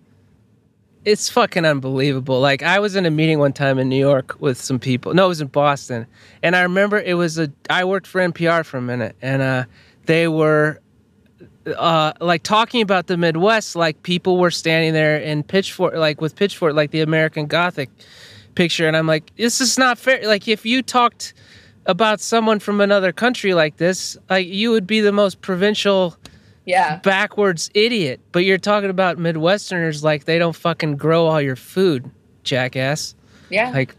it's 1.06 1.30
fucking 1.30 1.66
unbelievable. 1.66 2.42
Like 2.42 2.64
I 2.64 2.80
was 2.80 2.96
in 2.96 3.06
a 3.06 3.12
meeting 3.12 3.38
one 3.38 3.54
time 3.54 3.78
in 3.78 3.88
New 3.88 4.00
York 4.00 4.36
with 4.40 4.60
some 4.60 4.80
people. 4.80 5.14
No, 5.14 5.26
it 5.26 5.30
was 5.30 5.42
in 5.42 5.48
Boston, 5.48 6.08
and 6.42 6.56
I 6.56 6.64
remember 6.64 7.00
it 7.00 7.14
was 7.14 7.38
a. 7.38 7.52
I 7.70 7.86
worked 7.86 8.08
for 8.08 8.20
NPR 8.20 8.66
for 8.66 8.78
a 8.78 8.82
minute, 8.82 9.16
and 9.22 9.42
uh, 9.42 9.66
they 10.08 10.28
were 10.28 10.82
uh, 11.78 12.14
like 12.20 12.44
talking 12.44 12.82
about 12.82 13.08
the 13.08 13.18
Midwest, 13.18 13.76
like 13.76 14.02
people 14.04 14.38
were 14.38 14.52
standing 14.52 14.94
there 14.94 15.18
in 15.18 15.44
pitchfork, 15.44 15.94
like 15.96 16.22
with 16.22 16.36
pitchfork, 16.36 16.74
like 16.74 16.92
the 16.92 17.02
American 17.02 17.46
Gothic 17.46 17.90
picture, 18.56 18.88
and 18.88 18.98
I'm 18.98 19.08
like, 19.08 19.36
this 19.36 19.62
is 19.62 19.78
not 19.78 19.98
fair. 19.98 20.26
Like 20.28 20.48
if 20.48 20.66
you 20.66 20.82
talked 20.82 21.34
about 21.86 22.20
someone 22.20 22.60
from 22.60 22.82
another 22.82 23.12
country 23.12 23.54
like 23.54 23.78
this, 23.78 24.18
like 24.30 24.48
you 24.48 24.72
would 24.72 24.88
be 24.88 25.02
the 25.02 25.12
most 25.12 25.42
provincial, 25.42 26.18
Yeah. 26.66 26.98
backwards 26.98 27.70
idiot. 27.74 28.20
But 28.32 28.40
you're 28.46 28.58
talking 28.58 28.90
about 28.90 29.18
Midwesterners 29.18 30.04
like 30.04 30.26
they 30.26 30.40
don't 30.40 30.56
fucking 30.56 30.98
grow 30.98 31.28
all 31.28 31.42
your 31.42 31.56
food, 31.56 32.10
jackass. 32.44 33.16
Yeah. 33.50 33.70
Like, 33.70 33.96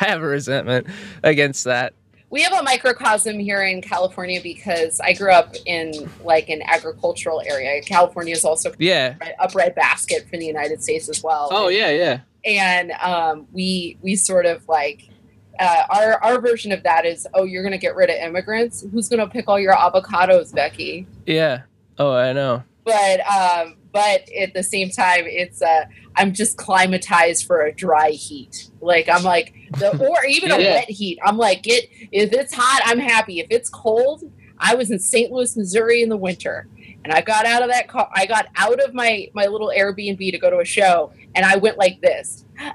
I 0.00 0.06
have 0.06 0.22
a 0.22 0.26
resentment 0.26 0.86
against 1.24 1.64
that. 1.64 1.94
we 2.30 2.42
have 2.42 2.52
a 2.52 2.62
microcosm 2.62 3.38
here 3.38 3.62
in 3.62 3.80
California 3.82 4.38
because 4.40 5.00
I 5.00 5.14
grew 5.14 5.32
up 5.32 5.54
in 5.66 6.08
like 6.22 6.48
an 6.50 6.62
agricultural 6.66 7.40
area. 7.44 7.80
California 7.82 8.34
is 8.34 8.44
also 8.44 8.70
Yeah. 8.78 9.16
a 9.40 9.48
breadbasket 9.48 10.28
for 10.28 10.36
the 10.36 10.44
United 10.46 10.82
States 10.82 11.08
as 11.08 11.22
well. 11.24 11.48
Oh 11.50 11.68
yeah, 11.68 11.90
yeah. 11.90 12.20
and 12.44 12.92
um, 13.02 13.46
we 13.52 13.96
we 14.02 14.14
sort 14.14 14.46
of 14.46 14.68
like 14.68 15.08
uh, 15.58 15.82
our 15.90 16.22
our 16.22 16.40
version 16.40 16.72
of 16.72 16.82
that 16.84 17.04
is 17.06 17.26
oh 17.34 17.44
you're 17.44 17.62
gonna 17.62 17.78
get 17.78 17.94
rid 17.96 18.10
of 18.10 18.16
immigrants 18.16 18.84
who's 18.92 19.08
gonna 19.08 19.28
pick 19.28 19.48
all 19.48 19.58
your 19.58 19.74
avocados 19.74 20.54
Becky 20.54 21.06
Yeah. 21.26 21.62
Oh, 21.98 22.12
I 22.12 22.32
know. 22.32 22.62
but 22.84 23.20
um, 23.26 23.74
but 23.92 24.28
at 24.38 24.54
the 24.54 24.62
same 24.62 24.90
time 24.90 25.24
it's 25.26 25.60
uh, 25.62 25.84
I'm 26.16 26.32
just 26.32 26.56
climatized 26.56 27.46
for 27.46 27.62
a 27.62 27.72
dry 27.72 28.10
heat 28.10 28.70
like 28.80 29.08
I'm 29.08 29.24
like 29.24 29.54
the 29.78 29.96
or 30.08 30.24
even 30.26 30.52
a 30.52 30.56
wet 30.56 30.88
heat 30.90 31.18
I'm 31.24 31.36
like 31.36 31.66
it 31.66 31.90
if 32.12 32.32
it's 32.32 32.54
hot 32.54 32.82
I'm 32.84 32.98
happy 32.98 33.40
if 33.40 33.48
it's 33.50 33.68
cold 33.68 34.30
I 34.58 34.74
was 34.74 34.90
in 34.90 34.98
St. 34.98 35.30
Louis 35.30 35.56
Missouri 35.56 36.02
in 36.02 36.08
the 36.08 36.16
winter 36.16 36.68
and 37.04 37.12
I 37.12 37.20
got 37.20 37.46
out 37.46 37.62
of 37.62 37.68
that 37.70 37.88
car 37.88 38.08
I 38.14 38.26
got 38.26 38.46
out 38.56 38.80
of 38.80 38.94
my 38.94 39.28
my 39.34 39.46
little 39.46 39.72
Airbnb 39.76 40.30
to 40.30 40.38
go 40.38 40.50
to 40.50 40.58
a 40.58 40.64
show 40.64 41.12
and 41.34 41.44
I 41.44 41.56
went 41.56 41.78
like 41.78 42.00
this 42.00 42.44
ah! 42.60 42.74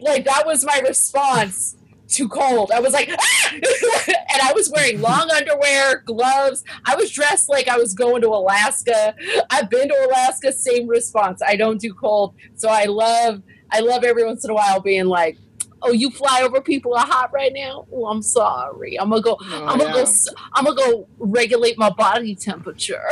like 0.00 0.24
that 0.24 0.44
was 0.46 0.64
my 0.64 0.80
response 0.86 1.76
too 2.10 2.28
cold. 2.28 2.70
I 2.72 2.80
was 2.80 2.92
like, 2.92 3.10
ah! 3.10 3.52
and 3.52 4.42
I 4.42 4.52
was 4.54 4.70
wearing 4.70 5.00
long 5.00 5.30
underwear, 5.34 6.02
gloves. 6.04 6.64
I 6.84 6.96
was 6.96 7.10
dressed 7.10 7.48
like 7.48 7.68
I 7.68 7.76
was 7.76 7.94
going 7.94 8.22
to 8.22 8.28
Alaska. 8.28 9.14
I've 9.50 9.70
been 9.70 9.88
to 9.88 10.06
Alaska, 10.06 10.52
same 10.52 10.86
response. 10.86 11.40
I 11.46 11.56
don't 11.56 11.80
do 11.80 11.94
cold. 11.94 12.34
So 12.56 12.68
I 12.68 12.84
love, 12.84 13.42
I 13.70 13.80
love 13.80 14.04
every 14.04 14.24
once 14.24 14.44
in 14.44 14.50
a 14.50 14.54
while 14.54 14.80
being 14.80 15.06
like, 15.06 15.38
oh, 15.82 15.92
you 15.92 16.10
fly 16.10 16.42
over 16.42 16.60
people 16.60 16.94
are 16.94 17.06
hot 17.06 17.32
right 17.32 17.52
now. 17.54 17.86
Oh, 17.92 18.06
I'm 18.06 18.22
sorry. 18.22 18.98
I'm 19.00 19.10
gonna 19.10 19.22
go. 19.22 19.38
I'm 19.40 19.78
gonna 19.78 19.92
go. 19.92 20.06
I'm 20.54 20.64
gonna 20.64 20.76
go 20.76 21.08
regulate 21.18 21.78
my 21.78 21.90
body 21.90 22.34
temperature. 22.34 23.02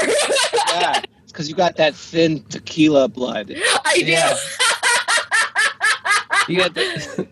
yeah, 0.69 1.01
it's 1.23 1.33
because 1.33 1.49
you 1.49 1.55
got 1.55 1.77
that 1.77 1.95
thin 1.95 2.43
tequila 2.45 3.09
blood. 3.09 3.55
I 3.85 3.99
do. 3.99 4.13
Yeah. 4.13 4.37
You 6.49 6.57
got 6.57 6.73
the. 6.73 7.29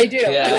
I 0.00 0.06
do. 0.06 0.16
Yeah. 0.16 0.58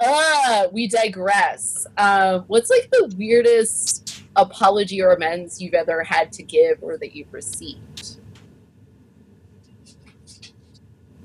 uh, 0.00 0.68
we 0.72 0.88
digress. 0.88 1.86
Uh, 1.96 2.40
what's 2.48 2.70
like 2.70 2.90
the 2.90 3.14
weirdest 3.16 4.22
apology 4.34 5.00
or 5.00 5.12
amends 5.12 5.62
you've 5.62 5.74
ever 5.74 6.02
had 6.02 6.32
to 6.32 6.42
give 6.42 6.78
or 6.82 6.98
that 6.98 7.14
you've 7.14 7.32
received? 7.32 8.18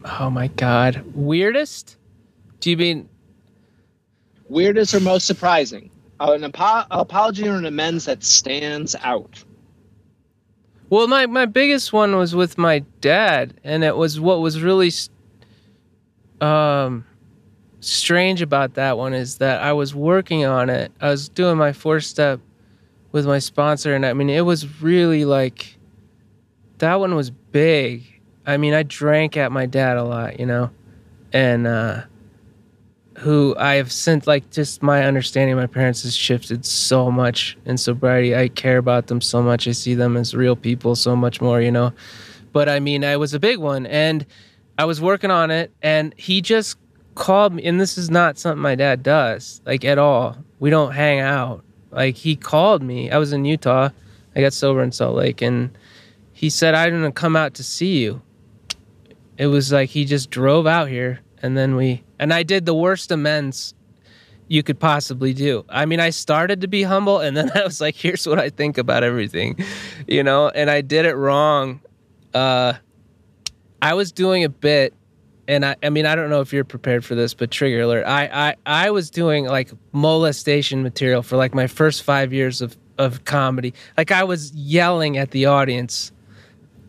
Oh 0.06 0.30
my 0.30 0.48
god. 0.48 1.04
Weirdest? 1.14 1.98
Do 2.60 2.70
you 2.70 2.78
mean 2.78 3.10
Weirdest 4.50 4.94
or 4.94 5.00
most 5.00 5.26
surprising? 5.28 5.89
Uh, 6.20 6.34
an 6.34 6.44
apo- 6.44 6.86
apology 6.92 7.48
or 7.48 7.56
an 7.56 7.66
amends 7.66 8.06
that 8.06 8.24
stands 8.24 8.96
out. 9.02 9.44
Well, 10.89 11.08
my, 11.08 11.26
my 11.26 11.46
biggest 11.46 11.94
one 11.94 12.18
was 12.18 12.36
with 12.36 12.58
my 12.58 12.80
dad, 13.00 13.54
and 13.64 13.82
it 13.84 13.96
was 13.96 14.20
what 14.20 14.42
was 14.42 14.62
really 14.62 14.88
s- 14.88 15.10
um, 16.42 17.06
strange 17.80 18.42
about 18.42 18.74
that 18.76 18.98
one 18.98 19.14
is 19.14 19.38
that 19.38 19.62
I 19.62 19.74
was 19.74 19.94
working 19.94 20.46
on 20.46 20.70
it. 20.70 20.92
I 21.00 21.10
was 21.10 21.30
doing 21.30 21.58
my 21.58 21.74
four 21.74 22.00
step 22.00 22.39
with 23.12 23.26
my 23.26 23.39
sponsor, 23.39 23.94
and 23.94 24.06
I 24.06 24.14
mean, 24.14 24.30
it 24.30 24.46
was 24.46 24.82
really 24.82 25.26
like 25.26 25.78
that 26.80 27.00
one 27.00 27.16
was 27.16 27.30
big. 27.30 28.04
I 28.46 28.58
mean, 28.58 28.74
I 28.74 28.84
drank 28.84 29.38
at 29.38 29.52
my 29.52 29.66
dad 29.66 29.98
a 29.98 30.04
lot, 30.04 30.39
you 30.39 30.46
know, 30.46 30.72
and 31.32 31.68
uh, 31.68 32.04
who 33.20 33.56
I 33.58 33.76
have 33.76 33.92
since 33.92 34.26
like 34.26 34.50
just 34.50 34.82
my 34.82 35.04
understanding 35.04 35.54
of 35.54 35.60
my 35.60 35.68
parents 35.68 36.02
has 36.04 36.16
shifted 36.16 36.66
so 36.66 37.12
much 37.12 37.58
in 37.66 37.78
sobriety. 37.78 38.36
I 38.36 38.48
care 38.48 38.78
about 38.78 39.08
them 39.08 39.22
so 39.22 39.44
much. 39.44 39.68
I 39.68 39.72
see 39.74 39.94
them 39.94 40.18
as 40.18 40.34
real 40.34 40.56
people 40.56 40.96
so 40.96 41.16
much 41.16 41.39
more, 41.39 41.62
you 41.62 41.72
know. 41.72 41.94
But 42.52 42.68
I 42.68 42.80
mean, 42.80 43.06
I 43.06 43.18
was 43.18 43.34
a 43.34 43.39
big 43.39 43.60
one 43.60 43.86
and 43.86 44.26
I 44.78 44.86
was 44.86 45.02
working 45.02 45.32
on 45.32 45.52
it 45.52 45.72
and 45.82 46.14
he 46.18 46.42
just 46.42 46.78
called 47.16 47.54
me 47.54 47.64
and 47.64 47.80
this 47.80 47.98
is 47.98 48.10
not 48.10 48.38
something 48.38 48.62
my 48.62 48.76
dad 48.76 49.04
does 49.04 49.62
like 49.66 49.84
at 49.86 49.98
all. 49.98 50.38
We 50.60 50.70
don't 50.70 50.94
hang 50.94 51.20
out. 51.20 51.64
Like 51.92 52.16
he 52.16 52.36
called 52.36 52.82
me. 52.82 53.12
I 53.12 53.18
was 53.18 53.34
in 53.34 53.46
Utah. 53.46 53.90
I 54.36 54.42
got 54.42 54.54
sober 54.54 54.82
in 54.82 54.92
Salt 54.92 55.16
Lake 55.16 55.42
and 55.42 55.78
he 56.32 56.50
said 56.50 56.72
going 56.72 57.04
to 57.04 57.12
come 57.12 57.36
out 57.36 57.54
to 57.56 57.64
see 57.64 58.00
you. 58.00 58.22
It 59.38 59.48
was 59.48 59.72
like 59.72 59.90
he 59.90 60.06
just 60.06 60.30
drove 60.30 60.66
out 60.66 60.88
here 60.88 61.20
and 61.42 61.58
then 61.58 61.76
we 61.76 62.04
and 62.20 62.34
I 62.34 62.44
did 62.44 62.66
the 62.66 62.76
worst 62.76 63.12
amends 63.12 63.74
you 64.48 64.64
could 64.64 64.80
possibly 64.80 65.34
do. 65.34 65.64
I 65.70 65.86
mean, 65.86 66.02
I 66.02 66.10
started 66.10 66.60
to 66.62 66.68
be 66.68 66.84
humble 66.84 67.20
and 67.20 67.38
then 67.38 67.50
I 67.56 67.64
was 67.64 67.80
like, 67.80 67.96
here's 67.96 68.28
what 68.28 68.38
I 68.38 68.50
think 68.50 68.78
about 68.78 69.04
everything, 69.04 69.58
you 70.08 70.24
know, 70.24 70.50
and 70.50 70.70
I 70.70 70.82
did 70.82 71.06
it 71.06 71.16
wrong. 71.16 71.80
Uh, 72.34 72.74
I 73.82 73.94
was 73.94 74.12
doing 74.12 74.44
a 74.44 74.50
bit 74.50 74.94
and 75.48 75.66
I, 75.66 75.76
I 75.84 75.90
mean, 75.90 76.06
I 76.06 76.16
don't 76.16 76.30
know 76.30 76.42
if 76.42 76.54
you're 76.54 76.64
prepared 76.64 77.04
for 77.04 77.16
this, 77.16 77.34
but 77.34 77.52
trigger 77.52 77.82
alert. 77.82 78.06
I, 78.06 78.26
I, 78.50 78.56
I 78.86 78.92
was 78.92 79.10
doing 79.10 79.46
like 79.46 79.72
molestation 79.92 80.84
material 80.84 81.24
for 81.24 81.36
like 81.36 81.54
my 81.54 81.68
first 81.68 82.04
five 82.04 82.32
years 82.32 82.62
of, 82.62 82.78
of 82.98 83.26
comedy. 83.26 83.74
Like 83.98 84.12
I 84.12 84.24
was 84.24 84.54
yelling 84.54 85.18
at 85.18 85.32
the 85.32 85.48
audience 85.48 86.12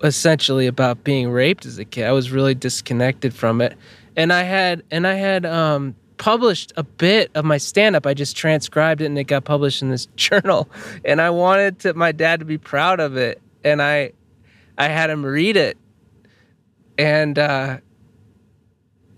essentially 0.02 0.66
about 0.66 1.02
being 1.02 1.30
raped 1.30 1.66
as 1.66 1.78
a 1.78 1.84
kid. 1.84 2.04
I 2.04 2.12
was 2.12 2.30
really 2.30 2.54
disconnected 2.54 3.34
from 3.34 3.60
it. 3.60 3.76
And 4.16 4.32
I 4.32 4.42
had 4.42 4.82
and 4.90 5.06
I 5.06 5.14
had 5.14 5.46
um 5.46 5.94
published 6.18 6.72
a 6.76 6.82
bit 6.82 7.30
of 7.34 7.44
my 7.44 7.56
stand 7.56 7.96
up. 7.96 8.06
I 8.06 8.14
just 8.14 8.36
transcribed 8.36 9.00
it 9.00 9.06
and 9.06 9.18
it 9.18 9.24
got 9.24 9.44
published 9.44 9.82
in 9.82 9.90
this 9.90 10.06
journal. 10.16 10.68
And 11.04 11.20
I 11.20 11.30
wanted 11.30 11.80
to 11.80 11.94
my 11.94 12.12
dad 12.12 12.40
to 12.40 12.44
be 12.44 12.58
proud 12.58 13.00
of 13.00 13.16
it. 13.16 13.40
And 13.64 13.80
I 13.80 14.12
I 14.76 14.88
had 14.88 15.10
him 15.10 15.24
read 15.24 15.56
it. 15.56 15.76
And 17.02 17.38
uh 17.38 17.78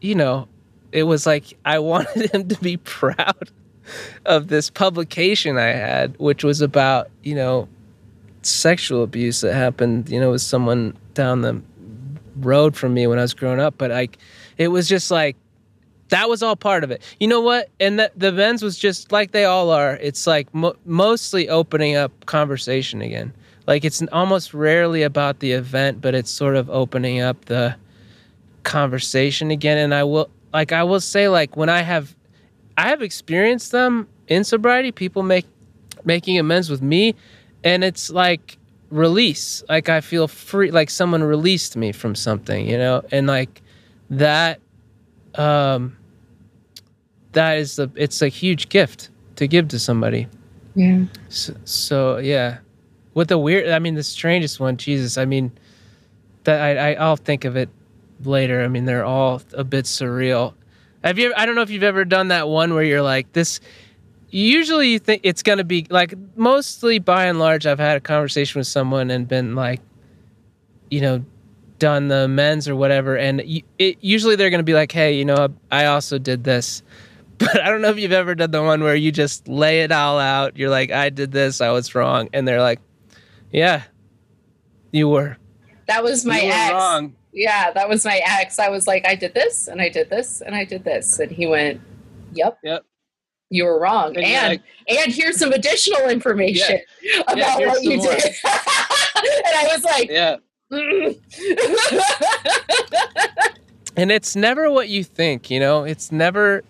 you 0.00 0.14
know, 0.14 0.48
it 0.92 1.04
was 1.04 1.26
like 1.26 1.56
I 1.64 1.78
wanted 1.90 2.32
him 2.32 2.48
to 2.48 2.60
be 2.60 2.78
proud 2.78 3.50
of 4.24 4.48
this 4.48 4.70
publication 4.70 5.58
I 5.58 5.72
had, 5.72 6.16
which 6.18 6.42
was 6.42 6.62
about, 6.62 7.10
you 7.22 7.34
know, 7.34 7.68
sexual 8.42 9.02
abuse 9.02 9.42
that 9.42 9.54
happened, 9.54 10.08
you 10.08 10.18
know, 10.18 10.30
with 10.30 10.40
someone 10.40 10.96
down 11.12 11.42
the 11.42 11.60
road 12.36 12.76
from 12.76 12.94
me 12.94 13.06
when 13.06 13.18
I 13.18 13.22
was 13.22 13.34
growing 13.34 13.60
up. 13.60 13.74
But 13.76 13.90
like, 13.90 14.18
it 14.56 14.68
was 14.68 14.88
just 14.88 15.10
like, 15.10 15.36
that 16.08 16.28
was 16.28 16.42
all 16.42 16.56
part 16.56 16.84
of 16.84 16.90
it. 16.90 17.02
You 17.18 17.28
know 17.28 17.40
what? 17.40 17.68
And 17.80 17.98
the, 17.98 18.10
the 18.16 18.32
Vens 18.32 18.62
was 18.62 18.78
just 18.78 19.12
like 19.12 19.32
they 19.32 19.44
all 19.44 19.70
are. 19.70 19.96
It's 19.96 20.26
like 20.26 20.52
mo- 20.54 20.76
mostly 20.84 21.48
opening 21.48 21.96
up 21.96 22.26
conversation 22.26 23.02
again. 23.02 23.34
Like 23.66 23.84
it's 23.84 24.02
almost 24.12 24.54
rarely 24.54 25.02
about 25.02 25.40
the 25.40 25.52
event, 25.52 26.00
but 26.00 26.14
it's 26.14 26.30
sort 26.30 26.56
of 26.56 26.68
opening 26.70 27.20
up 27.20 27.44
the 27.46 27.76
conversation 28.62 29.50
again. 29.50 29.78
And 29.78 29.94
I 29.94 30.04
will, 30.04 30.30
like, 30.52 30.72
I 30.72 30.82
will 30.82 31.00
say, 31.00 31.28
like, 31.28 31.56
when 31.56 31.68
I 31.68 31.82
have, 31.82 32.14
I 32.76 32.88
have 32.88 33.02
experienced 33.02 33.72
them 33.72 34.08
in 34.28 34.44
sobriety, 34.44 34.92
people 34.92 35.22
make 35.22 35.46
making 36.04 36.38
amends 36.38 36.68
with 36.68 36.82
me, 36.82 37.14
and 37.62 37.82
it's 37.82 38.10
like 38.10 38.58
release. 38.90 39.62
Like 39.68 39.88
I 39.88 40.00
feel 40.00 40.28
free, 40.28 40.70
like 40.70 40.90
someone 40.90 41.22
released 41.22 41.76
me 41.76 41.92
from 41.92 42.14
something, 42.14 42.68
you 42.68 42.78
know, 42.78 43.02
and 43.10 43.26
like 43.26 43.62
that, 44.10 44.60
um, 45.34 45.96
that 47.32 47.58
is 47.58 47.76
the, 47.76 47.90
it's 47.94 48.22
a 48.22 48.28
huge 48.28 48.68
gift 48.68 49.10
to 49.36 49.46
give 49.46 49.68
to 49.68 49.78
somebody. 49.78 50.28
Yeah. 50.74 51.04
So, 51.28 51.54
so 51.64 52.18
yeah, 52.18 52.58
with 53.14 53.28
the 53.28 53.38
weird, 53.38 53.68
I 53.70 53.78
mean, 53.78 53.94
the 53.94 54.02
strangest 54.02 54.60
one, 54.60 54.76
Jesus, 54.76 55.16
I 55.16 55.24
mean, 55.24 55.52
that 56.44 56.78
I, 56.78 56.94
I'll 56.94 57.16
think 57.16 57.44
of 57.44 57.56
it 57.56 57.68
later. 58.22 58.62
I 58.62 58.68
mean, 58.68 58.84
they're 58.84 59.04
all 59.04 59.42
a 59.52 59.64
bit 59.64 59.86
surreal. 59.86 60.54
Have 61.02 61.18
you? 61.18 61.34
I 61.36 61.46
don't 61.46 61.54
know 61.54 61.62
if 61.62 61.70
you've 61.70 61.82
ever 61.82 62.04
done 62.04 62.28
that 62.28 62.48
one 62.48 62.74
where 62.74 62.82
you're 62.82 63.02
like 63.02 63.32
this. 63.32 63.60
Usually, 64.30 64.88
you 64.90 64.98
think 64.98 65.20
it's 65.24 65.42
gonna 65.42 65.64
be 65.64 65.86
like 65.90 66.14
mostly 66.36 66.98
by 66.98 67.26
and 67.26 67.38
large. 67.38 67.66
I've 67.66 67.78
had 67.78 67.96
a 67.96 68.00
conversation 68.00 68.58
with 68.58 68.66
someone 68.66 69.10
and 69.10 69.28
been 69.28 69.54
like, 69.54 69.80
you 70.90 71.00
know, 71.00 71.24
done 71.78 72.08
the 72.08 72.26
men's 72.26 72.68
or 72.68 72.76
whatever, 72.76 73.16
and 73.16 73.42
it, 73.78 73.98
usually 74.00 74.36
they're 74.36 74.50
gonna 74.50 74.62
be 74.62 74.74
like, 74.74 74.92
hey, 74.92 75.16
you 75.16 75.24
know, 75.24 75.48
I 75.70 75.86
also 75.86 76.18
did 76.18 76.44
this. 76.44 76.82
But 77.36 77.60
I 77.60 77.68
don't 77.68 77.82
know 77.82 77.90
if 77.90 77.98
you've 77.98 78.12
ever 78.12 78.36
done 78.36 78.52
the 78.52 78.62
one 78.62 78.84
where 78.84 78.94
you 78.94 79.10
just 79.10 79.48
lay 79.48 79.82
it 79.82 79.90
all 79.90 80.20
out. 80.20 80.56
You're 80.56 80.70
like, 80.70 80.92
I 80.92 81.10
did 81.10 81.32
this, 81.32 81.60
I 81.60 81.70
was 81.70 81.92
wrong, 81.92 82.28
and 82.32 82.46
they're 82.46 82.62
like, 82.62 82.78
yeah, 83.54 83.84
you 84.90 85.08
were. 85.08 85.36
That 85.86 86.02
was 86.02 86.24
my 86.24 86.40
ex. 86.40 86.72
Wrong. 86.72 87.14
Yeah, 87.32 87.70
that 87.72 87.88
was 87.88 88.04
my 88.04 88.20
ex. 88.24 88.58
I 88.58 88.68
was 88.68 88.86
like, 88.86 89.06
I 89.06 89.14
did 89.14 89.34
this 89.34 89.68
and 89.68 89.80
I 89.80 89.88
did 89.88 90.10
this 90.10 90.40
and 90.40 90.54
I 90.54 90.64
did 90.64 90.84
this. 90.84 91.18
And 91.18 91.30
he 91.30 91.46
went, 91.46 91.80
Yep. 92.32 92.58
Yep. 92.62 92.84
You 93.50 93.64
were 93.64 93.80
wrong. 93.80 94.16
And 94.16 94.24
and, 94.24 94.52
like, 94.52 94.62
and 94.88 95.12
here's 95.12 95.38
some 95.38 95.52
additional 95.52 96.08
information 96.08 96.80
yeah. 97.02 97.20
about 97.20 97.60
yeah, 97.60 97.68
what 97.68 97.82
you 97.82 97.98
more. 97.98 98.14
did. 98.14 98.24
and 98.24 99.56
I 99.56 99.68
was 99.70 99.84
like, 99.84 100.10
Yeah. 100.10 100.36
and 103.96 104.10
it's 104.10 104.34
never 104.34 104.70
what 104.70 104.88
you 104.88 105.04
think, 105.04 105.50
you 105.50 105.60
know? 105.60 105.84
It's 105.84 106.10
never 106.10 106.64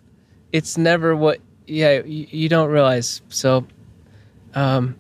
it's 0.53 0.77
never 0.77 1.17
what 1.17 1.41
yeah, 1.67 2.03
you, 2.05 2.27
you 2.31 2.49
don't 2.49 2.71
realize. 2.71 3.23
So 3.29 3.67
um 4.55 4.97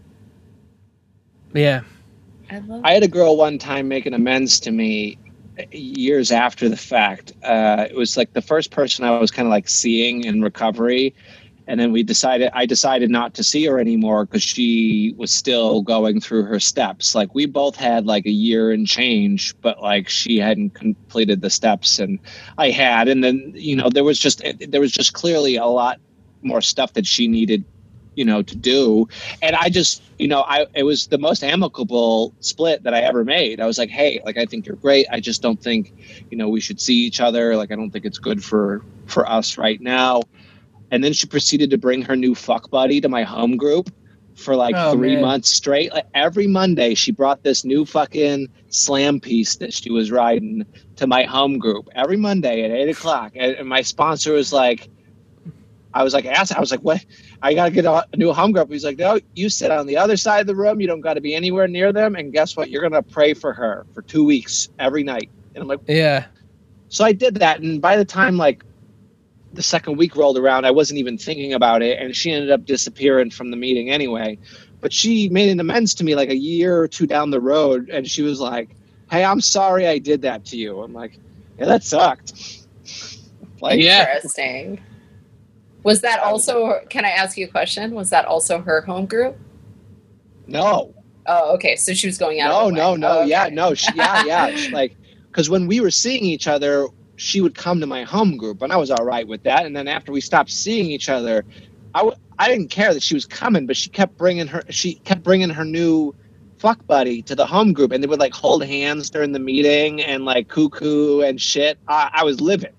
yeah. 1.54 1.80
I, 2.50 2.62
I 2.84 2.92
had 2.92 3.02
a 3.02 3.08
girl 3.08 3.36
one 3.36 3.58
time 3.58 3.88
make 3.88 4.06
an 4.06 4.14
amends 4.14 4.60
to 4.60 4.70
me 4.70 5.18
years 5.70 6.30
after 6.32 6.68
the 6.68 6.76
fact. 6.76 7.32
Uh, 7.42 7.86
it 7.88 7.96
was 7.96 8.16
like 8.16 8.32
the 8.32 8.42
first 8.42 8.70
person 8.70 9.04
I 9.04 9.18
was 9.18 9.30
kind 9.30 9.46
of 9.46 9.50
like 9.50 9.68
seeing 9.68 10.24
in 10.24 10.42
recovery. 10.42 11.14
And 11.66 11.80
then 11.80 11.92
we 11.92 12.02
decided, 12.02 12.50
I 12.52 12.66
decided 12.66 13.08
not 13.08 13.32
to 13.34 13.42
see 13.42 13.64
her 13.64 13.78
anymore 13.78 14.26
because 14.26 14.42
she 14.42 15.14
was 15.16 15.30
still 15.30 15.80
going 15.80 16.20
through 16.20 16.44
her 16.44 16.60
steps. 16.60 17.14
Like 17.14 17.34
we 17.34 17.46
both 17.46 17.74
had 17.74 18.04
like 18.04 18.26
a 18.26 18.30
year 18.30 18.70
and 18.70 18.86
change, 18.86 19.54
but 19.62 19.80
like 19.80 20.08
she 20.08 20.38
hadn't 20.38 20.74
completed 20.74 21.40
the 21.40 21.48
steps 21.48 21.98
and 21.98 22.18
I 22.58 22.68
had. 22.68 23.08
And 23.08 23.24
then, 23.24 23.52
you 23.54 23.76
know, 23.76 23.88
there 23.88 24.04
was 24.04 24.18
just, 24.18 24.42
there 24.68 24.80
was 24.80 24.92
just 24.92 25.14
clearly 25.14 25.56
a 25.56 25.64
lot 25.64 26.00
more 26.42 26.60
stuff 26.60 26.92
that 26.94 27.06
she 27.06 27.28
needed 27.28 27.64
you 28.14 28.24
know 28.24 28.42
to 28.42 28.56
do. 28.56 29.08
And 29.42 29.56
i 29.56 29.68
just 29.68 30.02
you 30.18 30.28
know 30.28 30.42
i 30.42 30.66
it 30.74 30.84
was 30.84 31.08
the 31.08 31.18
most 31.18 31.42
amicable 31.42 32.34
split 32.40 32.82
that 32.84 32.94
i 32.94 33.00
ever 33.00 33.24
made. 33.24 33.60
I 33.60 33.66
was 33.66 33.78
like 33.78 33.90
hey 33.90 34.20
like 34.24 34.36
i 34.36 34.44
think 34.46 34.66
you're 34.66 34.76
great. 34.76 35.06
I 35.10 35.20
just 35.20 35.42
don't 35.42 35.60
think 35.60 35.92
you 36.30 36.36
know 36.36 36.48
we 36.48 36.60
should 36.60 36.80
see 36.80 36.96
each 36.96 37.20
other. 37.20 37.56
Like 37.56 37.72
i 37.72 37.76
don't 37.76 37.90
think 37.90 38.04
it's 38.04 38.18
good 38.18 38.42
for 38.42 38.82
for 39.06 39.28
us 39.28 39.58
right 39.58 39.80
now. 39.80 40.22
And 40.90 41.02
then 41.02 41.12
she 41.12 41.26
proceeded 41.26 41.70
to 41.70 41.78
bring 41.78 42.02
her 42.02 42.16
new 42.16 42.34
fuck 42.34 42.70
buddy 42.70 43.00
to 43.00 43.08
my 43.08 43.24
home 43.24 43.56
group 43.56 43.90
for 44.36 44.56
like 44.56 44.74
oh, 44.76 44.92
three 44.92 45.14
man. 45.14 45.22
months 45.22 45.50
straight. 45.50 45.92
Like 45.92 46.06
every 46.14 46.46
monday 46.46 46.94
she 46.94 47.12
brought 47.12 47.42
this 47.42 47.64
new 47.64 47.84
fucking 47.84 48.48
slam 48.68 49.20
piece 49.20 49.56
that 49.56 49.72
she 49.72 49.90
was 49.90 50.10
riding 50.10 50.66
to 50.96 51.06
my 51.06 51.24
home 51.24 51.58
group. 51.58 51.88
Every 51.94 52.16
monday 52.16 52.62
at 52.64 52.70
eight 52.70 52.88
o'clock. 52.88 53.32
And, 53.36 53.56
and 53.56 53.68
my 53.68 53.82
sponsor 53.82 54.32
was 54.32 54.52
like 54.52 54.88
I 55.94 56.02
was 56.02 56.12
like, 56.12 56.26
ask, 56.26 56.54
I 56.54 56.60
was 56.60 56.72
like, 56.72 56.80
what? 56.80 57.04
I 57.42 57.54
got 57.54 57.66
to 57.66 57.70
get 57.70 57.84
a, 57.84 58.06
new 58.16 58.32
home 58.32 58.52
group. 58.52 58.70
He's 58.70 58.84
like, 58.84 58.98
no, 58.98 59.20
you 59.34 59.48
sit 59.48 59.70
on 59.70 59.86
the 59.86 59.96
other 59.96 60.16
side 60.16 60.40
of 60.40 60.46
the 60.46 60.54
room. 60.54 60.80
You 60.80 60.86
don't 60.86 61.00
got 61.00 61.14
to 61.14 61.20
be 61.20 61.34
anywhere 61.34 61.68
near 61.68 61.92
them. 61.92 62.14
And 62.14 62.32
guess 62.32 62.56
what? 62.56 62.70
You're 62.70 62.80
going 62.80 62.92
to 62.92 63.02
pray 63.02 63.34
for 63.34 63.52
her 63.52 63.86
for 63.94 64.02
two 64.02 64.24
weeks 64.24 64.68
every 64.78 65.02
night. 65.02 65.30
And 65.54 65.62
I'm 65.62 65.68
like, 65.68 65.80
yeah. 65.86 66.26
So 66.88 67.04
I 67.04 67.12
did 67.12 67.36
that. 67.36 67.60
And 67.60 67.80
by 67.82 67.96
the 67.96 68.04
time 68.04 68.36
like 68.36 68.64
the 69.52 69.62
second 69.62 69.96
week 69.96 70.16
rolled 70.16 70.38
around, 70.38 70.64
I 70.64 70.70
wasn't 70.70 70.98
even 70.98 71.18
thinking 71.18 71.52
about 71.52 71.82
it. 71.82 71.98
And 71.98 72.14
she 72.14 72.32
ended 72.32 72.50
up 72.50 72.64
disappearing 72.64 73.30
from 73.30 73.50
the 73.50 73.56
meeting 73.56 73.90
anyway. 73.90 74.38
But 74.80 74.92
she 74.92 75.28
made 75.28 75.50
an 75.50 75.60
amends 75.60 75.94
to 75.94 76.04
me 76.04 76.14
like 76.14 76.28
a 76.28 76.36
year 76.36 76.78
or 76.78 76.88
two 76.88 77.06
down 77.06 77.30
the 77.30 77.40
road. 77.40 77.88
And 77.88 78.08
she 78.08 78.22
was 78.22 78.40
like, 78.40 78.70
hey, 79.10 79.24
I'm 79.24 79.40
sorry 79.40 79.86
I 79.86 79.98
did 79.98 80.22
that 80.22 80.44
to 80.46 80.56
you. 80.56 80.80
I'm 80.80 80.92
like, 80.92 81.18
yeah, 81.58 81.66
that 81.66 81.84
sucked. 81.84 82.60
Like, 83.60 83.80
Interesting. 83.80 84.82
Was 85.84 86.00
that 86.00 86.20
also? 86.20 86.80
Can 86.88 87.04
I 87.04 87.10
ask 87.10 87.36
you 87.36 87.44
a 87.46 87.48
question? 87.48 87.92
Was 87.94 88.10
that 88.10 88.24
also 88.24 88.60
her 88.60 88.80
home 88.80 89.06
group? 89.06 89.36
No. 90.46 90.94
Oh, 91.26 91.54
okay. 91.54 91.76
So 91.76 91.94
she 91.94 92.06
was 92.06 92.18
going 92.18 92.40
out. 92.40 92.48
No, 92.48 92.70
no, 92.70 92.96
no. 92.96 93.08
Oh, 93.08 93.18
okay. 93.20 93.30
Yeah, 93.30 93.48
no. 93.52 93.74
She, 93.74 93.92
yeah, 93.94 94.24
yeah. 94.24 94.68
like, 94.72 94.96
because 95.30 95.48
when 95.48 95.66
we 95.66 95.80
were 95.80 95.90
seeing 95.90 96.24
each 96.24 96.48
other, 96.48 96.88
she 97.16 97.40
would 97.40 97.54
come 97.54 97.80
to 97.80 97.86
my 97.86 98.02
home 98.04 98.36
group, 98.36 98.62
and 98.62 98.72
I 98.72 98.76
was 98.76 98.90
all 98.90 99.04
right 99.04 99.26
with 99.26 99.42
that. 99.44 99.66
And 99.66 99.76
then 99.76 99.88
after 99.88 100.10
we 100.10 100.20
stopped 100.20 100.50
seeing 100.50 100.86
each 100.86 101.08
other, 101.08 101.44
I 101.94 102.00
w- 102.00 102.16
I 102.38 102.48
didn't 102.48 102.68
care 102.68 102.92
that 102.92 103.02
she 103.02 103.14
was 103.14 103.26
coming, 103.26 103.66
but 103.66 103.76
she 103.76 103.90
kept 103.90 104.16
bringing 104.16 104.46
her. 104.48 104.62
She 104.70 104.94
kept 104.94 105.22
bringing 105.22 105.50
her 105.50 105.64
new 105.64 106.14
fuck 106.58 106.84
buddy 106.86 107.20
to 107.22 107.34
the 107.34 107.46
home 107.46 107.72
group, 107.72 107.92
and 107.92 108.02
they 108.02 108.08
would 108.08 108.18
like 108.20 108.32
hold 108.32 108.64
hands 108.64 109.10
during 109.10 109.32
the 109.32 109.38
meeting 109.38 110.02
and 110.02 110.24
like 110.24 110.48
cuckoo 110.48 111.20
and 111.20 111.40
shit. 111.40 111.78
I, 111.88 112.10
I 112.12 112.24
was 112.24 112.40
living. 112.40 112.72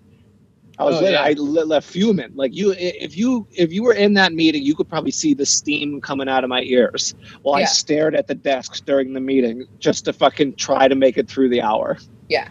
I 0.78 0.84
was 0.84 1.02
oh, 1.02 1.08
yeah. 1.08 1.22
I 1.22 1.32
left 1.34 1.88
fuming. 1.88 2.32
Like 2.36 2.54
you, 2.54 2.76
if 2.78 3.16
you 3.16 3.48
if 3.52 3.72
you 3.72 3.84
were 3.84 3.94
in 3.94 4.14
that 4.16 4.34
meeting, 4.34 4.64
you 4.64 4.76
could 4.76 4.90
probably 4.90 5.12
see 5.12 5.34
the 5.34 5.46
steam 5.46 6.02
coming 6.02 6.28
out 6.28 6.44
of 6.44 6.50
my 6.50 6.62
ears 6.64 7.16
while 7.44 7.60
yeah. 7.60 7.66
I 7.66 7.68
stared 7.68 8.16
at 8.16 8.28
the 8.28 8.36
desks 8.36 8.82
during 8.82 9.14
the 9.14 9.22
meeting 9.22 9.66
just 9.80 10.06
to 10.06 10.14
fucking 10.14 10.56
try 10.56 10.88
to 10.88 10.96
make 10.96 11.18
it 11.18 11.30
through 11.30 11.50
the 11.50 11.62
hour. 11.62 11.98
Yeah, 12.28 12.50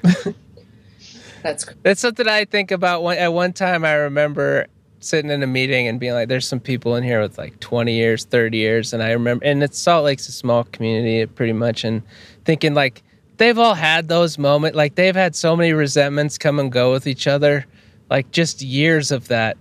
that's 1.43 1.67
that's 1.83 2.01
something 2.01 2.27
I 2.27 2.47
think 2.47 2.71
about. 2.71 3.03
One, 3.03 3.19
at 3.19 3.33
one 3.33 3.53
time, 3.53 3.85
I 3.85 3.93
remember 3.95 4.67
sitting 5.01 5.31
in 5.31 5.43
a 5.43 5.47
meeting 5.47 5.87
and 5.87 6.01
being 6.01 6.15
like, 6.15 6.29
"There's 6.29 6.49
some 6.49 6.61
people 6.61 6.97
in 6.97 7.05
here 7.05 7.21
with 7.21 7.37
like 7.37 7.61
20 7.61 7.93
years, 7.93 8.25
30 8.25 8.57
years," 8.57 8.95
and 8.95 9.03
I 9.03 9.11
remember, 9.11 9.45
and 9.45 9.63
it's 9.63 9.79
Salt 9.79 10.05
Lake's 10.05 10.29
a 10.29 10.33
small 10.33 10.65
community, 10.65 11.27
pretty 11.27 11.53
much, 11.53 11.85
and 11.85 12.03
thinking 12.47 12.73
like 12.73 13.03
they've 13.37 13.59
all 13.59 13.75
had 13.75 14.09
those 14.09 14.39
moments, 14.39 14.77
like 14.77 14.95
they've 14.95 15.15
had 15.15 15.37
so 15.37 15.55
many 15.55 15.75
resentments 15.75 16.39
come 16.39 16.59
and 16.59 16.73
go 16.73 16.91
with 16.91 17.07
each 17.07 17.27
other 17.27 17.67
like 18.11 18.31
just 18.31 18.63
years 18.63 19.11
of 19.11 19.29
that. 19.29 19.57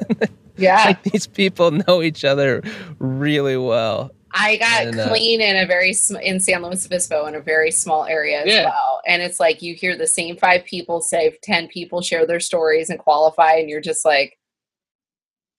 yeah. 0.56 0.84
like 0.84 1.02
these 1.02 1.26
people 1.26 1.70
know 1.70 2.02
each 2.02 2.24
other 2.24 2.62
really 2.98 3.56
well. 3.56 4.12
I 4.34 4.56
got 4.56 4.86
and, 4.86 4.98
uh, 4.98 5.08
clean 5.08 5.40
in 5.40 5.56
a 5.56 5.66
very 5.66 5.92
sm- 5.92 6.16
in 6.16 6.40
San 6.40 6.62
Luis 6.62 6.86
Obispo 6.86 7.26
in 7.26 7.34
a 7.34 7.40
very 7.40 7.70
small 7.70 8.04
area 8.06 8.42
as 8.42 8.48
yeah. 8.48 8.64
well, 8.64 9.02
and 9.06 9.22
it's 9.22 9.38
like 9.38 9.60
you 9.60 9.74
hear 9.74 9.96
the 9.96 10.06
same 10.06 10.36
five 10.36 10.64
people 10.64 11.00
say 11.00 11.36
ten 11.42 11.68
people 11.68 12.00
share 12.00 12.26
their 12.26 12.40
stories 12.40 12.88
and 12.88 12.98
qualify, 12.98 13.54
and 13.56 13.68
you're 13.68 13.80
just 13.80 14.04
like, 14.04 14.38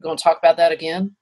"Going 0.01 0.17
to 0.17 0.23
talk 0.23 0.39
about 0.39 0.57
that 0.57 0.71
again?" 0.71 1.15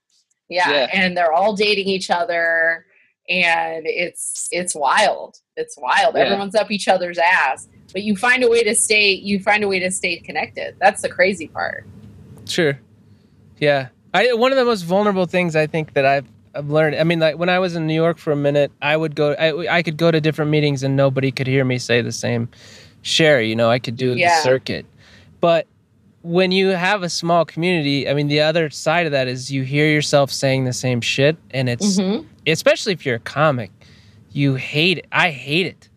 Yeah. 0.49 0.69
yeah, 0.69 0.87
and 0.93 1.17
they're 1.17 1.33
all 1.33 1.55
dating 1.55 1.87
each 1.87 2.09
other, 2.09 2.85
and 3.27 3.85
it's 3.85 4.47
it's 4.51 4.73
wild. 4.73 5.35
It's 5.57 5.77
wild. 5.77 6.15
Yeah. 6.15 6.21
Everyone's 6.21 6.55
up 6.55 6.71
each 6.71 6.87
other's 6.87 7.17
ass, 7.17 7.67
but 7.91 8.03
you 8.03 8.15
find 8.15 8.43
a 8.43 8.49
way 8.49 8.63
to 8.63 8.75
stay 8.75 9.11
you 9.11 9.39
find 9.39 9.63
a 9.63 9.67
way 9.67 9.79
to 9.79 9.91
stay 9.91 10.17
connected 10.17 10.75
that's 10.79 11.01
the 11.01 11.09
crazy 11.09 11.47
part 11.47 11.85
sure 12.45 12.79
yeah 13.59 13.89
i 14.13 14.33
one 14.33 14.51
of 14.51 14.57
the 14.57 14.65
most 14.65 14.83
vulnerable 14.83 15.25
things 15.25 15.55
i 15.55 15.67
think 15.67 15.93
that 15.93 16.05
i've 16.05 16.27
I've 16.53 16.69
learned. 16.69 16.95
I 16.95 17.03
mean, 17.03 17.19
like 17.19 17.37
when 17.37 17.49
I 17.49 17.59
was 17.59 17.75
in 17.75 17.87
New 17.87 17.93
York 17.93 18.17
for 18.17 18.31
a 18.31 18.35
minute, 18.35 18.71
I 18.81 18.97
would 18.97 19.15
go. 19.15 19.33
I, 19.33 19.77
I 19.77 19.83
could 19.83 19.97
go 19.97 20.11
to 20.11 20.19
different 20.19 20.51
meetings 20.51 20.83
and 20.83 20.95
nobody 20.95 21.31
could 21.31 21.47
hear 21.47 21.63
me 21.63 21.77
say 21.77 22.01
the 22.01 22.11
same 22.11 22.49
share. 23.01 23.41
You 23.41 23.55
know, 23.55 23.69
I 23.69 23.79
could 23.79 23.95
do 23.95 24.13
yeah. 24.13 24.37
the 24.37 24.43
circuit. 24.43 24.85
But 25.39 25.67
when 26.23 26.51
you 26.51 26.69
have 26.69 27.03
a 27.03 27.09
small 27.09 27.45
community, 27.45 28.07
I 28.07 28.13
mean, 28.13 28.27
the 28.27 28.41
other 28.41 28.69
side 28.69 29.05
of 29.05 29.11
that 29.13 29.27
is 29.27 29.51
you 29.51 29.63
hear 29.63 29.87
yourself 29.87 30.31
saying 30.31 30.65
the 30.65 30.73
same 30.73 31.01
shit, 31.01 31.37
and 31.51 31.69
it's 31.69 31.97
mm-hmm. 31.97 32.27
especially 32.45 32.93
if 32.93 33.05
you're 33.05 33.15
a 33.15 33.19
comic, 33.19 33.71
you 34.31 34.55
hate 34.55 34.97
it. 34.99 35.07
I 35.11 35.31
hate 35.31 35.67
it. 35.67 35.89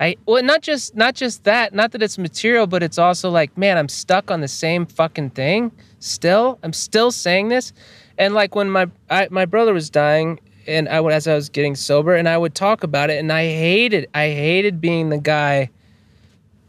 I 0.00 0.16
well 0.24 0.42
not 0.42 0.62
just 0.62 0.96
not 0.96 1.14
just 1.14 1.44
that, 1.44 1.74
not 1.74 1.92
that 1.92 2.02
it's 2.02 2.16
material, 2.16 2.66
but 2.66 2.82
it's 2.82 2.98
also 2.98 3.28
like, 3.28 3.56
man, 3.58 3.76
I'm 3.76 3.88
stuck 3.88 4.30
on 4.30 4.40
the 4.40 4.48
same 4.48 4.86
fucking 4.86 5.30
thing 5.30 5.72
still. 5.98 6.58
I'm 6.62 6.72
still 6.72 7.12
saying 7.12 7.48
this. 7.48 7.74
And 8.16 8.32
like 8.32 8.54
when 8.54 8.70
my 8.70 8.90
I, 9.10 9.28
my 9.30 9.44
brother 9.44 9.74
was 9.74 9.90
dying 9.90 10.40
and 10.66 10.88
I 10.88 11.04
as 11.04 11.28
I 11.28 11.34
was 11.34 11.50
getting 11.50 11.74
sober 11.74 12.14
and 12.14 12.28
I 12.28 12.38
would 12.38 12.54
talk 12.54 12.82
about 12.82 13.10
it 13.10 13.18
and 13.18 13.30
I 13.30 13.44
hated 13.44 14.08
I 14.14 14.28
hated 14.28 14.80
being 14.80 15.10
the 15.10 15.18
guy 15.18 15.70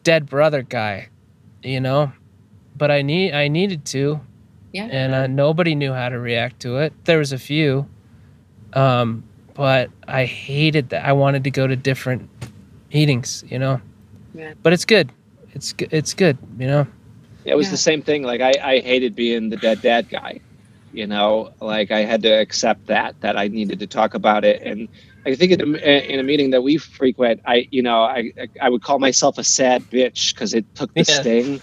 dead 0.03 0.25
brother 0.25 0.61
guy, 0.61 1.07
you 1.63 1.79
know? 1.79 2.11
But 2.75 2.91
I 2.91 3.01
need 3.01 3.33
I 3.33 3.47
needed 3.47 3.85
to. 3.85 4.19
Yeah. 4.73 4.85
And 4.85 5.13
uh, 5.13 5.27
nobody 5.27 5.75
knew 5.75 5.93
how 5.93 6.09
to 6.09 6.19
react 6.19 6.61
to 6.61 6.77
it. 6.77 6.93
There 7.05 7.17
was 7.17 7.31
a 7.31 7.39
few. 7.39 7.87
Um 8.73 9.23
but 9.53 9.89
I 10.05 10.25
hated 10.25 10.89
that. 10.89 11.05
I 11.05 11.13
wanted 11.13 11.45
to 11.45 11.51
go 11.51 11.67
to 11.67 11.77
different 11.77 12.29
meetings, 12.93 13.43
you 13.47 13.59
know. 13.59 13.81
Yeah. 14.33 14.53
But 14.61 14.73
it's 14.73 14.85
good. 14.85 15.11
It's 15.53 15.73
it's 15.79 16.13
good, 16.13 16.37
you 16.57 16.67
know. 16.67 16.87
it 17.45 17.55
was 17.55 17.67
yeah. 17.67 17.71
the 17.71 17.77
same 17.77 18.01
thing. 18.01 18.23
Like 18.23 18.41
I, 18.41 18.53
I 18.61 18.79
hated 18.79 19.15
being 19.15 19.49
the 19.49 19.57
dead 19.57 19.81
dad 19.81 20.09
guy. 20.09 20.39
You 20.93 21.07
know, 21.07 21.53
like 21.61 21.91
I 21.91 22.01
had 22.01 22.21
to 22.23 22.29
accept 22.29 22.87
that 22.87 23.19
that 23.21 23.37
I 23.37 23.47
needed 23.47 23.79
to 23.79 23.87
talk 23.87 24.13
about 24.13 24.43
it, 24.43 24.61
and 24.61 24.89
I 25.25 25.35
think 25.35 25.53
in 25.53 25.75
a, 25.75 26.13
in 26.13 26.19
a 26.19 26.23
meeting 26.23 26.49
that 26.51 26.63
we 26.63 26.77
frequent, 26.77 27.41
I 27.45 27.67
you 27.71 27.81
know 27.81 28.03
I 28.03 28.31
I 28.61 28.69
would 28.69 28.81
call 28.81 28.99
myself 28.99 29.37
a 29.37 29.43
sad 29.43 29.83
bitch 29.83 30.33
because 30.33 30.53
it 30.53 30.65
took 30.75 30.93
the 30.93 31.05
Yeah. 31.07 31.21
sting 31.21 31.61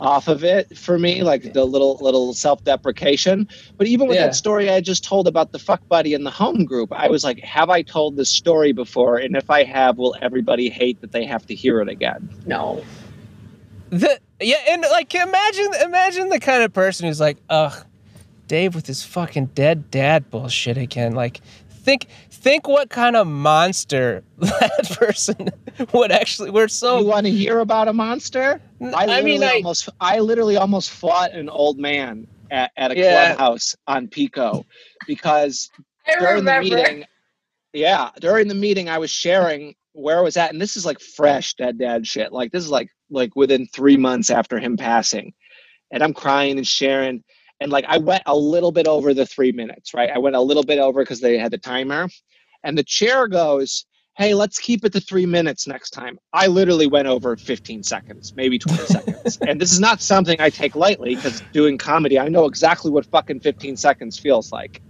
off 0.00 0.28
of 0.28 0.42
it 0.42 0.76
for 0.76 0.98
me, 0.98 1.22
like 1.22 1.52
the 1.52 1.64
little 1.64 1.98
little 2.00 2.32
self 2.34 2.64
deprecation. 2.64 3.46
But 3.76 3.86
even 3.86 4.08
with 4.08 4.16
Yeah. 4.16 4.26
that 4.26 4.34
story 4.34 4.70
I 4.70 4.80
just 4.80 5.04
told 5.04 5.28
about 5.28 5.52
the 5.52 5.58
fuck 5.58 5.86
buddy 5.88 6.14
in 6.14 6.24
the 6.24 6.30
home 6.30 6.64
group, 6.64 6.92
I 6.92 7.08
was 7.08 7.22
like, 7.22 7.38
have 7.40 7.68
I 7.70 7.82
told 7.82 8.16
this 8.16 8.30
story 8.30 8.72
before? 8.72 9.18
And 9.18 9.36
if 9.36 9.50
I 9.50 9.62
have, 9.64 9.98
will 9.98 10.16
everybody 10.22 10.70
hate 10.70 11.00
that 11.02 11.12
they 11.12 11.24
have 11.26 11.46
to 11.46 11.54
hear 11.54 11.80
it 11.80 11.88
again? 11.88 12.28
No. 12.46 12.82
The 13.90 14.18
yeah, 14.40 14.56
and 14.70 14.82
like 14.90 15.14
imagine 15.14 15.68
imagine 15.84 16.28
the 16.30 16.40
kind 16.40 16.62
of 16.62 16.72
person 16.72 17.06
who's 17.06 17.20
like, 17.20 17.36
ugh, 17.50 17.84
Dave 18.48 18.74
with 18.74 18.86
his 18.86 19.02
fucking 19.02 19.46
dead 19.54 19.90
dad 19.90 20.30
bullshit 20.30 20.78
again. 20.78 21.14
Like, 21.14 21.40
think 21.68 22.06
think 22.40 22.68
what 22.68 22.90
kind 22.90 23.16
of 23.16 23.26
monster 23.26 24.24
that 24.38 24.96
person 24.98 25.50
would 25.92 26.12
actually. 26.12 26.50
We're 26.50 26.68
so. 26.68 27.00
you 27.00 27.06
want 27.06 27.26
to 27.26 27.32
hear 27.32 27.60
about 27.60 27.88
a 27.88 27.92
monster? 27.92 28.60
I, 28.82 28.86
I 28.92 29.06
literally 29.06 29.24
mean, 29.24 29.42
I 29.44 29.54
almost 29.56 29.88
I 30.00 30.18
literally 30.20 30.56
almost 30.56 30.90
fought 30.90 31.32
an 31.32 31.48
old 31.48 31.78
man 31.78 32.26
at, 32.50 32.72
at 32.76 32.92
a 32.92 32.96
Yeah. 32.96 33.34
clubhouse 33.34 33.76
on 33.86 34.08
Pico 34.08 34.66
because 35.06 35.70
I 36.06 36.16
during 36.18 36.44
the 36.44 36.60
meeting 36.60 37.04
yeah 37.72 38.10
during 38.20 38.48
the 38.48 38.54
meeting 38.54 38.88
i 38.88 38.98
was 38.98 39.10
sharing 39.10 39.74
where 39.92 40.18
i 40.18 40.22
was 40.22 40.36
at 40.36 40.52
and 40.52 40.60
this 40.60 40.76
is 40.76 40.86
like 40.86 41.00
fresh 41.00 41.54
dead 41.54 41.78
dad 41.78 42.06
shit 42.06 42.32
like 42.32 42.52
this 42.52 42.64
is 42.64 42.70
like 42.70 42.88
like 43.10 43.34
within 43.36 43.66
three 43.68 43.96
months 43.96 44.30
after 44.30 44.58
him 44.58 44.76
passing 44.76 45.32
and 45.92 46.02
i'm 46.02 46.14
crying 46.14 46.58
and 46.58 46.66
sharing 46.66 47.22
and 47.60 47.70
like 47.70 47.84
i 47.88 47.98
went 47.98 48.22
a 48.26 48.36
little 48.36 48.72
bit 48.72 48.86
over 48.86 49.14
the 49.14 49.26
three 49.26 49.52
minutes 49.52 49.94
right? 49.94 50.10
I 50.10 50.18
went 50.18 50.36
a 50.36 50.40
little 50.40 50.62
bit 50.62 50.78
over 50.78 51.02
because 51.02 51.20
they 51.20 51.38
had 51.38 51.52
the 51.52 51.58
timer 51.58 52.08
and 52.64 52.76
the 52.76 52.84
chair 52.84 53.28
goes 53.28 53.86
hey 54.16 54.34
let's 54.34 54.58
keep 54.58 54.84
it 54.84 54.92
to 54.92 55.00
three 55.00 55.24
minutes 55.24 55.66
next 55.66 55.90
time. 55.90 56.18
I 56.32 56.46
literally 56.48 56.86
went 56.86 57.08
over 57.08 57.36
15 57.36 57.82
seconds 57.82 58.34
maybe 58.36 58.58
20 58.58 58.84
seconds 58.84 59.38
and 59.46 59.60
this 59.60 59.72
is 59.72 59.80
not 59.80 60.00
something 60.02 60.40
i 60.40 60.50
take 60.50 60.74
lightly 60.74 61.14
because 61.14 61.42
doing 61.52 61.78
comedy 61.78 62.18
i 62.18 62.28
know 62.28 62.46
exactly 62.46 62.90
what 62.90 63.06
fucking 63.06 63.40
15 63.40 63.76
seconds 63.76 64.18
feels 64.18 64.52
like. 64.52 64.82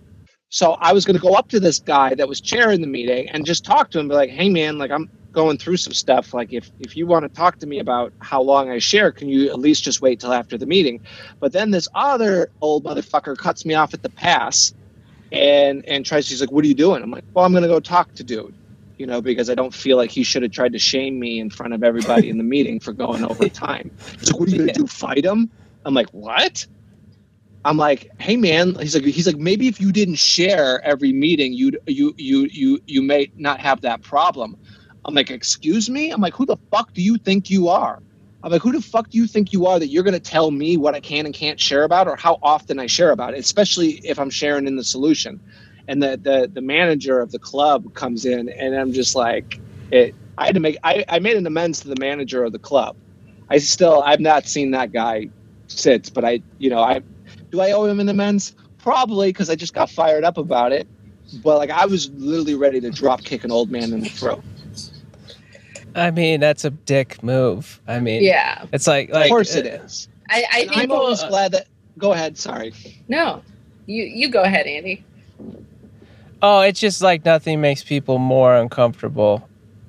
So 0.52 0.72
I 0.80 0.92
was 0.92 1.04
going 1.04 1.14
to 1.16 1.22
go 1.22 1.34
up 1.34 1.48
to 1.50 1.60
this 1.60 1.78
guy 1.78 2.14
that 2.16 2.28
was 2.28 2.40
chairing 2.40 2.80
the 2.80 2.88
meeting 2.88 3.28
and 3.28 3.46
just 3.46 3.64
talk 3.64 3.88
to 3.92 4.00
him, 4.00 4.08
be 4.08 4.16
like, 4.16 4.30
"Hey, 4.30 4.48
man, 4.48 4.78
like 4.78 4.90
I'm 4.90 5.08
going 5.32 5.58
through 5.58 5.76
some 5.78 5.92
stuff. 5.92 6.34
Like 6.34 6.52
if 6.52 6.70
if 6.78 6.96
you 6.96 7.06
want 7.06 7.24
to 7.24 7.28
talk 7.28 7.58
to 7.58 7.66
me 7.66 7.78
about 7.78 8.12
how 8.20 8.42
long 8.42 8.70
I 8.70 8.78
share, 8.78 9.12
can 9.12 9.28
you 9.28 9.48
at 9.50 9.58
least 9.58 9.84
just 9.84 10.02
wait 10.02 10.20
till 10.20 10.32
after 10.32 10.58
the 10.58 10.66
meeting?" 10.66 11.00
But 11.40 11.52
then 11.52 11.70
this 11.70 11.88
other 11.94 12.50
old 12.60 12.84
motherfucker 12.84 13.36
cuts 13.36 13.64
me 13.64 13.74
off 13.74 13.94
at 13.94 14.02
the 14.02 14.10
pass, 14.10 14.72
and 15.32 15.84
and 15.86 16.04
tries. 16.04 16.28
He's 16.28 16.40
like, 16.40 16.52
"What 16.52 16.64
are 16.64 16.68
you 16.68 16.74
doing?" 16.74 17.02
I'm 17.02 17.10
like, 17.10 17.24
"Well, 17.34 17.44
I'm 17.44 17.52
going 17.52 17.62
to 17.62 17.68
go 17.68 17.80
talk 17.80 18.14
to 18.14 18.24
dude." 18.24 18.54
You 18.98 19.06
know, 19.06 19.22
because 19.22 19.48
I 19.48 19.54
don't 19.54 19.74
feel 19.74 19.96
like 19.96 20.10
he 20.10 20.22
should 20.24 20.42
have 20.42 20.52
tried 20.52 20.74
to 20.74 20.78
shame 20.78 21.18
me 21.18 21.40
in 21.40 21.48
front 21.48 21.72
of 21.72 21.82
everybody 21.82 22.28
in 22.28 22.36
the 22.38 22.44
meeting 22.56 22.80
for 22.80 22.92
going 22.92 23.24
over 23.24 23.48
time. 23.48 23.90
He's 24.18 24.30
like, 24.30 24.40
"What 24.40 24.48
are 24.48 24.52
you 24.52 24.58
going 24.58 24.72
to 24.72 24.80
do? 24.80 24.86
Fight 24.86 25.24
him?" 25.24 25.50
I'm 25.84 25.94
like, 25.94 26.08
"What?" 26.12 26.66
I'm 27.64 27.76
like, 27.76 28.08
hey 28.18 28.36
man, 28.36 28.74
he's 28.76 28.94
like, 28.94 29.04
he's 29.04 29.26
like, 29.26 29.36
maybe 29.36 29.68
if 29.68 29.80
you 29.80 29.92
didn't 29.92 30.16
share 30.16 30.82
every 30.82 31.12
meeting, 31.12 31.52
you'd 31.52 31.78
you 31.86 32.14
you 32.16 32.48
you 32.50 32.80
you 32.86 33.02
may 33.02 33.30
not 33.36 33.60
have 33.60 33.82
that 33.82 34.02
problem. 34.02 34.56
I'm 35.04 35.14
like, 35.14 35.30
excuse 35.30 35.88
me? 35.88 36.10
I'm 36.10 36.20
like, 36.20 36.34
who 36.34 36.46
the 36.46 36.56
fuck 36.70 36.92
do 36.92 37.02
you 37.02 37.16
think 37.16 37.50
you 37.50 37.68
are? 37.68 38.00
I'm 38.42 38.50
like, 38.50 38.62
who 38.62 38.72
the 38.72 38.80
fuck 38.80 39.10
do 39.10 39.18
you 39.18 39.26
think 39.26 39.52
you 39.52 39.66
are 39.66 39.78
that 39.78 39.88
you're 39.88 40.02
gonna 40.02 40.18
tell 40.18 40.50
me 40.50 40.76
what 40.76 40.94
I 40.94 41.00
can 41.00 41.26
and 41.26 41.34
can't 41.34 41.60
share 41.60 41.84
about 41.84 42.08
or 42.08 42.16
how 42.16 42.38
often 42.42 42.78
I 42.78 42.86
share 42.86 43.10
about 43.10 43.34
it, 43.34 43.40
especially 43.40 44.00
if 44.04 44.18
I'm 44.18 44.30
sharing 44.30 44.66
in 44.66 44.76
the 44.76 44.84
solution. 44.84 45.40
And 45.88 46.02
the 46.02 46.16
the 46.16 46.50
the 46.52 46.62
manager 46.62 47.20
of 47.20 47.32
the 47.32 47.38
club 47.38 47.94
comes 47.94 48.24
in 48.24 48.48
and 48.48 48.74
I'm 48.74 48.92
just 48.92 49.14
like 49.14 49.60
it 49.90 50.14
I 50.38 50.46
had 50.46 50.54
to 50.54 50.60
make 50.60 50.78
I, 50.82 51.04
I 51.08 51.18
made 51.18 51.36
an 51.36 51.46
amends 51.46 51.80
to 51.80 51.88
the 51.88 52.00
manager 52.00 52.44
of 52.44 52.52
the 52.52 52.58
club. 52.58 52.96
I 53.50 53.58
still 53.58 54.02
I've 54.02 54.20
not 54.20 54.46
seen 54.46 54.70
that 54.70 54.92
guy 54.92 55.28
since, 55.66 56.08
but 56.08 56.24
I 56.24 56.40
you 56.58 56.70
know, 56.70 56.80
I 56.80 57.02
do 57.50 57.60
I 57.60 57.72
owe 57.72 57.84
him 57.84 58.00
an 58.00 58.08
amends? 58.08 58.54
Probably 58.78 59.28
because 59.28 59.50
I 59.50 59.54
just 59.54 59.74
got 59.74 59.90
fired 59.90 60.24
up 60.24 60.38
about 60.38 60.72
it. 60.72 60.88
But 61.42 61.58
like 61.58 61.70
I 61.70 61.84
was 61.86 62.10
literally 62.12 62.54
ready 62.54 62.80
to 62.80 62.90
drop 62.90 63.22
kick 63.22 63.44
an 63.44 63.50
old 63.50 63.70
man 63.70 63.92
in 63.92 64.00
the 64.00 64.08
throat. 64.08 64.42
I 65.94 66.10
mean, 66.10 66.40
that's 66.40 66.64
a 66.64 66.70
dick 66.70 67.22
move. 67.22 67.80
I 67.86 68.00
mean, 68.00 68.22
Yeah. 68.22 68.64
it's 68.72 68.86
like, 68.86 69.10
of 69.10 69.28
course 69.28 69.56
uh, 69.56 69.60
it 69.60 69.66
is. 69.66 70.08
I, 70.28 70.44
I 70.52 70.58
think 70.66 70.76
I'm 70.76 70.92
always 70.92 71.22
uh, 71.22 71.28
glad 71.28 71.52
that. 71.52 71.66
Go 71.98 72.12
ahead. 72.12 72.38
Sorry. 72.38 72.72
no. 73.08 73.42
You 73.86 74.04
you 74.04 74.28
go 74.28 74.42
ahead, 74.42 74.66
Andy. 74.66 75.04
Oh, 76.42 76.60
it's 76.60 76.78
just 76.80 77.02
like 77.02 77.24
nothing 77.24 77.60
makes 77.60 77.82
people 77.82 78.18
more 78.18 78.54
uncomfortable 78.54 79.48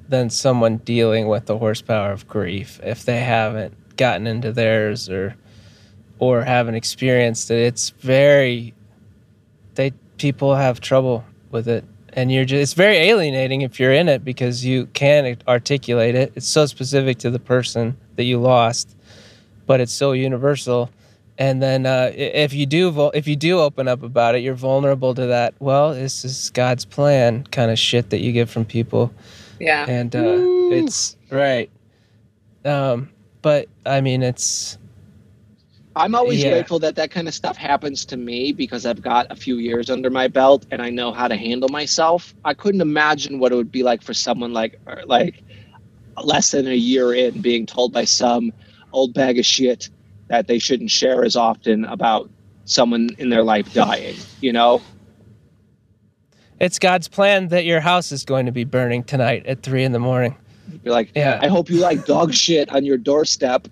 than 0.09 0.29
someone 0.29 0.77
dealing 0.77 1.27
with 1.27 1.45
the 1.45 1.57
horsepower 1.57 2.11
of 2.11 2.27
grief 2.27 2.79
if 2.83 3.05
they 3.05 3.19
haven't 3.19 3.75
gotten 3.97 4.25
into 4.27 4.51
theirs 4.51 5.07
or 5.09 5.35
or 6.19 6.41
haven't 6.43 6.75
experienced 6.75 7.51
it. 7.51 7.59
It's 7.59 7.91
very 7.91 8.73
they 9.75 9.91
people 10.17 10.55
have 10.55 10.81
trouble 10.81 11.23
with 11.51 11.67
it 11.67 11.85
and 12.13 12.31
you're 12.31 12.45
just 12.45 12.61
it's 12.61 12.73
very 12.73 12.97
alienating 12.97 13.61
if 13.61 13.79
you're 13.79 13.93
in 13.93 14.09
it 14.09 14.23
because 14.23 14.65
you 14.65 14.87
can't 14.87 15.41
articulate 15.47 16.15
it. 16.15 16.31
It's 16.35 16.47
so 16.47 16.65
specific 16.65 17.17
to 17.19 17.29
the 17.29 17.39
person 17.39 17.97
that 18.15 18.23
you 18.23 18.39
lost, 18.39 18.95
but 19.65 19.79
it's 19.79 19.93
so 19.93 20.11
universal. 20.11 20.89
And 21.37 21.61
then 21.61 21.85
uh, 21.85 22.11
if 22.13 22.53
you 22.53 22.65
do 22.65 23.11
if 23.13 23.27
you 23.27 23.35
do 23.35 23.59
open 23.59 23.87
up 23.87 24.03
about 24.03 24.35
it 24.35 24.39
you're 24.39 24.53
vulnerable 24.53 25.15
to 25.15 25.27
that. 25.27 25.53
Well 25.59 25.93
this 25.93 26.23
is 26.25 26.49
god's 26.51 26.85
plan 26.85 27.45
kind 27.51 27.71
of 27.71 27.79
shit 27.79 28.09
that 28.11 28.21
you 28.21 28.31
get 28.31 28.49
from 28.49 28.65
people. 28.65 29.13
Yeah. 29.59 29.85
and 29.87 30.15
uh, 30.15 30.37
it's 30.75 31.15
right. 31.29 31.69
Um, 32.65 33.09
but 33.41 33.67
i 33.85 34.01
mean 34.01 34.23
it's 34.23 34.77
I'm 35.95 36.15
always 36.15 36.41
Yeah. 36.41 36.51
grateful 36.51 36.79
that 36.79 36.95
that 36.95 37.11
kind 37.11 37.27
of 37.27 37.33
stuff 37.33 37.57
happens 37.57 38.05
to 38.05 38.17
me 38.17 38.53
because 38.53 38.85
I've 38.85 39.01
got 39.01 39.27
a 39.29 39.35
few 39.35 39.57
years 39.57 39.89
under 39.89 40.09
my 40.09 40.27
belt 40.27 40.65
and 40.71 40.81
I 40.81 40.89
know 40.89 41.11
how 41.11 41.27
to 41.27 41.35
handle 41.35 41.67
myself. 41.69 42.33
I 42.45 42.53
couldn't 42.53 42.81
imagine 42.81 43.39
what 43.39 43.51
it 43.51 43.55
would 43.55 43.71
be 43.71 43.83
like 43.83 44.01
for 44.01 44.13
someone 44.13 44.53
like 44.53 44.79
uh, 44.87 44.97
like 45.05 45.43
less 46.23 46.51
than 46.51 46.67
a 46.67 46.75
year 46.75 47.13
in 47.13 47.41
being 47.41 47.65
told 47.65 47.91
by 47.91 48.05
some 48.05 48.53
old 48.93 49.13
bag 49.13 49.37
of 49.39 49.45
shit 49.45 49.89
that 50.29 50.47
they 50.47 50.59
shouldn't 50.59 50.91
share 50.91 51.25
as 51.25 51.35
often 51.35 51.83
about 51.85 52.29
someone 52.65 53.09
in 53.17 53.29
their 53.29 53.43
life 53.43 53.73
dying, 53.73 54.15
you 54.39 54.53
know? 54.53 54.81
it's 56.59 56.77
god's 56.77 57.07
plan 57.07 57.47
that 57.47 57.65
your 57.65 57.79
house 57.81 58.11
is 58.11 58.23
going 58.23 58.45
to 58.45 58.51
be 58.51 58.63
burning 58.63 59.03
tonight 59.03 59.43
at 59.47 59.63
three 59.63 59.83
in 59.83 59.91
the 59.93 59.99
morning 59.99 60.35
You're 60.83 60.93
like, 60.93 61.11
Yeah. 61.15 61.39
I 61.41 61.47
hope 61.47 61.69
you 61.69 61.79
like 61.79 62.05
dog 62.05 62.33
shit 62.33 62.69
on 62.69 62.85
your 62.85 62.97
doorstep. 62.97 63.67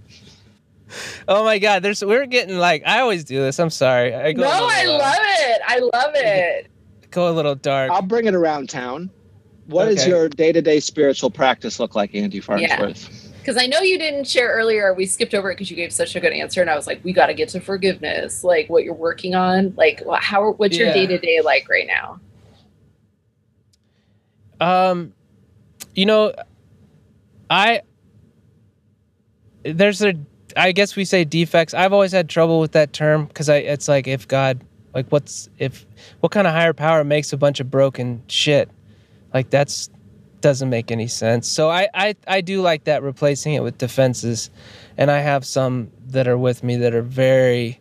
oh 1.27 1.43
my 1.43 1.59
god 1.59 1.83
there's 1.83 2.03
we're 2.03 2.25
getting 2.25 2.57
like 2.57 2.83
i 2.85 2.99
always 2.99 3.23
do 3.23 3.39
this 3.39 3.59
i'm 3.59 3.69
sorry 3.69 4.13
i 4.15 4.31
go 4.33 4.41
No, 4.41 4.49
I 4.51 4.85
love 4.85 5.15
it. 5.19 5.61
I 5.67 5.79
love 5.79 6.11
it. 6.15 6.67
go 7.11 7.29
a 7.29 7.33
little 7.33 7.55
dark 7.55 7.91
I'll 7.91 8.01
bring 8.01 8.25
it 8.25 8.33
around 8.35 8.69
town. 8.69 9.09
What 9.67 9.85
does 9.85 9.99
Okay. 9.99 10.09
your 10.09 10.29
day 10.29 10.51
to 10.51 10.61
day 10.63 10.79
spiritual 10.79 11.29
practice 11.29 11.79
look 11.79 11.93
like, 11.93 12.15
Andy 12.15 12.39
Farnsworth? 12.39 13.31
Because 13.37 13.55
I 13.55 13.67
know 13.67 13.81
you 13.81 13.99
didn't 13.99 14.27
share 14.27 14.49
earlier. 14.49 14.95
We 14.95 15.05
skipped 15.05 15.35
over 15.35 15.51
it 15.51 15.55
because 15.55 15.69
you 15.69 15.75
gave 15.75 15.93
such 15.93 16.15
a 16.15 16.19
good 16.19 16.33
answer, 16.33 16.59
and 16.61 16.71
I 16.71 16.75
was 16.75 16.87
like, 16.87 17.03
we 17.03 17.13
got 17.13 17.27
to 17.27 17.35
get 17.35 17.49
to 17.49 17.59
forgiveness. 17.59 18.43
Like 18.43 18.67
what 18.67 18.83
you're 18.83 18.95
working 18.95 19.35
on. 19.35 19.75
Like 19.77 20.01
wha- 20.05 20.19
how? 20.21 20.53
What's 20.53 20.75
your 20.75 20.91
day 20.91 21.05
to 21.05 21.19
day 21.19 21.41
like 21.41 21.69
right 21.69 21.85
now? 21.85 22.19
Um, 24.59 25.13
you 25.93 26.07
know, 26.07 26.33
I 27.49 27.81
there's 29.63 30.01
a 30.01 30.13
I 30.57 30.71
guess 30.71 30.95
we 30.95 31.05
say 31.05 31.23
defects. 31.23 31.73
I've 31.73 31.93
always 31.93 32.11
had 32.11 32.29
trouble 32.29 32.59
with 32.59 32.71
that 32.73 32.93
term 32.93 33.25
because 33.25 33.49
I 33.49 33.57
it's 33.57 33.87
like 33.87 34.07
if 34.07 34.27
God 34.27 34.63
like 34.93 35.07
what's 35.09 35.49
if 35.57 35.85
what 36.19 36.31
kind 36.31 36.47
of 36.47 36.53
higher 36.53 36.73
power 36.73 37.03
makes 37.03 37.31
a 37.33 37.37
bunch 37.37 37.59
of 37.59 37.69
broken 37.69 38.23
shit 38.27 38.69
like 39.33 39.49
that's 39.49 39.89
doesn't 40.41 40.69
make 40.69 40.91
any 40.91 41.07
sense. 41.07 41.47
So 41.47 41.69
I 41.69 41.87
I 41.93 42.15
I 42.27 42.41
do 42.41 42.61
like 42.61 42.85
that 42.85 43.03
replacing 43.03 43.53
it 43.53 43.63
with 43.63 43.77
defenses, 43.77 44.49
and 44.97 45.11
I 45.11 45.19
have 45.19 45.45
some 45.45 45.91
that 46.07 46.27
are 46.27 46.37
with 46.37 46.63
me 46.63 46.77
that 46.77 46.93
are 46.93 47.01
very 47.01 47.79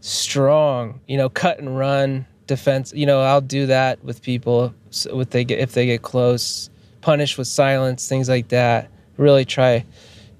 strong. 0.00 1.00
You 1.06 1.16
know, 1.16 1.28
cut 1.28 1.58
and 1.58 1.78
run 1.78 2.26
defense. 2.46 2.92
You 2.94 3.06
know, 3.06 3.20
I'll 3.22 3.40
do 3.40 3.66
that 3.66 4.02
with 4.04 4.22
people 4.22 4.74
so 4.90 5.16
with 5.16 5.30
they 5.30 5.44
get 5.44 5.58
if 5.58 5.72
they 5.72 5.86
get 5.86 6.02
close, 6.02 6.70
punish 7.00 7.38
with 7.38 7.48
silence, 7.48 8.08
things 8.08 8.28
like 8.28 8.48
that. 8.48 8.90
Really 9.16 9.44
try 9.44 9.84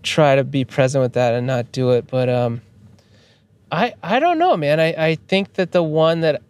try 0.03 0.37
to 0.37 0.45
be 0.45 0.65
present 0.65 1.03
with 1.03 1.15
that 1.15 1.35
and 1.35 1.47
not 1.47 1.73
do 1.73 1.91
it. 1.91 2.07
But 2.07 2.29
um, 2.29 2.63
I 3.71 3.95
I 4.03 4.21
don't 4.21 4.39
know, 4.39 4.57
man. 4.57 4.81
I 4.81 4.95
I 4.97 5.15
think 5.29 5.55
that 5.55 5.73
the 5.73 5.83
one 5.83 6.21
that 6.21 6.43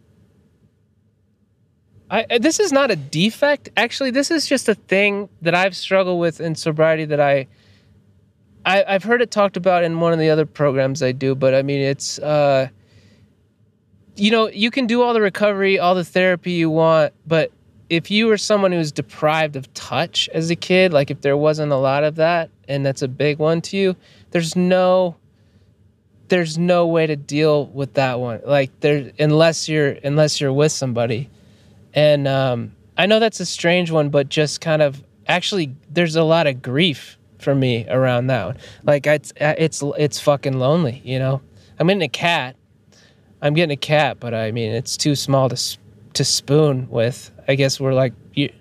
I 2.10 2.38
this 2.38 2.60
is 2.60 2.72
not 2.72 2.90
a 2.90 2.96
defect. 2.96 3.70
Actually, 3.76 4.10
this 4.10 4.30
is 4.30 4.46
just 4.46 4.68
a 4.68 4.74
thing 4.74 5.28
that 5.42 5.54
I've 5.54 5.76
struggled 5.76 6.20
with 6.20 6.40
in 6.40 6.54
sobriety 6.54 7.04
that 7.06 7.20
I. 7.20 7.46
I, 8.66 8.84
I've 8.86 9.04
heard 9.04 9.22
it 9.22 9.30
talked 9.30 9.56
about 9.56 9.82
in 9.82 9.98
one 9.98 10.12
of 10.12 10.18
the 10.18 10.28
other 10.28 10.44
programs 10.44 11.02
I 11.02 11.12
do, 11.12 11.34
but 11.34 11.54
I 11.54 11.62
mean, 11.62 11.80
it's 11.80 12.18
uh, 12.18 12.68
you 14.18 14.30
know, 14.30 14.48
you 14.48 14.70
can 14.70 14.86
do 14.86 15.00
all 15.00 15.14
the 15.14 15.20
recovery, 15.20 15.78
all 15.78 15.94
the 15.94 16.04
therapy 16.04 16.52
you 16.52 16.68
want, 16.68 17.14
but 17.26 17.52
if 17.90 18.10
you 18.10 18.26
were 18.26 18.36
someone 18.36 18.72
who 18.72 18.78
was 18.78 18.92
deprived 18.92 19.56
of 19.56 19.72
touch 19.74 20.28
as 20.34 20.50
a 20.50 20.56
kid, 20.56 20.92
like 20.92 21.10
if 21.10 21.22
there 21.22 21.36
wasn't 21.36 21.72
a 21.72 21.76
lot 21.76 22.04
of 22.04 22.16
that, 22.16 22.50
and 22.68 22.84
that's 22.84 23.02
a 23.02 23.08
big 23.08 23.38
one 23.38 23.60
to 23.62 23.76
you, 23.76 23.96
there's 24.30 24.56
no 24.56 25.16
there's 26.28 26.58
no 26.58 26.86
way 26.86 27.06
to 27.06 27.16
deal 27.16 27.66
with 27.66 27.94
that 27.94 28.20
one. 28.20 28.40
Like 28.44 28.78
there 28.80 29.10
unless 29.18 29.68
you're 29.68 29.96
unless 30.04 30.40
you're 30.40 30.52
with 30.52 30.72
somebody. 30.72 31.30
And 31.94 32.28
um 32.28 32.72
I 32.98 33.06
know 33.06 33.18
that's 33.18 33.40
a 33.40 33.46
strange 33.46 33.90
one, 33.90 34.10
but 34.10 34.28
just 34.28 34.60
kind 34.60 34.82
of 34.82 35.02
actually 35.26 35.74
there's 35.90 36.16
a 36.16 36.24
lot 36.24 36.46
of 36.46 36.60
grief 36.60 37.16
for 37.38 37.54
me 37.54 37.86
around 37.88 38.26
that 38.26 38.44
one. 38.44 38.58
Like 38.84 39.06
it's 39.06 39.32
it's 39.40 39.82
it's 39.96 40.20
fucking 40.20 40.58
lonely, 40.58 41.00
you 41.04 41.18
know. 41.18 41.40
I'm 41.78 41.86
getting 41.86 42.02
a 42.02 42.08
cat. 42.08 42.56
I'm 43.40 43.54
getting 43.54 43.72
a 43.72 43.76
cat, 43.76 44.18
but 44.20 44.34
I 44.34 44.50
mean 44.50 44.72
it's 44.72 44.98
too 44.98 45.14
small 45.14 45.48
to 45.48 45.56
to 46.18 46.24
spoon 46.24 46.88
with. 46.90 47.30
I 47.48 47.54
guess 47.54 47.80
we're 47.80 47.94
like 47.94 48.12
you, 48.34 48.52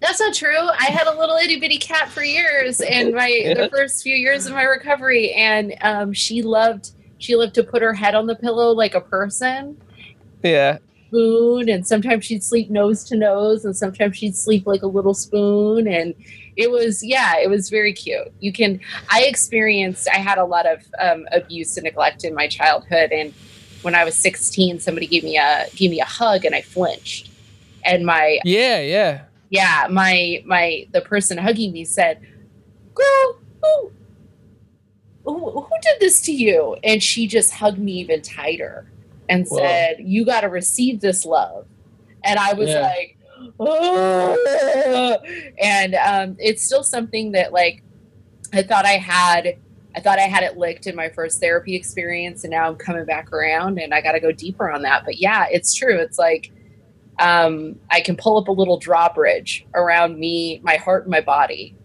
That's 0.00 0.20
not 0.20 0.34
true. 0.34 0.68
I 0.78 0.84
had 0.84 1.06
a 1.06 1.18
little 1.18 1.36
itty 1.36 1.58
bitty 1.58 1.78
cat 1.78 2.08
for 2.08 2.22
years 2.22 2.80
in 2.80 3.14
my 3.14 3.26
Yeah. 3.28 3.54
the 3.54 3.68
first 3.70 4.02
few 4.02 4.14
years 4.14 4.46
of 4.46 4.52
my 4.52 4.62
recovery, 4.62 5.32
and 5.32 5.74
um, 5.82 6.12
she 6.12 6.42
loved 6.42 6.90
she 7.18 7.36
loved 7.36 7.54
to 7.54 7.64
put 7.64 7.82
her 7.82 7.92
head 7.94 8.14
on 8.14 8.26
the 8.26 8.34
pillow 8.36 8.72
like 8.72 8.94
a 8.94 9.00
person, 9.00 9.76
yeah. 10.42 10.78
spoon, 11.08 11.68
and 11.68 11.86
sometimes 11.86 12.24
she'd 12.24 12.42
sleep 12.44 12.70
nose 12.70 13.04
to 13.04 13.16
nose, 13.16 13.64
and 13.64 13.76
sometimes 13.76 14.16
she'd 14.16 14.36
sleep 14.36 14.66
like 14.66 14.82
a 14.82 14.86
little 14.86 15.14
spoon, 15.14 15.86
and 15.88 16.14
it 16.56 16.70
was 16.70 17.02
yeah, 17.02 17.38
it 17.38 17.48
was 17.48 17.68
very 17.70 17.92
cute. 17.92 18.28
You 18.40 18.52
can 18.52 18.78
I 19.08 19.22
experienced 19.24 20.06
I 20.12 20.18
had 20.18 20.38
a 20.38 20.44
lot 20.44 20.66
of 20.66 20.80
um, 20.98 21.26
abuse 21.32 21.76
and 21.76 21.84
neglect 21.84 22.24
in 22.24 22.34
my 22.34 22.46
childhood, 22.46 23.10
and 23.12 23.32
when 23.82 23.94
I 23.94 24.04
was 24.04 24.14
16, 24.14 24.80
somebody 24.80 25.06
gave 25.06 25.24
me 25.24 25.36
a 25.38 25.66
gave 25.74 25.90
me 25.90 26.00
a 26.00 26.04
hug, 26.04 26.44
and 26.44 26.54
I 26.54 26.62
flinched, 26.62 27.30
and 27.84 28.04
my 28.04 28.38
Yeah, 28.44 28.80
yeah. 28.80 29.22
yeah 29.50 29.86
my 29.90 30.42
my 30.46 30.86
the 30.92 31.00
person 31.00 31.38
hugging 31.38 31.72
me 31.72 31.84
said 31.84 32.20
girl 32.94 33.38
who 33.62 33.92
who, 35.24 35.60
who 35.60 35.74
did 35.82 36.00
this 36.00 36.20
to 36.22 36.32
you 36.32 36.76
and 36.82 37.02
she 37.02 37.26
just 37.26 37.52
hugged 37.52 37.78
me 37.78 37.92
even 37.92 38.20
tighter 38.22 38.86
and 39.28 39.46
Whoa. 39.46 39.58
said 39.58 39.96
you 40.00 40.24
got 40.24 40.40
to 40.40 40.48
receive 40.48 41.00
this 41.00 41.24
love 41.24 41.66
and 42.24 42.38
i 42.38 42.52
was 42.54 42.70
Yeah. 42.70 42.80
like 42.80 43.16
"Oh." 43.60 45.18
and 45.58 45.94
um, 45.94 46.36
it's 46.38 46.64
still 46.64 46.82
something 46.82 47.32
that 47.32 47.52
like 47.52 47.82
i 48.52 48.62
thought 48.62 48.84
i 48.86 48.96
had 48.96 49.56
i 49.94 50.00
thought 50.00 50.18
i 50.18 50.22
had 50.22 50.42
it 50.42 50.56
licked 50.56 50.86
in 50.86 50.94
my 50.94 51.08
first 51.08 51.40
therapy 51.40 51.74
experience 51.74 52.44
and 52.44 52.50
now 52.50 52.68
i'm 52.68 52.76
coming 52.76 53.04
back 53.04 53.32
around 53.32 53.78
and 53.78 53.92
i 53.94 54.00
got 54.00 54.12
to 54.12 54.20
go 54.20 54.32
deeper 54.32 54.70
on 54.70 54.82
that 54.82 55.04
but 55.04 55.18
yeah 55.18 55.46
it's 55.50 55.74
true 55.74 55.98
it's 55.98 56.18
like 56.18 56.52
um, 57.20 57.78
I 57.90 58.00
can 58.00 58.16
pull 58.16 58.38
up 58.38 58.48
a 58.48 58.52
little 58.52 58.78
drawbridge 58.78 59.66
around 59.74 60.18
me, 60.18 60.60
my 60.64 60.76
heart, 60.76 61.04
and 61.04 61.10
my 61.10 61.20
body. 61.20 61.76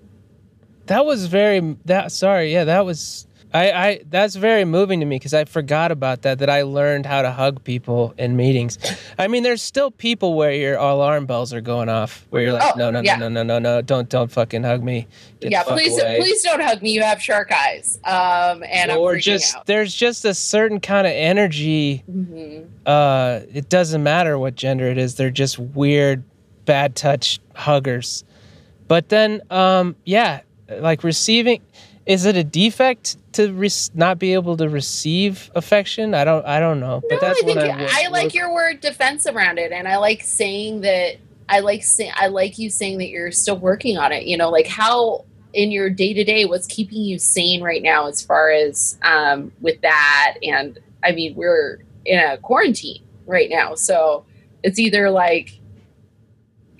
That 0.88 1.06
was 1.06 1.26
very 1.26 1.78
that 1.86 2.12
sorry, 2.12 2.54
yeah, 2.54 2.64
that 2.64 2.86
was 2.86 3.28
I, 3.56 3.72
I 3.88 4.02
that's 4.10 4.36
very 4.36 4.66
moving 4.66 5.00
to 5.00 5.06
me 5.06 5.16
because 5.16 5.34
I 5.34 5.46
forgot 5.46 5.90
about 5.92 6.24
that. 6.24 6.40
That 6.40 6.50
I 6.50 6.64
learned 6.64 7.06
how 7.06 7.22
to 7.22 7.32
hug 7.32 7.64
people 7.64 8.14
in 8.18 8.36
meetings. 8.36 8.78
I 9.18 9.28
mean, 9.30 9.44
there's 9.44 9.62
still 9.62 9.92
people 9.92 10.34
where 10.34 10.52
your 10.52 10.76
alarm 10.76 11.26
bells 11.26 11.54
are 11.54 11.62
going 11.62 11.88
off, 11.88 12.26
where 12.32 12.42
you're 12.42 12.52
like, 12.52 12.74
Oh, 12.76 12.78
no, 12.78 12.92
no, 12.92 13.00
yeah. 13.00 13.16
no, 13.16 13.30
no, 13.30 13.44
no, 13.44 13.60
no, 13.60 13.82
don't, 13.82 14.10
don't 14.10 14.30
fucking 14.30 14.64
hug 14.64 14.84
me. 14.84 15.08
Get 15.40 15.52
yeah, 15.52 15.64
please, 15.64 15.98
away. 15.98 16.18
please 16.20 16.44
don't 16.44 16.60
hug 16.62 16.82
me. 16.82 16.92
You 16.92 17.02
have 17.04 17.22
shark 17.22 17.50
eyes. 17.54 17.98
Um, 18.04 18.62
and 18.68 18.92
I'm 18.92 18.98
or 18.98 19.16
just 19.18 19.56
out. 19.56 19.66
there's 19.68 19.96
just 19.96 20.26
a 20.26 20.34
certain 20.34 20.82
kind 20.82 21.08
of 21.08 21.14
energy. 21.14 22.04
Mhm. 22.12 22.68
Uh, 22.86 23.40
it 23.54 23.70
doesn't 23.70 24.04
matter 24.04 24.38
what 24.38 24.56
gender 24.56 24.88
it 24.88 24.98
is. 24.98 25.16
They're 25.16 25.30
just 25.32 25.58
weird, 25.60 26.24
bad 26.66 26.96
touch 26.98 27.40
huggers. 27.56 28.26
But 28.90 29.08
then, 29.08 29.42
um, 29.50 29.96
yeah, 30.04 30.42
like 30.70 31.06
receiving. 31.06 31.62
Is 32.06 32.26
it 32.26 32.36
a 32.36 32.44
defect 32.44 33.18
to 33.34 33.52
re- 33.52 33.70
not 33.94 34.20
be 34.20 34.34
able 34.34 34.58
to 34.58 34.70
receive 34.70 35.50
affection? 35.56 36.14
I 36.14 36.24
don't. 36.24 36.46
I 36.46 36.60
don't 36.60 36.80
know. 36.80 37.02
But 37.10 37.16
No, 37.16 37.28
that's 37.28 37.40
I 37.40 37.46
think 37.46 37.58
I, 37.58 38.06
I, 38.06 38.08
like 38.10 38.34
your 38.34 38.54
word 38.54 38.80
defense 38.80 39.26
around 39.26 39.58
it, 39.58 39.72
and 39.72 39.88
I 39.88 39.98
like 39.98 40.22
saying 40.22 40.82
that. 40.82 41.18
I 41.48 41.60
like 41.60 41.84
say, 41.84 42.12
I 42.16 42.28
like 42.28 42.58
you 42.58 42.72
saying 42.72 42.98
that 42.98 43.10
you're 43.10 43.32
still 43.32 43.58
working 43.58 43.98
on 43.98 44.12
it. 44.12 44.26
You 44.26 44.36
know, 44.38 44.50
like 44.50 44.68
how 44.68 45.26
in 45.56 45.72
your 45.72 45.90
day 45.90 46.14
to 46.14 46.24
day, 46.24 46.46
what's 46.46 46.68
keeping 46.68 47.02
you 47.02 47.18
sane 47.18 47.64
right 47.64 47.82
now, 47.82 48.08
as 48.08 48.22
far 48.22 48.52
as 48.52 48.98
um, 49.02 49.52
with 49.62 49.82
that. 49.82 50.36
And 50.44 50.78
I 51.04 51.14
mean, 51.14 51.34
we're 51.36 51.80
in 52.04 52.20
a 52.20 52.38
quarantine 52.38 53.02
right 53.26 53.50
now, 53.50 53.74
so 53.74 54.26
it's 54.64 54.78
either 54.78 55.10
like, 55.10 55.60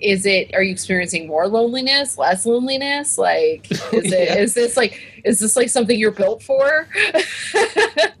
is 0.00 0.26
it? 0.26 0.54
Are 0.54 0.62
you 0.62 0.72
experiencing 0.72 1.26
more 1.26 1.48
loneliness, 1.48 2.18
less 2.18 2.44
loneliness? 2.46 3.18
Like, 3.18 3.70
is 3.92 4.12
it? 4.12 4.28
Yeah. 4.28 4.36
Is 4.36 4.54
this 4.54 4.76
like? 4.76 5.00
Is 5.24 5.40
this 5.40 5.56
like 5.56 5.70
something 5.70 5.98
you're 5.98 6.10
built 6.10 6.42
for? 6.42 6.88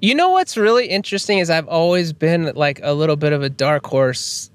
You 0.00 0.14
know 0.14 0.30
what's 0.30 0.56
really 0.58 0.86
interesting 0.86 1.38
is 1.38 1.48
I've 1.48 1.68
always 1.68 2.12
been 2.12 2.52
like 2.54 2.80
a 2.82 2.92
little 2.92 3.16
bit 3.16 3.32
of 3.32 3.42
a 3.42 3.48
dark 3.48 3.86
horse 3.86 4.50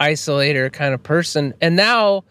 isolator 0.00 0.72
kind 0.72 0.94
of 0.94 1.02
person. 1.02 1.54
And 1.60 1.76
now 1.76 2.24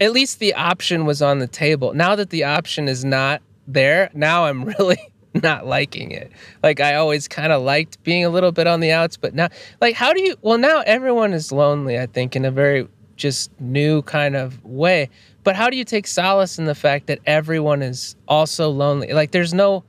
at 0.00 0.12
least 0.12 0.38
the 0.38 0.54
option 0.54 1.06
was 1.06 1.22
on 1.22 1.38
the 1.38 1.46
table. 1.46 1.92
Now 1.92 2.14
that 2.16 2.30
the 2.30 2.44
option 2.44 2.88
is 2.88 3.04
not 3.04 3.42
there, 3.66 4.10
now 4.14 4.46
I'm 4.46 4.64
really 4.78 4.98
not 5.34 5.66
liking 5.66 6.12
it. 6.12 6.30
Like 6.62 6.80
I 6.80 6.94
always 6.94 7.26
kind 7.26 7.52
of 7.52 7.62
liked 7.62 8.02
being 8.04 8.24
a 8.24 8.30
little 8.30 8.52
bit 8.52 8.66
on 8.66 8.80
the 8.80 8.92
outs, 8.92 9.16
but 9.16 9.34
now 9.34 9.48
like 9.80 9.94
how 9.94 10.12
do 10.12 10.22
you 10.22 10.36
well 10.40 10.58
now 10.58 10.82
everyone 10.86 11.32
is 11.32 11.50
lonely, 11.50 11.98
I 11.98 12.06
think, 12.06 12.36
in 12.36 12.44
a 12.44 12.50
very 12.50 12.86
just 13.22 13.52
new 13.60 14.02
kind 14.02 14.34
of 14.34 14.62
way. 14.64 15.08
But 15.44 15.54
how 15.54 15.70
do 15.70 15.76
you 15.76 15.84
take 15.84 16.08
solace 16.08 16.58
in 16.58 16.64
the 16.64 16.74
fact 16.74 17.06
that 17.06 17.20
everyone 17.24 17.80
is 17.80 18.16
also 18.26 18.68
lonely? 18.68 19.12
Like 19.12 19.30
there's 19.30 19.54
no 19.54 19.84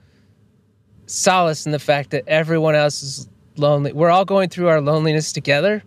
solace 1.07 1.65
in 1.65 1.71
the 1.71 1.79
fact 1.79 2.11
that 2.11 2.23
everyone 2.27 2.75
else 2.75 3.01
is 3.01 3.27
lonely. 3.57 3.91
We're 3.91 4.11
all 4.11 4.23
going 4.23 4.49
through 4.49 4.67
our 4.67 4.79
loneliness 4.79 5.33
together. 5.33 5.83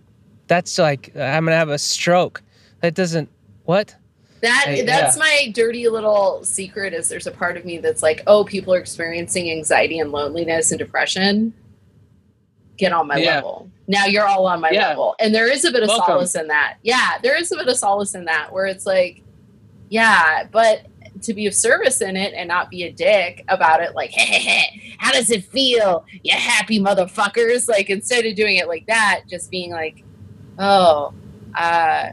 That's 0.49 0.77
like 0.77 1.17
I'm 1.17 1.45
gonna 1.45 1.57
have 1.57 1.69
a 1.69 1.79
stroke. 1.79 2.43
That 2.81 2.95
doesn't 2.95 3.31
what? 3.65 3.95
That 4.41 4.83
that's 4.85 5.17
my 5.17 5.53
dirty 5.55 5.89
little 5.89 6.45
secret 6.45 6.93
is 6.93 7.09
there's 7.09 7.27
a 7.29 7.33
part 7.33 7.57
of 7.57 7.65
me 7.65 7.79
that's 7.79 8.03
like, 8.03 8.23
oh, 8.27 8.45
people 8.45 8.75
are 8.75 8.79
experiencing 8.79 9.51
anxiety 9.51 10.01
and 10.01 10.11
loneliness 10.11 10.73
and 10.73 10.79
depression. 10.81 11.55
Get 12.77 12.93
on 12.93 13.07
my 13.07 13.17
Yeah. 13.17 13.37
level. 13.37 13.71
Now 13.89 14.05
you're 14.07 14.27
all 14.27 14.47
on 14.47 14.61
my 14.61 14.71
Yeah. 14.71 14.89
level. 14.89 15.15
And 15.21 15.35
there 15.35 15.51
is 15.51 15.65
a 15.65 15.71
bit 15.71 15.83
of 15.83 15.89
Welcome. 15.89 16.07
solace 16.07 16.35
in 16.35 16.49
that. 16.49 16.77
Yeah, 16.83 17.13
there 17.23 17.37
is 17.37 17.51
a 17.53 17.57
bit 17.57 17.69
of 17.69 17.77
solace 17.77 18.15
in 18.15 18.25
that 18.27 18.53
where 18.53 18.67
it's 18.67 18.85
like, 18.87 19.23
yeah, 19.89 20.45
but 20.51 20.87
to 21.23 21.33
be 21.33 21.47
of 21.47 21.55
service 21.55 22.03
in 22.03 22.17
it 22.17 22.35
and 22.35 22.49
not 22.49 22.69
be 22.71 22.83
a 22.83 22.93
dick 22.93 23.43
about 23.49 23.83
it, 23.83 23.95
like, 23.95 24.11
hey, 24.11 24.25
hey, 24.27 24.41
hey, 24.41 24.97
how 24.99 25.13
does 25.13 25.31
it 25.31 25.45
feel? 25.45 26.05
You 26.23 26.35
happy 26.37 26.79
motherfuckers. 26.81 27.69
Like 27.69 27.89
instead 27.89 28.27
of 28.27 28.35
doing 28.35 28.57
it 28.57 28.69
like 28.69 28.85
that, 28.87 29.23
just 29.29 29.51
being 29.51 29.71
like, 29.71 30.05
oh, 30.59 31.15
uh, 31.55 32.11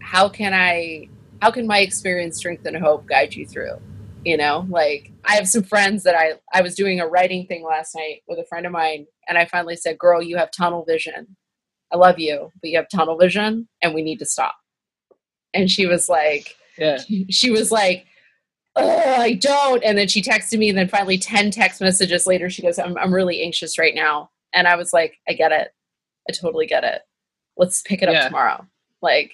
how 0.00 0.28
can 0.28 0.52
I 0.52 1.08
how 1.40 1.50
can 1.50 1.66
my 1.66 1.80
experience 1.80 2.36
strength 2.38 2.64
and 2.66 2.76
hope 2.76 3.06
guide 3.06 3.34
you 3.34 3.46
through 3.46 3.78
you 4.24 4.36
know 4.36 4.66
like 4.70 5.10
i 5.24 5.34
have 5.34 5.48
some 5.48 5.62
friends 5.62 6.02
that 6.02 6.14
i 6.14 6.32
i 6.52 6.60
was 6.62 6.74
doing 6.74 7.00
a 7.00 7.06
writing 7.06 7.46
thing 7.46 7.64
last 7.64 7.94
night 7.94 8.22
with 8.28 8.38
a 8.38 8.44
friend 8.44 8.66
of 8.66 8.72
mine 8.72 9.06
and 9.28 9.36
i 9.38 9.44
finally 9.44 9.76
said 9.76 9.98
girl 9.98 10.22
you 10.22 10.36
have 10.36 10.50
tunnel 10.50 10.84
vision. 10.88 11.36
I 11.92 11.96
love 11.96 12.18
you 12.18 12.50
but 12.60 12.70
you 12.70 12.76
have 12.78 12.88
tunnel 12.88 13.16
vision 13.18 13.68
and 13.82 13.94
we 13.94 14.02
need 14.02 14.18
to 14.18 14.26
stop. 14.26 14.54
And 15.52 15.70
she 15.70 15.86
was 15.86 16.08
like 16.08 16.56
Yeah. 16.78 16.98
she 17.30 17.50
was 17.50 17.70
like 17.70 18.06
"Ugh, 18.76 19.20
i 19.20 19.34
don't. 19.34 19.84
And 19.84 19.96
then 19.96 20.08
she 20.08 20.20
texted 20.22 20.58
me 20.58 20.68
and 20.68 20.76
then 20.78 20.88
finally 20.88 21.18
10 21.18 21.50
text 21.52 21.80
messages 21.80 22.26
later 22.26 22.50
she 22.50 22.62
goes 22.62 22.78
I'm, 22.78 22.96
I'm 22.98 23.14
really 23.14 23.42
anxious 23.42 23.78
right 23.78 23.94
now. 23.94 24.30
And 24.52 24.66
i 24.66 24.74
was 24.76 24.92
like 24.92 25.18
i 25.28 25.32
get 25.34 25.52
it. 25.52 25.68
I 26.28 26.32
totally 26.32 26.66
get 26.66 26.82
it. 26.84 27.02
Let's 27.56 27.82
pick 27.82 28.02
it 28.02 28.08
up 28.08 28.14
Yeah. 28.14 28.26
tomorrow. 28.26 28.66
Like 29.02 29.32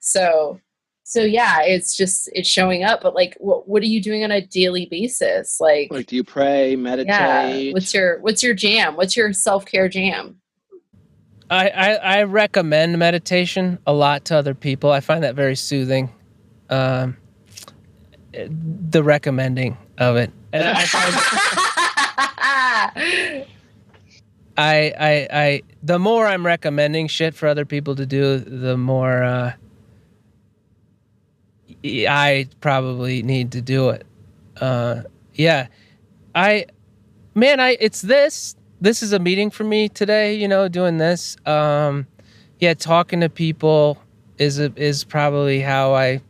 so 0.00 0.60
so 1.08 1.22
yeah 1.22 1.62
it's 1.62 1.96
just 1.96 2.28
it's 2.32 2.48
showing 2.48 2.82
up 2.82 3.00
but 3.00 3.14
like 3.14 3.36
what, 3.38 3.68
what 3.68 3.80
are 3.80 3.86
you 3.86 4.02
doing 4.02 4.24
on 4.24 4.32
a 4.32 4.40
daily 4.44 4.86
basis 4.86 5.60
like 5.60 5.88
Like, 5.92 6.06
do 6.06 6.16
you 6.16 6.24
pray, 6.24 6.74
meditate? 6.74 7.06
yeah 7.06 7.72
what's 7.72 7.94
your 7.94 8.18
what's 8.20 8.42
your 8.42 8.54
jam 8.54 8.96
what's 8.96 9.16
your 9.16 9.32
self-care 9.32 9.88
jam 9.88 10.40
I, 11.48 11.68
I 11.68 11.94
I 11.94 12.22
recommend 12.24 12.98
meditation 12.98 13.78
a 13.86 13.92
lot 13.92 14.24
to 14.24 14.36
other 14.36 14.52
people. 14.52 14.90
I 14.90 14.98
find 14.98 15.22
that 15.22 15.36
very 15.36 15.54
soothing. 15.54 16.10
Um, 16.68 17.16
eh, 18.34 18.48
the 18.50 19.04
recommending 19.04 19.78
of 19.96 20.16
it, 20.16 20.32
and 20.52 20.64
I, 20.66 20.72
I 20.72 20.84
find 20.86 21.14
I, 24.58 24.92
I, 24.98 25.28
I, 25.32 25.62
the 25.84 26.00
more 26.00 26.26
I'm 26.26 26.44
recommending 26.44 27.06
shit 27.06 27.34
for 27.36 27.46
other 27.46 27.64
people 27.64 27.94
to 27.94 28.06
do, 28.06 28.38
the 28.38 28.76
more 28.76 29.22
uh, 29.22 29.52
I 32.08 32.48
probably 32.60 33.22
need 33.22 33.52
to 33.52 33.60
do 33.60 33.90
it. 33.90 34.06
Uh, 34.60 35.02
yeah, 35.34 35.66
I, 36.34 36.66
man, 37.34 37.60
I, 37.60 37.76
it's 37.80 38.00
this. 38.02 38.56
this 38.80 39.02
is 39.02 39.12
a 39.12 39.18
meeting 39.18 39.50
for 39.50 39.64
me 39.64 39.88
today. 39.88 40.34
You 40.34 40.48
know, 40.48 40.68
doing 40.68 40.98
this. 40.98 41.36
Um, 41.46 42.06
yeah, 42.58 42.74
talking 42.74 43.20
to 43.20 43.28
people 43.28 43.98
is 44.38 44.58
a, 44.58 44.72
is 44.76 45.04
probably 45.04 45.60
how 45.60 45.94
I 45.94 46.20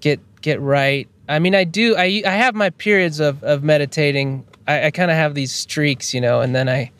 get 0.00 0.20
get 0.40 0.60
right. 0.60 1.08
I 1.28 1.38
mean, 1.38 1.54
I 1.54 1.64
do. 1.64 1.96
I 1.96 2.22
I 2.26 2.32
have 2.32 2.54
my 2.54 2.70
periods 2.70 3.20
of 3.20 3.42
of 3.42 3.62
meditating. 3.62 4.44
I, 4.66 4.86
I 4.86 4.90
kind 4.90 5.10
of 5.10 5.16
have 5.16 5.34
these 5.34 5.52
streaks, 5.52 6.14
you 6.14 6.20
know, 6.20 6.40
and 6.40 6.54
then 6.54 6.68
I, 6.68 6.90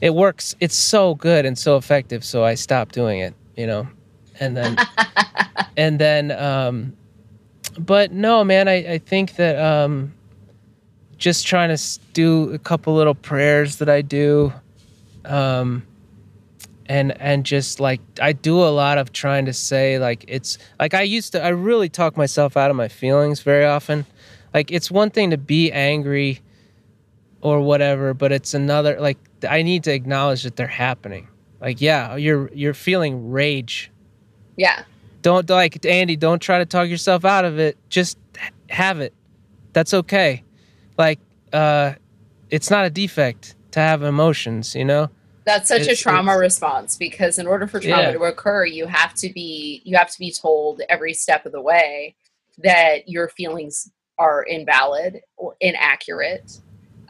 it 0.00 0.14
works. 0.14 0.54
It's 0.60 0.76
so 0.76 1.14
good 1.14 1.46
and 1.46 1.58
so 1.58 1.76
effective. 1.76 2.24
So 2.24 2.44
I 2.44 2.54
stop 2.54 2.92
doing 2.92 3.20
it, 3.20 3.34
you 3.56 3.66
know, 3.66 3.86
and 4.40 4.56
then, 4.56 4.76
and 5.76 5.98
then, 5.98 6.32
um, 6.32 6.96
but 7.78 8.12
no, 8.12 8.44
man, 8.44 8.68
I 8.68 8.94
I 8.94 8.98
think 8.98 9.36
that 9.36 9.58
um, 9.58 10.12
just 11.16 11.46
trying 11.46 11.74
to 11.74 11.98
do 12.12 12.52
a 12.52 12.58
couple 12.58 12.94
little 12.94 13.14
prayers 13.14 13.76
that 13.76 13.88
I 13.88 14.02
do, 14.02 14.52
um, 15.24 15.82
and 16.86 17.18
and 17.20 17.44
just 17.44 17.80
like 17.80 18.00
I 18.20 18.32
do 18.32 18.62
a 18.62 18.70
lot 18.70 18.98
of 18.98 19.12
trying 19.12 19.46
to 19.46 19.52
say 19.52 19.98
like 19.98 20.24
it's 20.28 20.58
like 20.78 20.94
I 20.94 21.02
used 21.02 21.32
to 21.32 21.42
I 21.42 21.48
really 21.48 21.88
talk 21.88 22.16
myself 22.16 22.56
out 22.56 22.70
of 22.70 22.76
my 22.76 22.88
feelings 22.88 23.40
very 23.40 23.64
often. 23.64 24.06
Like 24.52 24.70
it's 24.70 24.90
one 24.90 25.10
thing 25.10 25.30
to 25.30 25.38
be 25.38 25.72
angry 25.72 26.40
or 27.40 27.60
whatever, 27.60 28.14
but 28.14 28.32
it's 28.32 28.54
another 28.54 28.98
like 29.00 29.18
I 29.48 29.62
need 29.62 29.84
to 29.84 29.92
acknowledge 29.92 30.42
that 30.44 30.56
they're 30.56 30.66
happening. 30.66 31.28
Like 31.60 31.80
yeah, 31.80 32.16
you're 32.16 32.50
you're 32.52 32.74
feeling 32.74 33.30
rage. 33.30 33.90
Yeah. 34.56 34.84
Don't 35.24 35.48
like 35.48 35.84
Andy, 35.86 36.16
don't 36.16 36.38
try 36.40 36.58
to 36.58 36.66
talk 36.66 36.86
yourself 36.86 37.24
out 37.24 37.46
of 37.46 37.58
it. 37.58 37.78
Just 37.88 38.18
have 38.68 39.00
it. 39.00 39.14
That's 39.72 39.94
okay. 39.94 40.44
Like 40.98 41.18
uh 41.50 41.94
it's 42.50 42.70
not 42.70 42.84
a 42.84 42.90
defect 42.90 43.56
to 43.70 43.80
have 43.80 44.02
emotions, 44.02 44.74
you 44.74 44.84
know? 44.84 45.08
That's 45.46 45.68
such 45.68 45.88
a 45.88 45.96
trauma 45.96 46.36
response 46.36 46.96
because 46.98 47.38
in 47.38 47.46
order 47.46 47.66
for 47.66 47.80
trauma 47.80 48.02
Yeah. 48.02 48.12
to 48.12 48.22
occur, 48.24 48.66
you 48.66 48.86
have 48.86 49.14
to 49.14 49.32
be 49.32 49.80
you 49.86 49.96
have 49.96 50.10
to 50.10 50.18
be 50.18 50.30
told 50.30 50.82
every 50.90 51.14
step 51.14 51.46
of 51.46 51.52
the 51.52 51.62
way 51.62 52.16
that 52.58 53.08
your 53.08 53.28
feelings 53.30 53.90
are 54.18 54.42
invalid 54.42 55.22
or 55.38 55.56
inaccurate. 55.60 56.60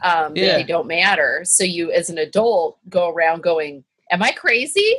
Um, 0.01 0.33
that 0.35 0.39
Yeah. 0.39 0.55
they 0.55 0.63
don't 0.63 0.87
matter. 0.87 1.41
So 1.43 1.65
you, 1.65 1.91
as 1.91 2.09
an 2.09 2.17
adult, 2.17 2.77
go 2.89 3.09
around 3.09 3.43
going, 3.43 3.83
"Am 4.09 4.23
I 4.23 4.31
crazy? 4.31 4.95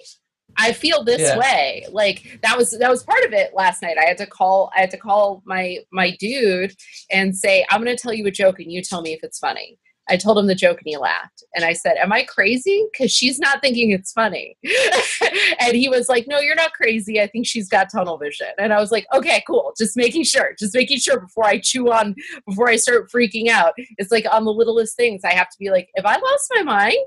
I 0.58 0.72
feel 0.72 1.04
this 1.04 1.20
Yeah. 1.20 1.38
way." 1.38 1.86
Like 1.90 2.38
that 2.42 2.56
was 2.56 2.70
that 2.78 2.90
was 2.90 3.02
part 3.02 3.24
of 3.24 3.32
it 3.32 3.52
last 3.54 3.82
night. 3.82 3.96
I 3.98 4.04
had 4.06 4.18
to 4.18 4.26
call 4.26 4.70
I 4.76 4.80
had 4.80 4.90
to 4.90 4.96
call 4.98 5.42
my 5.46 5.78
my 5.92 6.10
dude 6.18 6.74
and 7.10 7.36
say, 7.36 7.64
"I'm 7.70 7.82
going 7.82 7.94
to 7.96 8.00
tell 8.00 8.12
you 8.14 8.26
a 8.26 8.30
joke, 8.30 8.58
and 8.60 8.70
you 8.72 8.82
tell 8.82 9.02
me 9.02 9.12
if 9.12 9.22
it's 9.22 9.38
funny." 9.38 9.78
I 10.08 10.16
told 10.16 10.38
him 10.38 10.46
the 10.46 10.54
joke 10.54 10.78
and 10.78 10.86
he 10.86 10.96
laughed. 10.96 11.42
And 11.56 11.64
I 11.64 11.72
said, 11.72 11.96
Am 11.96 12.12
I 12.12 12.22
crazy? 12.22 12.86
Because 12.92 13.10
she's 13.10 13.40
not 13.40 13.60
thinking 13.60 13.90
it's 13.90 14.12
funny. 14.12 14.56
and 15.58 15.76
he 15.76 15.88
was 15.88 16.08
like, 16.08 16.26
No, 16.28 16.38
you're 16.38 16.54
not 16.54 16.72
crazy. 16.74 17.20
I 17.20 17.26
think 17.26 17.46
she's 17.46 17.68
got 17.68 17.90
tunnel 17.90 18.16
vision. 18.16 18.46
And 18.58 18.72
I 18.72 18.78
was 18.78 18.92
like, 18.92 19.06
Okay, 19.12 19.42
cool. 19.48 19.74
Just 19.76 19.96
making 19.96 20.22
sure. 20.22 20.54
Just 20.58 20.74
making 20.74 20.98
sure 20.98 21.18
before 21.18 21.44
I 21.46 21.58
chew 21.58 21.90
on, 21.90 22.14
before 22.46 22.68
I 22.68 22.76
start 22.76 23.10
freaking 23.10 23.48
out. 23.48 23.72
It's 23.98 24.12
like 24.12 24.26
on 24.30 24.44
the 24.44 24.52
littlest 24.52 24.96
things, 24.96 25.22
I 25.24 25.32
have 25.32 25.48
to 25.50 25.56
be 25.58 25.70
like, 25.70 25.88
If 25.94 26.04
I 26.06 26.16
lost 26.16 26.52
my 26.54 26.62
mind, 26.62 26.98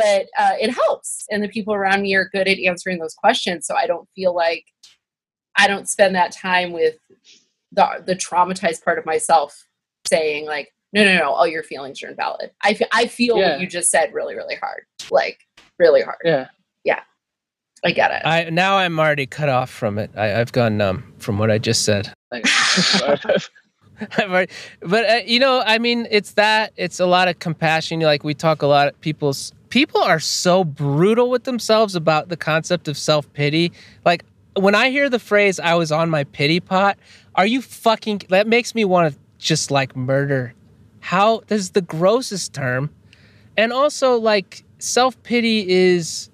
but 0.00 0.26
uh, 0.38 0.54
it 0.60 0.70
helps. 0.70 1.26
And 1.30 1.42
the 1.42 1.48
people 1.48 1.74
around 1.74 2.02
me 2.02 2.14
are 2.14 2.28
good 2.32 2.48
at 2.48 2.58
answering 2.58 2.98
those 2.98 3.14
questions. 3.14 3.66
So 3.66 3.74
I 3.74 3.86
don't 3.86 4.08
feel 4.14 4.34
like 4.34 4.64
I 5.56 5.66
don't 5.66 5.88
spend 5.88 6.14
that 6.14 6.32
time 6.32 6.72
with 6.72 6.96
the, 7.72 8.02
the 8.06 8.14
traumatized 8.14 8.84
part 8.84 8.98
of 8.98 9.04
myself 9.06 9.64
saying, 10.08 10.46
like, 10.46 10.72
no, 10.92 11.04
no, 11.04 11.16
no, 11.18 11.30
all 11.32 11.46
your 11.46 11.62
feelings 11.62 12.02
are 12.02 12.08
invalid. 12.08 12.50
I, 12.62 12.78
I 12.92 13.06
feel 13.08 13.36
Yeah. 13.38 13.50
what 13.52 13.60
you 13.60 13.66
just 13.66 13.90
said 13.90 14.12
really, 14.14 14.34
really 14.34 14.54
hard. 14.56 14.84
Like, 15.10 15.40
really 15.78 16.00
hard. 16.02 16.18
Yeah. 16.24 16.48
Yeah. 16.84 17.00
I 17.84 17.92
get 17.92 18.10
it. 18.10 18.22
I 18.24 18.50
now 18.50 18.76
I'm 18.78 18.98
already 18.98 19.26
cut 19.26 19.48
off 19.48 19.70
from 19.70 19.98
it. 19.98 20.10
I, 20.16 20.40
I've 20.40 20.50
gone 20.52 20.76
numb 20.76 21.12
from 21.18 21.38
what 21.38 21.50
I 21.50 21.58
just 21.58 21.84
said. 21.84 22.12
I've 22.32 24.30
already, 24.30 24.52
but 24.80 25.08
uh, 25.10 25.20
you 25.26 25.38
know, 25.40 25.62
I 25.64 25.78
mean, 25.78 26.06
it's 26.10 26.32
that. 26.34 26.72
It's 26.76 27.00
a 27.00 27.06
lot 27.06 27.28
of 27.28 27.38
compassion. 27.38 28.00
Like 28.00 28.22
we 28.24 28.34
talk 28.34 28.62
a 28.62 28.66
lot. 28.66 28.88
of 28.88 29.00
People's 29.00 29.52
people 29.70 30.00
are 30.02 30.20
so 30.20 30.64
brutal 30.64 31.30
with 31.30 31.44
themselves 31.44 31.94
about 31.94 32.28
the 32.28 32.36
concept 32.36 32.88
of 32.88 32.96
self 32.96 33.32
pity. 33.32 33.72
Like 34.04 34.24
when 34.54 34.74
I 34.74 34.90
hear 34.90 35.08
the 35.08 35.18
phrase 35.18 35.60
"I 35.60 35.74
was 35.74 35.92
on 35.92 36.10
my 36.10 36.24
pity 36.24 36.60
pot," 36.60 36.98
are 37.34 37.46
you 37.46 37.62
fucking? 37.62 38.22
That 38.28 38.46
makes 38.46 38.74
me 38.74 38.84
want 38.84 39.12
to 39.12 39.18
just 39.38 39.70
like 39.70 39.96
murder. 39.96 40.54
How 41.00 41.42
this 41.46 41.60
is 41.60 41.70
the 41.70 41.82
grossest 41.82 42.52
term, 42.52 42.90
and 43.56 43.72
also 43.72 44.18
like 44.18 44.64
self 44.78 45.20
pity 45.22 45.68
is 45.68 46.30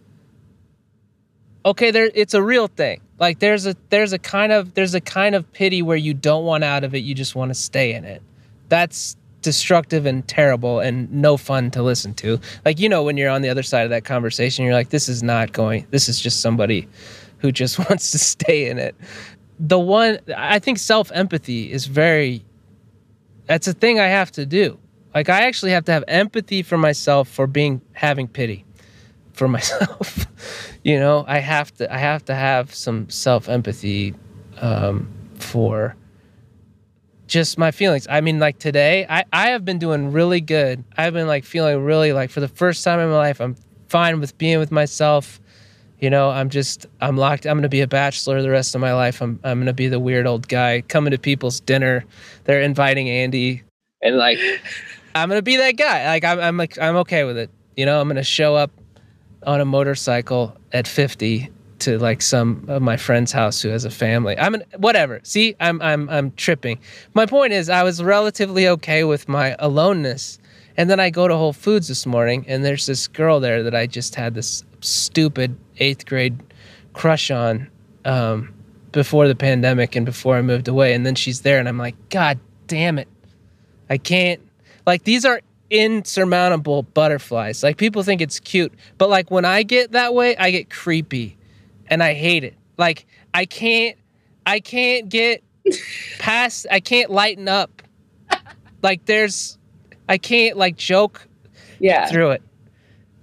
okay 1.66 1.90
there 1.90 2.10
it's 2.14 2.34
a 2.34 2.42
real 2.42 2.66
thing 2.66 3.00
like 3.18 3.38
there's 3.38 3.66
a 3.66 3.74
there's 3.88 4.12
a 4.12 4.18
kind 4.18 4.52
of 4.52 4.74
there's 4.74 4.94
a 4.94 5.00
kind 5.00 5.34
of 5.34 5.50
pity 5.52 5.80
where 5.80 5.96
you 5.96 6.12
don't 6.12 6.44
want 6.44 6.62
out 6.62 6.84
of 6.84 6.94
it 6.94 6.98
you 6.98 7.14
just 7.14 7.34
want 7.34 7.48
to 7.48 7.54
stay 7.54 7.94
in 7.94 8.04
it 8.04 8.22
that's 8.68 9.16
destructive 9.44 10.06
and 10.06 10.26
terrible 10.26 10.80
and 10.80 11.10
no 11.12 11.36
fun 11.36 11.70
to 11.70 11.82
listen 11.82 12.14
to. 12.14 12.40
Like 12.64 12.80
you 12.80 12.88
know 12.88 13.02
when 13.02 13.16
you're 13.16 13.30
on 13.30 13.42
the 13.42 13.48
other 13.48 13.62
side 13.62 13.84
of 13.84 13.90
that 13.90 14.04
conversation 14.04 14.64
you're 14.64 14.74
like 14.74 14.88
this 14.88 15.08
is 15.08 15.22
not 15.22 15.52
going 15.52 15.86
this 15.90 16.08
is 16.08 16.18
just 16.18 16.40
somebody 16.40 16.88
who 17.38 17.52
just 17.52 17.78
wants 17.90 18.10
to 18.12 18.18
stay 18.18 18.68
in 18.68 18.78
it. 18.78 18.96
The 19.60 19.78
one 19.78 20.18
i 20.36 20.58
think 20.58 20.78
self-empathy 20.78 21.70
is 21.70 21.86
very 21.86 22.44
that's 23.46 23.68
a 23.68 23.74
thing 23.74 24.00
i 24.00 24.06
have 24.06 24.32
to 24.32 24.46
do. 24.46 24.78
Like 25.14 25.28
i 25.28 25.42
actually 25.42 25.72
have 25.72 25.84
to 25.84 25.92
have 25.92 26.04
empathy 26.08 26.62
for 26.62 26.78
myself 26.78 27.28
for 27.28 27.46
being 27.46 27.80
having 27.92 28.26
pity 28.26 28.64
for 29.32 29.46
myself. 29.56 30.26
You 30.82 30.98
know 30.98 31.24
i 31.28 31.38
have 31.38 31.72
to 31.74 31.92
i 31.92 31.98
have 31.98 32.24
to 32.24 32.34
have 32.34 32.74
some 32.74 33.08
self-empathy 33.10 34.14
um, 34.60 35.08
for 35.38 35.96
just 37.26 37.58
my 37.58 37.70
feelings. 37.70 38.06
I 38.10 38.20
mean 38.20 38.38
like 38.38 38.58
today 38.58 39.06
i 39.08 39.24
i 39.32 39.48
have 39.48 39.64
been 39.64 39.78
doing 39.78 40.12
really 40.12 40.40
good. 40.40 40.84
I've 40.96 41.12
been 41.12 41.26
like 41.26 41.44
feeling 41.44 41.82
really 41.82 42.12
like 42.12 42.30
for 42.30 42.40
the 42.40 42.48
first 42.48 42.84
time 42.84 43.00
in 43.00 43.08
my 43.08 43.16
life 43.16 43.40
i'm 43.40 43.56
fine 43.88 44.20
with 44.20 44.36
being 44.38 44.58
with 44.58 44.70
myself. 44.70 45.40
You 46.00 46.10
know 46.10 46.30
i'm 46.30 46.50
just 46.50 46.86
i'm 47.00 47.16
locked 47.16 47.46
i'm 47.46 47.56
gonna 47.56 47.68
be 47.68 47.80
a 47.80 47.86
bachelor 47.86 48.42
the 48.42 48.50
rest 48.50 48.74
of 48.74 48.80
my 48.80 48.94
life. 48.94 49.22
I'm, 49.22 49.40
I'm 49.44 49.58
gonna 49.58 49.72
be 49.72 49.88
the 49.88 50.00
weird 50.00 50.26
old 50.26 50.48
guy 50.48 50.82
coming 50.82 51.12
to 51.12 51.18
people's 51.18 51.60
dinner. 51.60 52.04
They're 52.44 52.60
inviting 52.60 53.08
andy. 53.08 53.62
And 54.02 54.16
like 54.16 54.38
i'm 55.14 55.28
gonna 55.28 55.42
be 55.42 55.56
that 55.56 55.76
guy. 55.76 56.06
Like 56.06 56.24
i'm, 56.24 56.40
I'm 56.40 56.56
like 56.56 56.78
i'm 56.78 56.96
okay 56.96 57.24
with 57.24 57.38
it. 57.38 57.50
You 57.76 57.86
know 57.86 58.00
i'm 58.00 58.08
gonna 58.08 58.22
show 58.22 58.54
up 58.54 58.70
on 59.46 59.60
a 59.60 59.64
motorcycle 59.64 60.56
at 60.72 60.86
50 60.88 61.50
to 61.80 61.98
like 61.98 62.22
some 62.22 62.64
of 62.68 62.82
my 62.82 62.96
friend's 62.96 63.32
house 63.32 63.60
who 63.60 63.68
has 63.68 63.84
a 63.84 63.90
family. 63.90 64.38
I'm 64.38 64.54
an, 64.54 64.64
whatever. 64.76 65.20
See, 65.22 65.56
I'm 65.60 65.80
I'm 65.82 66.08
I'm 66.08 66.30
tripping. 66.32 66.78
My 67.14 67.26
point 67.26 67.52
is 67.52 67.68
I 67.68 67.82
was 67.82 68.02
relatively 68.02 68.68
okay 68.68 69.04
with 69.04 69.28
my 69.28 69.56
aloneness. 69.58 70.38
And 70.76 70.90
then 70.90 70.98
I 70.98 71.10
go 71.10 71.28
to 71.28 71.36
Whole 71.36 71.52
Foods 71.52 71.86
this 71.86 72.04
morning 72.04 72.44
and 72.48 72.64
there's 72.64 72.86
this 72.86 73.06
girl 73.06 73.38
there 73.38 73.62
that 73.62 73.76
I 73.76 73.86
just 73.86 74.16
had 74.16 74.34
this 74.34 74.64
stupid 74.80 75.56
8th 75.78 76.04
grade 76.04 76.36
crush 76.94 77.30
on 77.30 77.70
um, 78.04 78.52
before 78.90 79.28
the 79.28 79.36
pandemic 79.36 79.94
and 79.94 80.04
before 80.04 80.36
I 80.36 80.42
moved 80.42 80.66
away 80.66 80.92
and 80.92 81.06
then 81.06 81.14
she's 81.14 81.42
there 81.42 81.60
and 81.60 81.68
I'm 81.68 81.78
like 81.78 81.94
god 82.08 82.40
damn 82.66 82.98
it. 82.98 83.08
I 83.88 83.98
can't 83.98 84.40
like 84.84 85.04
these 85.04 85.24
are 85.24 85.40
insurmountable 85.70 86.82
butterflies. 86.82 87.62
Like 87.62 87.76
people 87.76 88.02
think 88.02 88.20
it's 88.20 88.40
cute, 88.40 88.72
but 88.98 89.08
like 89.08 89.30
when 89.30 89.44
I 89.44 89.62
get 89.62 89.92
that 89.92 90.12
way, 90.12 90.36
I 90.36 90.50
get 90.50 90.70
creepy 90.70 91.36
and 91.88 92.02
I 92.02 92.14
hate 92.14 92.44
it. 92.44 92.54
Like 92.76 93.06
I 93.32 93.44
can't 93.44 93.96
I 94.46 94.60
can't 94.60 95.08
get 95.08 95.42
past 96.18 96.66
I 96.70 96.80
can't 96.80 97.10
lighten 97.10 97.48
up. 97.48 97.82
Like 98.82 99.04
there's 99.06 99.58
I 100.08 100.18
can't 100.18 100.56
like 100.56 100.76
joke 100.76 101.26
yeah. 101.78 102.06
through 102.06 102.32
it. 102.32 102.42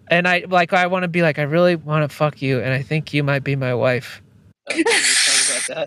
And 0.09 0.27
I 0.27 0.45
like 0.47 0.73
I 0.73 0.87
want 0.87 1.03
to 1.03 1.07
be 1.07 1.21
like 1.21 1.39
I 1.39 1.43
really 1.43 1.75
want 1.75 2.09
to 2.09 2.15
fuck 2.15 2.41
you 2.41 2.59
and 2.59 2.73
I 2.73 2.81
think 2.81 3.13
you 3.13 3.23
might 3.23 3.43
be 3.43 3.55
my 3.55 3.73
wife. 3.73 4.21
Oh, 4.69 5.85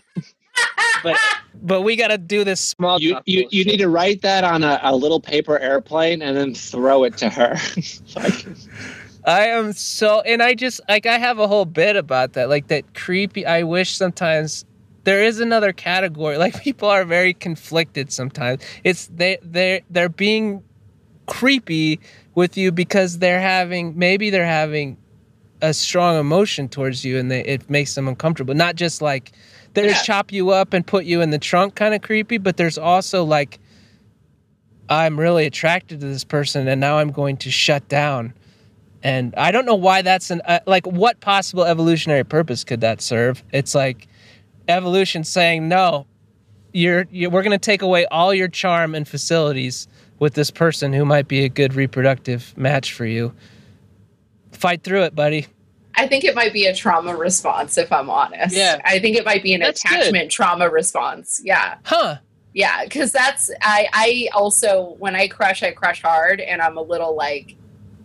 but 1.03 1.18
but 1.62 1.83
we 1.83 1.97
got 1.97 2.09
to 2.09 2.18
do 2.18 2.45
this 2.45 2.61
small 2.61 3.01
You, 3.01 3.18
you, 3.27 3.47
you 3.51 3.64
need 3.64 3.79
to 3.79 3.89
write 3.89 4.22
that 4.22 4.45
on 4.45 4.64
a, 4.64 4.81
a 4.83 4.95
little 4.97 5.20
paper 5.20 5.59
airplane 5.59 6.22
and 6.22 6.37
then 6.37 6.55
throw 6.55 7.05
it 7.05 7.16
to 7.18 7.31
her. 7.31 7.57
like, 8.16 8.47
I 9.25 9.47
am 9.47 9.72
so, 9.72 10.20
and 10.20 10.43
I 10.43 10.55
just 10.55 10.81
like 10.89 11.07
I 11.07 11.18
have 11.18 11.39
a 11.39 11.49
whole 11.49 11.64
bit 11.64 11.97
about 11.97 12.35
that, 12.35 12.49
like 12.49 12.68
that 12.68 12.95
creepy. 12.95 13.47
I 13.47 13.62
wish 13.62 13.97
sometimes 13.97 14.64
there 15.05 15.22
is 15.22 15.41
another 15.41 15.72
category. 15.72 16.37
Like 16.45 16.62
people 16.62 16.89
are 16.89 17.05
very 17.05 17.33
conflicted 17.35 18.12
sometimes. 18.12 18.62
It's 18.85 19.07
they 19.07 19.39
they 19.43 19.83
they're 19.91 20.09
being 20.09 20.62
creepy 21.27 22.01
with 22.35 22.57
you 22.59 22.70
because 22.70 23.18
they're 23.18 23.41
having 23.41 23.99
maybe 23.99 24.29
they're 24.29 24.45
having 24.45 24.99
a 25.62 25.72
strong 25.72 26.18
emotion 26.18 26.68
towards 26.68 27.03
you 27.05 27.18
and 27.18 27.31
they, 27.31 27.43
it 27.45 27.70
makes 27.70 27.95
them 27.95 28.07
uncomfortable. 28.09 28.53
Not 28.55 28.75
just 28.77 29.01
like 29.01 29.33
they 29.72 29.87
Yeah. 29.87 30.03
chop 30.03 30.33
you 30.33 30.51
up 30.51 30.75
and 30.75 30.87
put 30.87 31.07
you 31.07 31.22
in 31.22 31.31
the 31.31 31.39
trunk 31.39 31.75
kind 31.77 31.95
of 31.95 32.03
creepy, 32.03 32.37
but 32.37 32.59
there's 32.59 32.77
also 32.77 33.25
like 33.25 33.59
I'm 34.91 35.18
really 35.18 35.47
attracted 35.47 36.01
to 36.01 36.07
this 36.07 36.25
person 36.25 36.68
and 36.68 36.79
now 36.79 36.99
I'm 36.99 37.11
going 37.11 37.39
to 37.39 37.51
shut 37.51 37.89
down 37.89 38.35
and 39.05 39.34
I 39.36 39.52
don't 39.52 39.66
know 39.66 39.74
why 39.74 40.00
that's 40.02 40.30
an 40.30 40.40
uh, 40.46 40.61
like 40.66 40.86
what 40.86 41.20
possible 41.20 41.64
evolutionary 41.64 42.24
purpose 42.24 42.64
could 42.64 42.80
that 42.80 43.02
serve? 43.02 43.44
It's 43.52 43.74
like 43.74 44.09
evolution 44.66 45.22
saying 45.22 45.68
no, 45.68 46.07
you're, 46.72 47.07
you're 47.11 47.30
we're 47.30 47.42
going 47.42 47.52
to 47.52 47.59
take 47.59 47.82
away 47.82 48.07
all 48.07 48.32
your 48.32 48.48
charm 48.48 48.94
and 48.94 49.07
facilities 49.07 49.86
with 50.18 50.34
this 50.34 50.50
person 50.50 50.92
who 50.94 51.05
might 51.05 51.28
be 51.28 51.44
a 51.44 51.48
good 51.50 51.74
reproductive 51.74 52.57
match 52.57 52.94
for 52.94 53.05
you. 53.05 53.34
Fight 54.52 54.82
through 54.82 55.02
it, 55.02 55.14
buddy. 55.14 55.48
I 55.96 56.09
think 56.09 56.24
it 56.24 56.34
might 56.34 56.52
be 56.52 56.66
a 56.66 56.74
trauma 56.74 57.14
response, 57.14 57.76
if 57.76 57.92
I'm 57.92 58.09
honest. 58.09 58.57
Yeah. 58.57 58.80
I 58.84 58.98
think 58.98 59.16
it 59.16 59.24
might 59.24 59.42
be 59.42 59.55
an 59.55 59.61
That's 59.61 59.82
good. 59.82 59.98
attachment 59.98 60.30
trauma 60.30 60.68
response. 60.68 61.40
Yeah. 61.44 61.76
Huh. 61.84 62.16
Yeah. 62.52 62.86
Cause 62.86 63.12
that's, 63.12 63.50
I, 63.61 63.88
I 63.92 64.28
also, 64.32 64.96
when 64.98 65.14
I 65.14 65.28
crush, 65.28 65.62
I 65.62 65.72
crush 65.72 66.02
hard 66.02 66.40
and 66.40 66.62
I'm 66.62 66.76
a 66.76 66.82
little 66.82 67.14
like, 67.14 67.57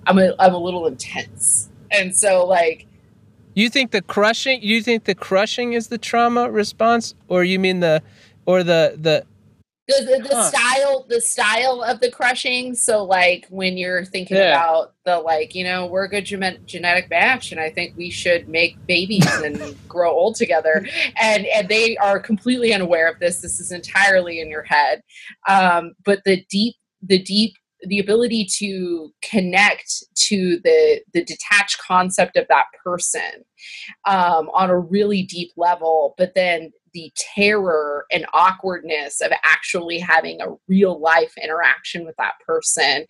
I'm 0.09 0.17
a, 0.17 0.33
I'm 0.39 0.53
a 0.53 0.57
little 0.57 0.87
intense. 0.87 1.69
And 1.91 2.15
so, 2.15 2.45
like, 2.45 2.87
You 3.53 3.69
think 3.69 3.91
the 3.91 4.01
crushing? 4.01 4.61
You 4.61 4.81
think 4.81 5.03
the 5.05 5.15
crushing 5.15 5.73
is 5.73 5.87
the 5.87 5.97
trauma 5.97 6.49
response, 6.49 7.13
or 7.27 7.43
you 7.43 7.59
mean 7.59 7.79
the, 7.79 8.01
or 8.45 8.63
the 8.63 8.95
the? 8.97 9.25
the, 9.87 10.05
the, 10.21 10.27
the 10.29 10.35
Huh. 10.35 10.43
style 10.51 11.05
the 11.09 11.19
style 11.19 11.81
of 11.81 11.99
the 11.99 12.11
crushing 12.11 12.75
so 12.75 13.03
like 13.03 13.47
when 13.49 13.75
you're 13.75 14.05
thinking 14.05 14.37
Yeah. 14.37 14.51
about 14.51 14.93
the 15.03 15.17
like 15.17 15.55
you 15.55 15.63
know 15.63 15.87
we're 15.87 16.03
a 16.03 16.09
good 16.09 16.25
gene- 16.25 16.59
genetic 16.67 17.09
match 17.09 17.51
and 17.51 17.59
i 17.59 17.71
think 17.71 17.97
we 17.97 18.11
should 18.11 18.47
make 18.47 18.77
babies 18.85 19.25
and 19.43 19.75
grow 19.87 20.11
old 20.11 20.35
together 20.35 20.85
and 21.19 21.47
and 21.47 21.69
they 21.69 21.97
are 21.97 22.19
completely 22.19 22.71
unaware 22.71 23.09
of 23.11 23.17
this 23.17 23.41
this 23.41 23.59
is 23.59 23.71
entirely 23.71 24.39
in 24.39 24.47
your 24.47 24.61
head 24.61 25.01
um, 25.47 25.93
but 26.05 26.19
the 26.23 26.45
deep 26.51 26.75
the 27.01 27.17
deep 27.17 27.55
the 27.83 27.99
ability 27.99 28.45
to 28.57 29.09
connect 29.21 30.03
to 30.15 30.59
the 30.63 31.01
the 31.13 31.23
detached 31.23 31.77
concept 31.79 32.35
of 32.37 32.45
that 32.49 32.65
person 32.83 33.43
um, 34.05 34.49
on 34.53 34.69
a 34.69 34.79
really 34.79 35.23
deep 35.23 35.51
level 35.57 36.13
but 36.17 36.33
then 36.35 36.71
the 36.93 37.11
terror 37.35 38.05
and 38.11 38.25
awkwardness 38.33 39.21
of 39.21 39.31
actually 39.43 39.99
having 39.99 40.41
a 40.41 40.47
real 40.67 40.99
life 40.99 41.33
interaction 41.41 42.05
with 42.05 42.15
that 42.17 42.33
person 42.45 43.05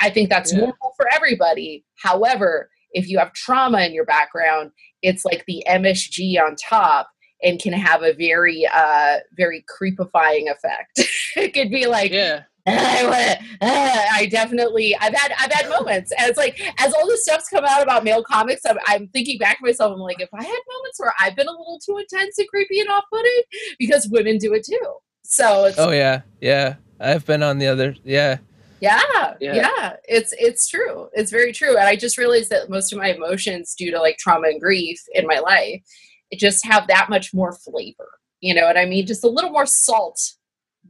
i 0.00 0.10
think 0.10 0.28
that's 0.30 0.52
Yeah. 0.52 0.60
normal 0.60 0.92
for 0.96 1.06
everybody 1.14 1.84
however 2.02 2.70
if 2.92 3.08
you 3.08 3.18
have 3.18 3.32
trauma 3.34 3.82
in 3.82 3.92
your 3.92 4.06
background 4.06 4.70
it's 5.02 5.24
like 5.24 5.44
the 5.46 5.62
msg 5.68 6.40
on 6.40 6.56
top 6.56 7.08
and 7.42 7.60
can 7.60 7.72
have 7.72 8.02
a 8.02 8.12
very 8.14 8.66
uh 8.72 9.18
very 9.36 9.64
creepifying 9.70 10.50
effect 10.50 11.00
it 11.36 11.54
could 11.54 11.70
be 11.70 11.86
like 11.86 12.10
Yeah. 12.10 12.42
I 12.72 13.38
I 14.12 14.26
definitely, 14.26 14.96
I've 14.96 15.14
had, 15.14 15.32
I've 15.38 15.52
had 15.52 15.68
moments, 15.68 16.12
and 16.18 16.28
it's 16.28 16.38
like 16.38 16.60
as 16.78 16.92
all 16.92 17.06
this 17.06 17.22
stuff's 17.22 17.48
come 17.48 17.64
out 17.64 17.82
about 17.82 18.04
male 18.04 18.22
comics, 18.22 18.62
I'm, 18.66 18.78
I'm 18.86 19.08
thinking 19.08 19.38
back 19.38 19.58
to 19.58 19.66
myself. 19.66 19.92
I'm 19.92 20.00
like, 20.00 20.20
if 20.20 20.28
I 20.32 20.42
had 20.42 20.58
moments 20.72 20.98
where 20.98 21.14
I've 21.20 21.36
been 21.36 21.48
a 21.48 21.50
little 21.50 21.80
too 21.84 21.98
intense 21.98 22.38
and 22.38 22.48
creepy 22.48 22.80
and 22.80 22.88
off-putting, 22.88 23.42
because 23.78 24.08
women 24.08 24.38
do 24.38 24.54
it 24.54 24.64
too. 24.64 24.94
So 25.22 25.64
it's 25.64 25.78
Oh 25.78 25.90
yeah. 25.90 26.22
Yeah. 26.40 26.76
I've 26.98 27.24
been 27.24 27.42
on 27.42 27.58
the 27.58 27.66
other. 27.68 27.94
Yeah. 28.04 28.38
yeah, 28.80 29.34
Yeah. 29.40 29.54
yeah, 29.54 29.96
it's 30.08 30.34
it's 30.38 30.68
true. 30.68 31.08
It's 31.14 31.30
very 31.30 31.52
true. 31.52 31.76
And 31.76 31.86
I 31.86 31.96
just 31.96 32.18
realized 32.18 32.50
that 32.50 32.68
most 32.68 32.92
of 32.92 32.98
my 32.98 33.08
emotions, 33.14 33.74
due 33.74 33.90
to 33.90 34.00
like 34.00 34.16
trauma 34.18 34.48
and 34.48 34.60
grief 34.60 35.00
in 35.14 35.26
my 35.26 35.38
life, 35.38 35.82
it 36.30 36.38
just 36.38 36.64
have 36.66 36.86
that 36.88 37.08
much 37.08 37.32
more 37.32 37.52
flavor. 37.52 38.08
You 38.40 38.54
know 38.54 38.64
what 38.64 38.76
I 38.78 38.86
mean? 38.86 39.06
Just 39.06 39.24
a 39.24 39.28
little 39.28 39.50
more 39.50 39.66
salt 39.66 40.20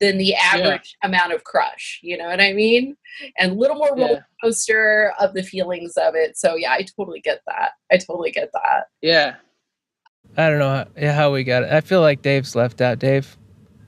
than 0.00 0.18
the 0.18 0.34
average 0.34 0.96
amount 1.02 1.32
of 1.32 1.44
crush. 1.44 2.00
You 2.02 2.16
know 2.16 2.26
what 2.26 2.40
I 2.40 2.52
mean? 2.52 2.96
And 3.38 3.52
a 3.52 3.54
little 3.54 3.76
more 3.76 3.90
Yeah. 3.96 4.04
roller 4.06 4.26
coaster 4.42 5.12
of 5.20 5.34
the 5.34 5.42
feelings 5.42 5.92
of 5.96 6.14
it. 6.14 6.36
So 6.38 6.56
yeah, 6.56 6.72
I 6.72 6.84
totally 6.96 7.20
get 7.20 7.40
that. 7.46 7.72
I 7.92 7.98
totally 7.98 8.30
get 8.30 8.50
that. 8.52 8.84
Yeah. 9.02 9.34
I 10.36 10.48
don't 10.48 10.58
know 10.58 10.84
how, 11.00 11.12
how 11.12 11.32
we 11.32 11.44
got 11.44 11.64
it. 11.64 11.72
I 11.72 11.80
feel 11.80 12.00
like 12.00 12.22
Dave's 12.22 12.54
left 12.54 12.80
out. 12.80 12.98
Dave, 12.98 13.36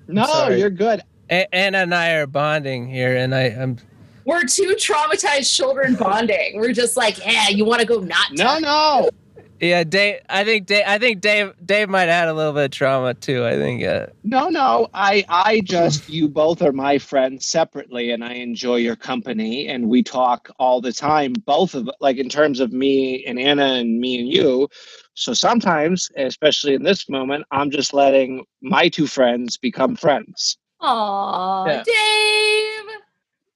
No, 0.08 0.26
sorry. 0.26 0.58
you're 0.58 0.70
good. 0.70 1.02
A- 1.30 1.52
Anna 1.54 1.78
and 1.78 1.94
I 1.94 2.10
are 2.14 2.26
bonding 2.26 2.88
here, 2.88 3.16
and 3.16 3.34
I, 3.34 3.44
I'm 3.44 3.78
We're 4.26 4.42
two 4.44 4.74
traumatized 4.76 5.54
children 5.54 5.94
bonding. 5.94 6.56
We're 6.58 6.72
just 6.72 6.96
like, 6.96 7.24
yeah, 7.24 7.48
you 7.48 7.64
want 7.64 7.80
to 7.80 7.86
go 7.86 8.00
not 8.00 8.32
No, 8.32 8.58
no. 8.58 9.08
Yeah. 9.62 9.84
Dave, 9.84 10.20
I 10.28 10.44
think 10.44 10.66
Dave, 10.66 10.84
I 10.86 10.98
think 10.98 11.20
Dave, 11.22 11.54
Dave 11.64 11.88
might 11.88 12.08
add 12.08 12.28
a 12.28 12.34
little 12.34 12.52
bit 12.52 12.66
of 12.66 12.70
trauma 12.72 13.14
too. 13.14 13.46
I 13.46 13.56
think. 13.56 13.84
Uh, 13.84 14.08
No, 14.24 14.50
no. 14.50 14.88
I 14.94 15.24
I 15.28 15.60
just 15.60 16.08
you 16.10 16.28
both 16.28 16.60
are 16.62 16.72
my 16.72 16.98
friends 16.98 17.46
separately 17.46 18.10
and 18.10 18.24
I 18.24 18.34
enjoy 18.34 18.76
your 18.76 18.96
company 18.96 19.68
and 19.68 19.88
we 19.88 20.02
talk 20.02 20.50
all 20.58 20.80
the 20.80 20.92
time 20.92 21.32
both 21.46 21.74
of 21.74 21.88
like 22.00 22.18
in 22.18 22.28
terms 22.28 22.60
of 22.60 22.72
me 22.72 23.24
and 23.24 23.38
Anna 23.38 23.74
and 23.74 24.00
me 24.00 24.18
and 24.20 24.28
you. 24.28 24.68
So 25.14 25.34
sometimes, 25.34 26.10
especially 26.16 26.74
in 26.74 26.82
this 26.84 27.08
moment, 27.08 27.44
I'm 27.52 27.70
just 27.70 27.94
letting 27.94 28.44
my 28.62 28.88
two 28.88 29.06
friends 29.06 29.56
become 29.56 29.96
friends 29.96 30.58
Aw, 30.82 31.66
Yeah. 31.66 31.82
Dave. 31.84 32.96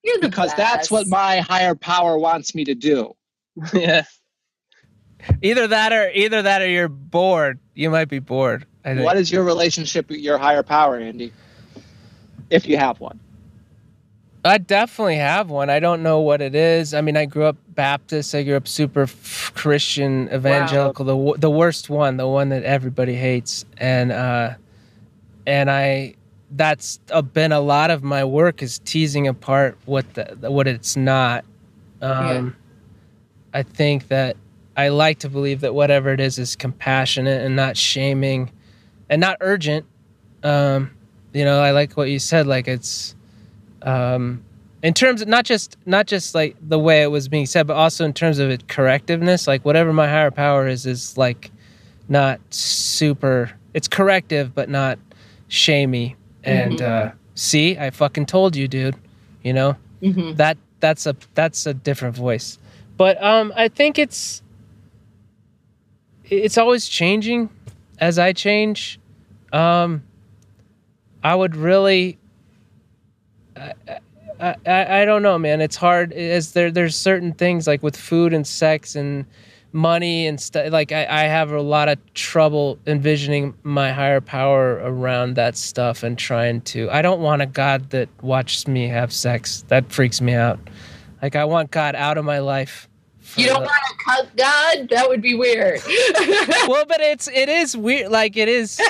You're 0.04 0.18
the 0.20 0.28
because 0.28 0.54
that's 0.54 0.90
what 0.90 1.08
my 1.08 1.40
higher 1.40 1.74
power 1.74 2.18
wants 2.18 2.54
me 2.54 2.64
to 2.64 2.74
do. 2.74 3.12
yeah. 3.74 4.04
Either 5.42 5.66
that 5.68 5.92
or 5.92 6.10
either 6.10 6.42
that 6.42 6.62
or 6.62 6.68
you're 6.68 6.88
bored. 6.88 7.58
You 7.74 7.90
might 7.90 8.08
be 8.08 8.18
bored. 8.18 8.66
I 8.84 8.94
think. 8.94 9.04
What 9.04 9.16
is 9.16 9.30
your 9.30 9.44
relationship 9.44 10.08
with 10.08 10.18
your 10.18 10.38
higher 10.38 10.62
power, 10.62 10.96
Andy? 10.96 11.32
If 12.50 12.66
you 12.66 12.76
have 12.76 13.00
one. 13.00 13.18
I 14.44 14.58
definitely 14.58 15.16
have 15.16 15.50
one. 15.50 15.70
I 15.70 15.80
don't 15.80 16.04
know 16.04 16.20
what 16.20 16.40
it 16.40 16.54
is. 16.54 16.94
I 16.94 17.00
mean, 17.00 17.16
I 17.16 17.26
grew 17.26 17.44
up 17.44 17.56
Baptist. 17.68 18.32
I 18.34 18.44
grew 18.44 18.54
up 18.54 18.68
super 18.68 19.02
f- 19.02 19.50
Christian, 19.54 20.28
evangelical, 20.32 21.04
the 21.04 21.16
w- 21.16 21.36
the 21.36 21.50
worst 21.50 21.90
one, 21.90 22.16
the 22.16 22.28
one 22.28 22.50
that 22.50 22.62
everybody 22.62 23.14
hates, 23.14 23.64
and 23.78 24.12
uh, 24.12 24.54
and 25.46 25.68
I 25.68 26.14
that's 26.52 26.98
been 27.32 27.50
a 27.50 27.60
lot 27.60 27.90
of 27.90 28.04
my 28.04 28.24
work 28.24 28.62
is 28.62 28.78
teasing 28.80 29.26
apart 29.26 29.76
what 29.84 30.14
the 30.14 30.36
what 30.50 30.68
it's 30.68 30.96
not. 30.96 31.44
Um, 32.00 32.54
I 33.52 33.62
think 33.64 34.08
that 34.08 34.36
I 34.76 34.88
like 34.88 35.20
to 35.20 35.28
believe 35.28 35.60
that 35.62 35.74
whatever 35.74 36.12
it 36.12 36.20
is 36.20 36.38
is 36.38 36.54
compassionate 36.56 37.44
and 37.44 37.56
not 37.56 37.76
shaming, 37.76 38.50
and 39.08 39.20
not 39.20 39.38
urgent. 39.40 39.86
Um, 40.42 40.90
you 41.32 41.44
know, 41.44 41.60
I 41.60 41.70
like 41.70 41.96
what 41.96 42.08
you 42.10 42.18
said. 42.18 42.46
Like 42.46 42.68
it's 42.68 43.14
um, 43.82 44.42
in 44.82 44.94
terms 44.94 45.22
of 45.22 45.28
not 45.28 45.44
just 45.44 45.76
not 45.86 46.06
just 46.06 46.34
like 46.34 46.56
the 46.60 46.78
way 46.78 47.02
it 47.02 47.08
was 47.10 47.28
being 47.28 47.46
said, 47.46 47.66
but 47.66 47.74
also 47.74 48.04
in 48.04 48.12
terms 48.12 48.38
of 48.38 48.50
it 48.50 48.66
correctiveness. 48.66 49.46
Like 49.46 49.64
whatever 49.64 49.92
my 49.92 50.08
higher 50.08 50.30
power 50.30 50.66
is, 50.68 50.86
is 50.86 51.16
like 51.16 51.50
not 52.08 52.40
super. 52.50 53.50
It's 53.74 53.88
corrective, 53.88 54.54
but 54.54 54.68
not 54.68 54.98
shamey. 55.48 56.16
And 56.44 56.80
uh, 56.80 57.12
see, 57.34 57.76
I 57.76 57.90
fucking 57.90 58.26
told 58.26 58.56
you, 58.56 58.68
dude. 58.68 58.96
You 59.42 59.52
know 59.52 59.76
Mhm. 60.02 60.36
that 60.36 60.58
that's 60.80 61.06
a 61.06 61.16
that's 61.34 61.66
a 61.66 61.72
different 61.74 62.16
voice. 62.16 62.58
But 62.96 63.22
um, 63.22 63.52
I 63.56 63.68
think 63.68 63.98
it's 63.98 64.42
it's 66.30 66.58
always 66.58 66.88
changing 66.88 67.50
as 67.98 68.18
I 68.18 68.32
change. 68.32 68.98
Um, 69.52 70.02
I 71.22 71.34
would 71.34 71.56
really. 71.56 72.18
I, 73.56 73.74
I, 74.38 75.02
I 75.02 75.04
don't 75.04 75.22
know, 75.22 75.38
man. 75.38 75.60
It's 75.60 75.76
hard. 75.76 76.12
As 76.12 76.52
there, 76.52 76.70
there's 76.70 76.94
certain 76.94 77.32
things 77.32 77.66
like 77.66 77.82
with 77.82 77.96
food 77.96 78.34
and 78.34 78.46
sex 78.46 78.94
and 78.94 79.24
money 79.72 80.26
and 80.26 80.40
stuff. 80.40 80.72
Like 80.72 80.92
I, 80.92 81.06
I 81.06 81.22
have 81.24 81.52
a 81.52 81.62
lot 81.62 81.88
of 81.88 81.98
trouble 82.14 82.78
envisioning 82.86 83.54
my 83.62 83.92
higher 83.92 84.20
power 84.20 84.74
around 84.82 85.36
that 85.36 85.56
stuff 85.56 86.02
and 86.02 86.18
trying 86.18 86.60
to. 86.62 86.90
I 86.90 87.02
don't 87.02 87.20
want 87.20 87.42
a 87.42 87.46
God 87.46 87.90
that 87.90 88.08
watches 88.22 88.68
me 88.68 88.88
have 88.88 89.12
sex. 89.12 89.64
That 89.68 89.90
freaks 89.90 90.20
me 90.20 90.34
out. 90.34 90.58
Like 91.22 91.36
I 91.36 91.44
want 91.44 91.70
God 91.70 91.94
out 91.94 92.18
of 92.18 92.24
my 92.24 92.40
life. 92.40 92.88
For 93.26 93.40
You 93.40 93.48
don't 93.48 93.62
the- 93.62 93.66
want 93.66 93.82
to 93.88 94.04
cut 94.04 94.36
God? 94.36 94.88
That 94.90 95.08
would 95.08 95.20
be 95.20 95.34
weird. 95.34 95.80
well, 96.68 96.84
but 96.86 97.00
it's 97.00 97.28
it 97.28 97.48
is 97.48 97.76
weird. 97.76 98.10
Like 98.10 98.36
it 98.36 98.48
is. 98.48 98.80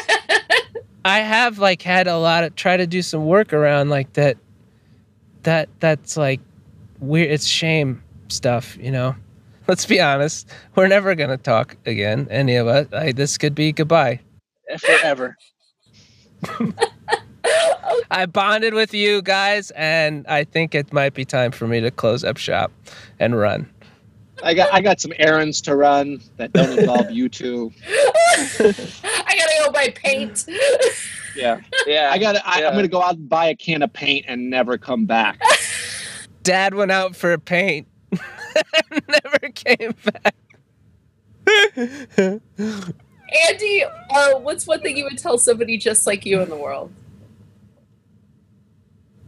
I 1.05 1.20
have 1.20 1.59
like 1.59 1.82
had 1.82 2.07
a 2.07 2.18
lot 2.18 2.45
of 2.45 2.55
try 2.57 2.76
to 2.76 2.87
do 2.87 3.01
some 3.03 3.26
work 3.26 3.53
around 3.53 3.89
like 3.89 4.12
that. 4.14 4.37
That 5.45 5.68
that's 5.80 6.16
like 6.16 6.41
weird. 7.01 7.30
It's 7.30 7.47
shame 7.47 8.03
stuff, 8.28 8.76
you 8.80 8.91
know. 8.91 9.14
Let's 9.68 9.87
be 9.87 10.01
honest. 10.01 10.49
We're 10.74 10.89
never 10.89 11.14
gonna 11.14 11.37
talk 11.39 11.76
again, 11.87 12.28
any 12.30 12.57
of 12.57 12.66
us. 12.68 12.87
I, 12.93 13.12
this 13.12 13.39
could 13.39 13.55
be 13.55 13.72
goodbye 13.72 14.20
eh, 14.68 14.76
forever. 14.76 15.37
I 18.11 18.26
bonded 18.26 18.74
with 18.74 18.93
you 18.95 19.22
guys, 19.22 19.70
and 19.72 20.26
I 20.26 20.45
think 20.45 20.74
it 20.74 20.93
might 20.93 21.14
be 21.14 21.24
time 21.24 21.53
for 21.53 21.66
me 21.66 21.80
to 21.80 21.91
close 21.91 22.24
up 22.24 22.37
shop 22.37 22.70
and 23.18 23.37
run. 23.39 23.68
I 24.43 24.55
got 24.55 24.72
I 24.72 24.80
got 24.80 25.01
some 25.01 25.12
errands 25.18 25.61
to 25.62 25.76
run 25.76 26.20
that 26.37 26.53
don't 26.53 26.78
involve 26.78 27.11
you 27.11 27.28
two. 27.28 27.72
I 27.89 29.34
gotta 29.39 29.53
go 29.64 29.72
buy 29.72 29.93
paint. 29.95 30.47
Yeah. 31.37 31.61
Yeah, 31.87 32.11
I 32.12 32.18
got 32.18 32.37
I, 32.45 32.61
Yeah. 32.61 32.68
I'm 32.68 32.72
going 32.72 32.84
to 32.84 32.91
go 32.91 33.03
out 33.03 33.16
and 33.16 33.28
buy 33.28 33.47
a 33.47 33.55
can 33.55 33.82
of 33.82 33.93
paint 33.93 34.24
and 34.28 34.51
never 34.51 34.78
come 34.78 35.05
back. 35.05 35.41
Dad 36.43 36.74
went 36.74 36.91
out 36.91 37.14
for 37.14 37.32
a 37.32 37.39
paint. 37.39 37.87
never 39.09 39.39
came 39.55 39.95
back. 40.05 40.34
Andy, 43.49 43.84
uh, 44.11 44.39
what's 44.39 44.66
one 44.66 44.80
thing 44.80 44.97
you 44.97 45.05
would 45.05 45.18
tell 45.18 45.39
somebody 45.39 45.76
just 45.76 46.07
like 46.07 46.24
you 46.24 46.41
in 46.41 46.49
the 46.49 46.57
world? 46.57 46.93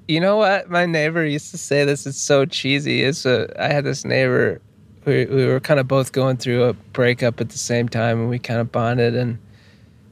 You 0.06 0.20
know 0.20 0.36
what? 0.36 0.70
My 0.70 0.86
neighbor 0.86 1.24
used 1.26 1.50
to 1.50 1.58
say 1.58 1.84
this. 1.84 2.06
It's 2.06 2.18
so 2.18 2.46
cheesy. 2.46 3.02
It's 3.02 3.26
a. 3.26 3.52
I 3.62 3.68
had 3.68 3.84
this 3.84 4.04
neighbor. 4.04 4.62
We 5.04 5.26
we 5.26 5.46
were 5.46 5.60
kind 5.60 5.80
of 5.80 5.88
both 5.88 6.12
going 6.12 6.36
through 6.36 6.64
a 6.64 6.72
breakup 6.72 7.40
at 7.40 7.50
the 7.50 7.58
same 7.58 7.88
time, 7.88 8.20
and 8.20 8.28
we 8.28 8.38
kind 8.38 8.60
of 8.60 8.70
bonded. 8.72 9.14
And 9.14 9.38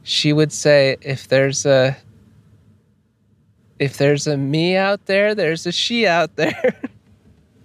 she 0.03 0.33
would 0.33 0.51
say, 0.51 0.97
"If 1.01 1.27
there's 1.27 1.65
a, 1.65 1.97
if 3.79 3.97
there's 3.97 4.27
a 4.27 4.37
me 4.37 4.75
out 4.75 5.05
there, 5.05 5.35
there's 5.35 5.65
a 5.65 5.71
she 5.71 6.07
out 6.07 6.35
there." 6.35 6.79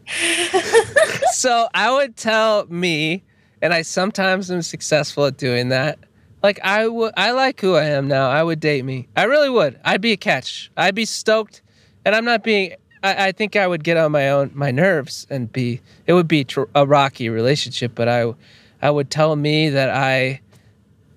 so 1.33 1.68
I 1.75 1.93
would 1.93 2.16
tell 2.16 2.66
me, 2.66 3.23
and 3.61 3.73
I 3.73 3.83
sometimes 3.83 4.51
am 4.51 4.62
successful 4.62 5.27
at 5.27 5.37
doing 5.37 5.68
that. 5.70 5.99
Like 6.43 6.61
I 6.64 6.89
would, 6.89 7.14
I 7.16 7.31
like 7.31 7.61
who 7.61 7.77
I 7.77 7.85
am 7.85 8.09
now. 8.09 8.29
I 8.29 8.43
would 8.43 8.61
date 8.61 8.85
me. 8.85 9.09
I 9.16 9.25
really 9.25 9.49
would. 9.51 9.79
I'd 9.85 10.01
be 10.01 10.12
a 10.12 10.16
catch. 10.16 10.70
I'd 10.77 10.95
be 10.95 11.05
stoked 11.05 11.62
and 12.05 12.14
I'm 12.14 12.25
not 12.25 12.43
being. 12.43 12.75
I, 13.03 13.28
I, 13.28 13.32
think 13.32 13.57
I 13.57 13.66
would 13.66 13.82
get 13.84 13.96
on 13.96 14.12
my 14.12 14.30
own 14.30 14.50
my 14.55 14.70
nerves 14.70 15.26
and 15.30 15.53
be. 15.53 15.80
It 16.07 16.12
would 16.12 16.28
be 16.28 16.44
tr- 16.44 16.62
a 16.74 16.86
rocky 16.86 17.28
relationship, 17.28 17.92
but 17.94 18.09
I, 18.09 18.32
I 18.80 18.90
would 18.90 19.11
tell 19.11 19.34
me 19.36 19.70
that 19.70 19.90
I, 19.90 20.40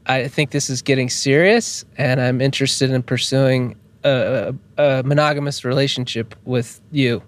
I 0.05 0.27
think 0.27 0.51
this 0.51 0.69
is 0.69 0.81
getting 0.81 1.09
serious, 1.09 1.85
and 1.97 2.19
I'm 2.21 2.41
interested 2.41 2.91
in 2.91 3.03
pursuing 3.03 3.75
a, 4.03 4.53
a, 4.77 4.83
a 4.83 5.03
monogamous 5.03 5.65
relationship 5.65 6.35
with 6.45 6.81
you. 6.91 7.21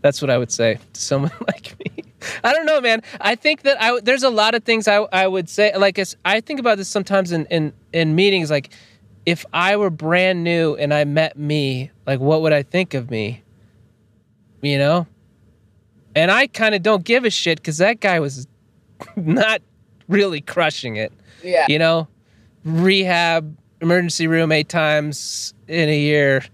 That's 0.00 0.20
what 0.20 0.30
I 0.30 0.38
would 0.38 0.52
say 0.52 0.78
to 0.92 1.00
someone 1.00 1.32
like 1.46 1.78
me. 1.78 2.04
I 2.42 2.52
don't 2.52 2.66
know, 2.66 2.80
man. 2.80 3.02
I 3.20 3.34
think 3.34 3.62
that 3.62 3.80
I 3.80 4.00
there's 4.00 4.22
a 4.22 4.30
lot 4.30 4.54
of 4.54 4.64
things 4.64 4.88
I 4.88 4.96
I 5.12 5.26
would 5.26 5.48
say. 5.48 5.76
Like 5.76 5.98
I 6.24 6.40
think 6.40 6.60
about 6.60 6.78
this 6.78 6.88
sometimes 6.88 7.32
in 7.32 7.46
in 7.46 7.72
in 7.92 8.14
meetings. 8.14 8.50
Like 8.50 8.70
if 9.26 9.44
I 9.52 9.76
were 9.76 9.90
brand 9.90 10.44
new 10.44 10.74
and 10.76 10.92
I 10.92 11.04
met 11.04 11.38
me, 11.38 11.90
like 12.06 12.20
what 12.20 12.42
would 12.42 12.52
I 12.52 12.62
think 12.62 12.94
of 12.94 13.10
me? 13.10 13.43
You 14.64 14.78
know? 14.78 15.06
And 16.16 16.30
I 16.30 16.46
kind 16.46 16.74
of 16.74 16.82
don't 16.82 17.04
give 17.04 17.24
a 17.24 17.30
shit 17.30 17.58
because 17.58 17.78
that 17.78 18.00
guy 18.00 18.20
was 18.20 18.46
not 19.16 19.62
really 20.08 20.40
crushing 20.40 20.96
it. 20.96 21.12
Yeah. 21.42 21.66
You 21.68 21.78
know, 21.78 22.08
rehab, 22.64 23.56
emergency 23.80 24.26
room 24.26 24.52
eight 24.52 24.68
times 24.68 25.54
in 25.68 25.88
a 25.88 25.98
year, 25.98 26.44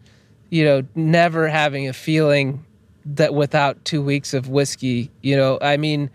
you 0.50 0.64
know, 0.64 0.82
never 0.94 1.48
having 1.48 1.88
a 1.88 1.92
feeling 1.92 2.64
that 3.04 3.34
without 3.34 3.84
two 3.84 4.02
weeks 4.02 4.34
of 4.34 4.48
whiskey, 4.48 5.10
you 5.22 5.36
know, 5.36 5.58
I 5.60 5.76
mean, 5.76 6.10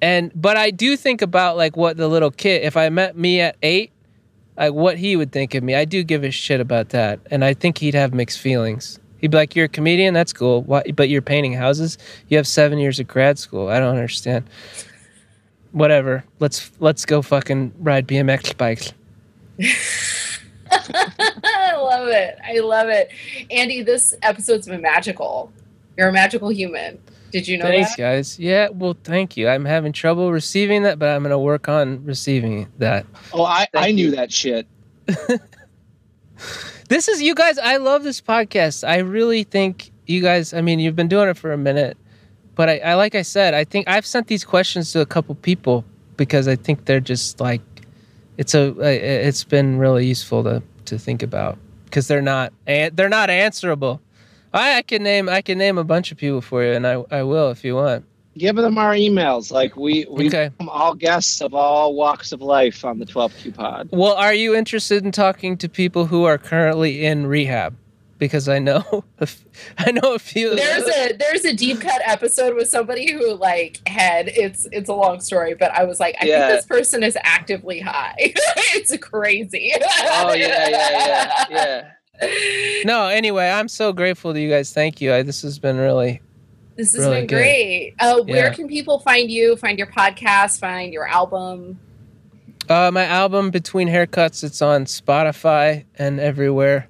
and, 0.00 0.32
but 0.34 0.56
I 0.56 0.70
do 0.70 0.96
think 0.96 1.22
about 1.22 1.56
like 1.56 1.76
what 1.76 1.96
the 1.96 2.08
little 2.08 2.30
kid, 2.30 2.62
if 2.62 2.76
I 2.76 2.88
met 2.88 3.16
me 3.16 3.40
at 3.40 3.56
eight, 3.62 3.92
like 4.56 4.72
what 4.72 4.98
he 4.98 5.16
would 5.16 5.32
think 5.32 5.54
of 5.54 5.62
me. 5.62 5.74
I 5.74 5.84
do 5.84 6.02
give 6.02 6.24
a 6.24 6.30
shit 6.30 6.60
about 6.60 6.90
that, 6.90 7.20
and 7.30 7.44
I 7.44 7.54
think 7.54 7.78
he'd 7.78 7.94
have 7.94 8.12
mixed 8.12 8.38
feelings. 8.38 8.98
He'd 9.22 9.30
be 9.30 9.36
like, 9.38 9.56
"You're 9.56 9.64
a 9.64 9.68
comedian, 9.68 10.12
that's 10.12 10.34
cool. 10.34 10.62
Why, 10.62 10.82
but 10.94 11.08
you're 11.08 11.22
painting 11.22 11.54
houses. 11.54 11.96
You 12.28 12.36
have 12.36 12.46
seven 12.46 12.78
years 12.78 13.00
of 13.00 13.06
grad 13.06 13.38
school. 13.38 13.68
I 13.68 13.78
don't 13.78 13.88
understand." 13.96 14.44
Whatever. 15.70 16.24
Let's 16.38 16.70
let's 16.80 17.06
go 17.06 17.22
fucking 17.22 17.72
ride 17.78 18.06
BMX 18.06 18.54
bikes. 18.58 18.92
I 20.70 21.74
love 21.76 22.08
it. 22.08 22.38
I 22.44 22.58
love 22.58 22.88
it, 22.88 23.10
Andy. 23.50 23.82
This 23.82 24.14
episode's 24.22 24.66
been 24.66 24.82
magical. 24.82 25.50
You're 25.96 26.08
a 26.08 26.12
magical 26.12 26.50
human. 26.50 26.98
Did 27.30 27.48
you 27.48 27.56
know 27.56 27.64
Thanks, 27.64 27.96
that? 27.96 28.02
guys. 28.02 28.38
Yeah, 28.38 28.68
well, 28.70 28.94
thank 29.04 29.38
you. 29.38 29.48
I'm 29.48 29.64
having 29.64 29.92
trouble 29.92 30.30
receiving 30.30 30.82
that, 30.82 30.98
but 30.98 31.08
I'm 31.08 31.22
going 31.22 31.30
to 31.30 31.38
work 31.38 31.66
on 31.66 32.04
receiving 32.04 32.70
that. 32.76 33.06
Oh, 33.32 33.44
I, 33.44 33.66
I 33.74 33.84
Thank 33.84 33.94
knew 33.94 34.10
that 34.10 34.30
shit. 34.30 34.66
This 36.88 37.08
is 37.08 37.22
you 37.22 37.34
guys. 37.34 37.58
I 37.58 37.78
love 37.78 38.02
this 38.02 38.20
podcast. 38.20 38.86
I 38.86 38.98
really 38.98 39.44
think 39.44 39.92
you 40.06 40.20
guys. 40.20 40.52
I 40.52 40.60
mean, 40.60 40.78
you've 40.78 40.96
been 40.96 41.08
doing 41.08 41.28
it 41.28 41.36
for 41.36 41.52
a 41.52 41.58
minute, 41.58 41.96
but 42.54 42.68
I, 42.68 42.78
I 42.78 42.94
like 42.94 43.14
I 43.14 43.22
said, 43.22 43.54
I 43.54 43.64
think 43.64 43.88
I've 43.88 44.06
sent 44.06 44.26
these 44.26 44.44
questions 44.44 44.92
to 44.92 45.00
a 45.00 45.06
couple 45.06 45.34
people 45.36 45.84
because 46.16 46.48
I 46.48 46.56
think 46.56 46.84
they're 46.84 47.00
just 47.00 47.40
like, 47.40 47.62
it's 48.36 48.54
a. 48.54 48.74
It's 48.78 49.44
been 49.44 49.78
really 49.78 50.06
useful 50.06 50.42
to 50.44 50.62
to 50.86 50.98
think 50.98 51.22
about 51.22 51.58
because 51.84 52.08
they're 52.08 52.22
not 52.22 52.52
they're 52.66 53.08
not 53.08 53.30
answerable. 53.30 54.00
I, 54.52 54.76
I 54.78 54.82
can 54.82 55.02
name 55.02 55.28
I 55.28 55.42
can 55.42 55.58
name 55.58 55.78
a 55.78 55.84
bunch 55.84 56.12
of 56.12 56.18
people 56.18 56.40
for 56.40 56.64
you, 56.64 56.72
and 56.72 56.86
I 56.86 57.04
I 57.10 57.22
will 57.22 57.50
if 57.50 57.64
you 57.64 57.76
want. 57.76 58.04
Give 58.38 58.56
them 58.56 58.78
our 58.78 58.94
emails. 58.94 59.50
Like 59.52 59.76
we 59.76 60.06
we 60.10 60.26
Okay. 60.28 60.48
welcome 60.58 60.68
all 60.70 60.94
guests 60.94 61.40
of 61.42 61.52
all 61.54 61.94
walks 61.94 62.32
of 62.32 62.40
life 62.40 62.84
on 62.84 62.98
the 62.98 63.04
12Q 63.06 63.54
pod. 63.54 63.88
Well, 63.92 64.14
are 64.14 64.32
you 64.34 64.54
interested 64.54 65.04
in 65.04 65.12
talking 65.12 65.56
to 65.58 65.68
people 65.68 66.06
who 66.06 66.24
are 66.24 66.38
currently 66.38 67.04
in 67.04 67.26
rehab? 67.26 67.76
Because 68.18 68.48
I 68.48 68.60
know, 68.60 69.04
I 69.78 69.90
know 69.90 70.14
a 70.14 70.18
few. 70.18 70.54
There's 70.54 70.84
a 70.88 71.12
there's 71.16 71.44
a 71.44 71.52
deep 71.54 71.80
cut 71.80 72.00
episode 72.06 72.54
with 72.54 72.68
somebody 72.68 73.10
who 73.12 73.34
like 73.34 73.80
had 73.88 74.28
it's 74.28 74.66
it's 74.70 74.88
a 74.88 74.94
long 74.94 75.20
story, 75.20 75.54
but 75.54 75.72
I 75.72 75.82
was 75.84 75.98
like, 76.00 76.16
I 76.22 76.26
Yeah. 76.26 76.46
think 76.46 76.58
this 76.60 76.66
person 76.66 77.02
is 77.02 77.18
actively 77.24 77.80
high. 77.80 78.14
it's 78.18 78.96
crazy. 78.98 79.72
Oh 79.74 80.32
yeah, 80.34 80.68
yeah, 80.68 80.88
yeah, 81.50 81.84
yeah. 82.22 82.82
No, 82.84 83.08
anyway, 83.08 83.48
I'm 83.50 83.66
so 83.68 83.92
grateful 83.92 84.32
to 84.32 84.40
you 84.40 84.48
guys. 84.48 84.72
Thank 84.72 85.00
you. 85.00 85.12
I, 85.12 85.22
this 85.22 85.42
has 85.42 85.58
been 85.58 85.76
really. 85.76 86.20
This 86.76 86.92
has 86.94 87.04
Really 87.04 87.20
been 87.20 87.26
good. 87.26 87.36
great. 87.36 87.94
Uh, 88.00 88.22
where 88.22 88.46
Yeah. 88.46 88.54
can 88.54 88.68
people 88.68 88.98
find 88.98 89.30
you? 89.30 89.56
Find 89.56 89.78
your 89.78 89.88
podcast? 89.88 90.58
Find 90.60 90.92
your 90.92 91.06
album? 91.06 91.78
Uh, 92.68 92.90
my 92.92 93.04
album 93.04 93.50
Between 93.50 93.88
Haircuts. 93.88 94.42
It's 94.44 94.62
on 94.62 94.84
Spotify 94.86 95.84
and 95.98 96.18
everywhere 96.20 96.88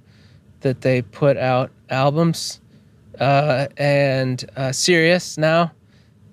that 0.61 0.83
they 0.83 1.03
put 1.03 1.37
out 1.37 1.71
albums, 1.91 2.61
uh, 3.19 3.67
and 3.77 4.45
uh, 4.57 4.71
Sirius 4.71 5.37
now, 5.37 5.73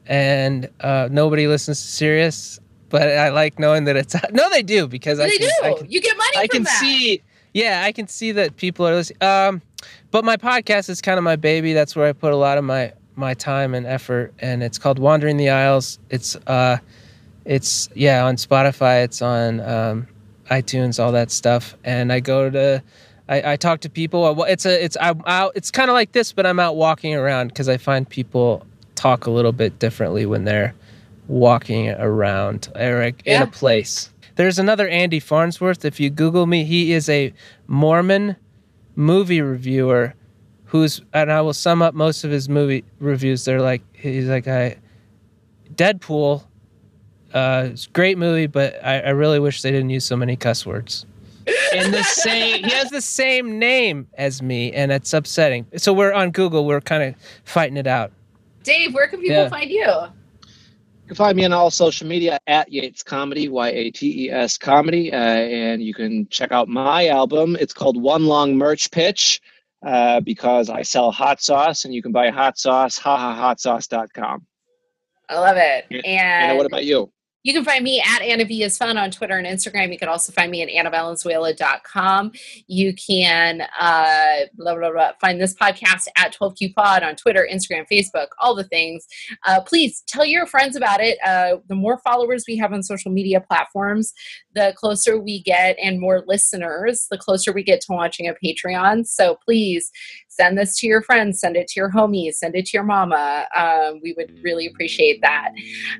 and 0.05 0.69
uh, 0.81 1.07
nobody 1.11 1.47
listens 1.47 1.81
to 1.81 1.87
Sirius, 1.87 2.59
but 2.89 3.03
I 3.07 3.29
like 3.29 3.57
knowing 3.57 3.85
that 3.85 3.95
it's 3.95 4.15
no, 4.31 4.49
they 4.51 4.61
do 4.61 4.87
because 4.87 5.19
I 5.19 5.29
can, 5.29 5.39
do. 5.39 5.51
I 5.63 5.73
can 5.73 5.89
you 5.91 6.01
get 6.01 6.15
money 6.17 6.29
I 6.37 6.41
from 6.47 6.49
can 6.57 6.63
that. 6.63 6.79
see. 6.79 7.21
Yeah, 7.53 7.81
I 7.83 7.91
can 7.91 8.07
see 8.07 8.31
that 8.33 8.55
people 8.57 8.87
are 8.87 8.93
listening. 8.93 9.23
Um, 9.23 9.61
but 10.11 10.23
my 10.23 10.37
podcast 10.37 10.89
is 10.89 11.01
kind 11.01 11.17
of 11.17 11.23
my 11.23 11.35
baby. 11.35 11.73
That's 11.73 11.95
where 11.95 12.07
I 12.07 12.13
put 12.13 12.31
a 12.31 12.35
lot 12.35 12.59
of 12.59 12.63
my 12.63 12.93
my 13.19 13.33
time 13.33 13.75
and 13.75 13.85
effort, 13.85 14.33
and 14.39 14.63
it's 14.63 14.77
called 14.77 14.97
Wandering 14.97 15.37
the 15.37 15.49
Isles. 15.49 15.99
It's 16.09 16.35
uh, 16.47 16.77
it's 17.45 17.89
yeah 17.93 18.25
on 18.25 18.37
Spotify. 18.37 19.03
It's 19.03 19.21
on 19.21 19.59
um, 19.59 20.07
iTunes, 20.49 21.03
all 21.03 21.11
that 21.11 21.31
stuff. 21.31 21.75
And 21.83 22.11
I 22.11 22.19
go 22.19 22.49
to, 22.49 22.81
I, 23.27 23.53
I 23.53 23.55
talk 23.57 23.81
to 23.81 23.89
people. 23.89 24.43
It's 24.45 24.65
a 24.65 24.83
it's 24.83 24.97
I'm 24.99 25.21
out. 25.25 25.51
It's 25.55 25.71
kind 25.71 25.89
of 25.89 25.93
like 25.93 26.13
this, 26.13 26.31
but 26.31 26.45
I'm 26.45 26.59
out 26.59 26.75
walking 26.75 27.13
around 27.13 27.49
because 27.49 27.69
I 27.69 27.77
find 27.77 28.07
people 28.07 28.65
talk 28.95 29.25
a 29.27 29.31
little 29.31 29.51
bit 29.51 29.79
differently 29.79 30.25
when 30.25 30.45
they're 30.45 30.73
walking 31.27 31.89
around 31.91 32.69
or 32.75 33.03
like 33.03 33.21
in 33.25 33.41
a 33.41 33.47
place. 33.47 34.11
There's 34.35 34.57
another 34.57 34.87
Andy 34.87 35.19
Farnsworth. 35.19 35.83
If 35.83 35.99
you 35.99 36.09
Google 36.09 36.45
me, 36.45 36.63
he 36.63 36.93
is 36.93 37.09
a 37.09 37.33
Mormon 37.67 38.37
movie 38.95 39.41
reviewer 39.41 40.15
who's 40.69 41.01
and 41.13 41.31
I 41.31 41.41
will 41.41 41.53
sum 41.53 41.81
up 41.81 41.93
most 41.93 42.23
of 42.23 42.31
his 42.31 42.47
movie 42.47 42.83
reviews. 42.99 43.43
They're 43.45 43.61
like 43.61 43.81
he's 43.93 44.27
like 44.27 44.47
I 44.47 44.77
Deadpool. 45.75 46.43
Uh, 47.33 47.69
it's 47.71 47.85
a 47.85 47.89
great 47.91 48.17
movie, 48.17 48.47
but 48.47 48.83
I, 48.83 48.99
I 49.01 49.09
really 49.09 49.39
wish 49.39 49.61
they 49.61 49.71
didn't 49.71 49.91
use 49.91 50.03
so 50.05 50.15
many 50.15 50.35
cuss 50.35 50.65
words. 50.65 51.05
In 51.73 51.91
the 51.91 52.03
same, 52.03 52.63
he 52.63 52.71
has 52.71 52.89
the 52.89 53.01
same 53.01 53.59
name 53.59 54.07
as 54.17 54.41
me, 54.41 54.71
and 54.73 54.91
it's 54.91 55.13
upsetting. 55.13 55.65
So 55.77 55.93
we're 55.93 56.13
on 56.13 56.31
Google. 56.31 56.65
We're 56.65 56.81
kind 56.81 57.03
of 57.03 57.15
fighting 57.43 57.77
it 57.77 57.87
out. 57.87 58.11
Dave, 58.63 58.93
where 58.93 59.07
can 59.07 59.19
people 59.19 59.35
Yeah. 59.35 59.49
find 59.49 59.69
you? 59.69 59.79
You 59.79 61.07
can 61.07 61.15
find 61.15 61.35
me 61.37 61.45
on 61.45 61.53
all 61.53 61.71
social 61.71 62.07
media 62.07 62.39
at 62.47 62.71
Yates 62.71 63.01
Comedy, 63.03 63.47
Y 63.47 63.69
A 63.69 63.91
T 63.91 64.25
E 64.25 64.31
S 64.31 64.57
Comedy, 64.57 65.11
uh, 65.11 65.17
and 65.17 65.81
you 65.81 65.93
can 65.93 66.27
check 66.29 66.51
out 66.51 66.67
my 66.67 67.07
album. 67.07 67.57
It's 67.59 67.73
called 67.73 67.99
One 68.01 68.25
Long 68.25 68.55
Merch 68.55 68.91
Pitch 68.91 69.41
uh, 69.85 70.19
because 70.21 70.69
I 70.69 70.81
sell 70.81 71.11
hot 71.11 71.41
sauce, 71.41 71.85
and 71.85 71.93
you 71.93 72.01
can 72.01 72.11
buy 72.11 72.29
hot 72.29 72.57
sauce, 72.57 72.99
hahahotsauce.com. 72.99 74.45
I 75.29 75.39
love 75.39 75.57
it. 75.57 75.85
And 75.91 76.49
And 76.49 76.57
what 76.57 76.65
about 76.65 76.85
you? 76.85 77.11
You 77.43 77.53
can 77.53 77.63
find 77.63 77.85
me 77.85 78.01
at 78.05 78.21
Anna 78.21 78.43
V 78.43 78.63
is 78.63 78.77
Fun 78.77 78.97
on 78.97 79.11
Twitter 79.11 79.37
and 79.37 79.47
Instagram. 79.47 79.93
You 79.93 79.97
can 79.97 80.09
also 80.09 80.33
find 80.33 80.51
me 80.51 80.61
at 80.61 80.67
annavalenzuela.com. 80.69 82.33
You 82.67 82.93
can 82.93 83.61
uh, 83.79 84.45
blah, 84.55 84.75
blah, 84.75 84.91
blah, 84.91 85.11
find 85.21 85.39
this 85.39 85.53
podcast 85.53 86.07
at 86.17 86.35
12Q 86.35 86.75
Pod 86.75 87.01
on 87.03 87.15
Twitter, 87.15 87.47
Instagram, 87.49 87.85
Facebook, 87.89 88.27
all 88.39 88.55
the 88.55 88.65
things. 88.65 89.07
Uh, 89.45 89.61
please 89.61 90.03
tell 90.05 90.25
your 90.25 90.45
friends 90.47 90.75
about 90.75 90.99
it. 90.99 91.17
Uh, 91.25 91.57
the 91.67 91.75
more 91.75 91.99
followers 91.99 92.43
we 92.45 92.57
have 92.57 92.73
on 92.73 92.83
social 92.83 93.11
media 93.11 93.39
platforms, 93.39 94.13
the 94.53 94.73
closer 94.75 95.17
we 95.17 95.41
get 95.41 95.77
and 95.81 96.01
more 96.01 96.23
listeners, 96.27 97.07
the 97.09 97.17
closer 97.17 97.53
we 97.53 97.63
get 97.63 97.79
to 97.79 97.93
launching 97.93 98.27
a 98.27 98.33
Patreon. 98.33 99.07
So 99.07 99.37
please 99.45 99.91
send 100.39 100.57
this 100.57 100.77
to 100.79 100.87
your 100.87 101.01
friends, 101.01 101.39
send 101.39 101.57
it 101.57 101.67
to 101.67 101.79
your 101.79 101.91
homies, 101.91 102.35
send 102.35 102.55
it 102.55 102.65
to 102.67 102.77
your 102.77 102.83
mama. 102.83 103.45
Um, 103.55 103.99
we 104.01 104.13
would 104.13 104.39
really 104.41 104.67
appreciate 104.67 105.21
that. 105.21 105.49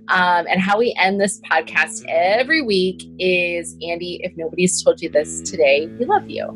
Um, 0.07 0.45
and 0.49 0.61
how 0.61 0.77
we 0.77 0.95
end 0.97 1.19
this 1.19 1.41
podcast 1.41 2.05
every 2.07 2.61
week 2.61 3.03
is 3.19 3.75
Andy, 3.85 4.21
if 4.23 4.31
nobody's 4.37 4.81
told 4.81 5.01
you 5.01 5.09
this 5.09 5.41
today, 5.41 5.87
we 5.99 6.05
love 6.05 6.29
you. 6.29 6.47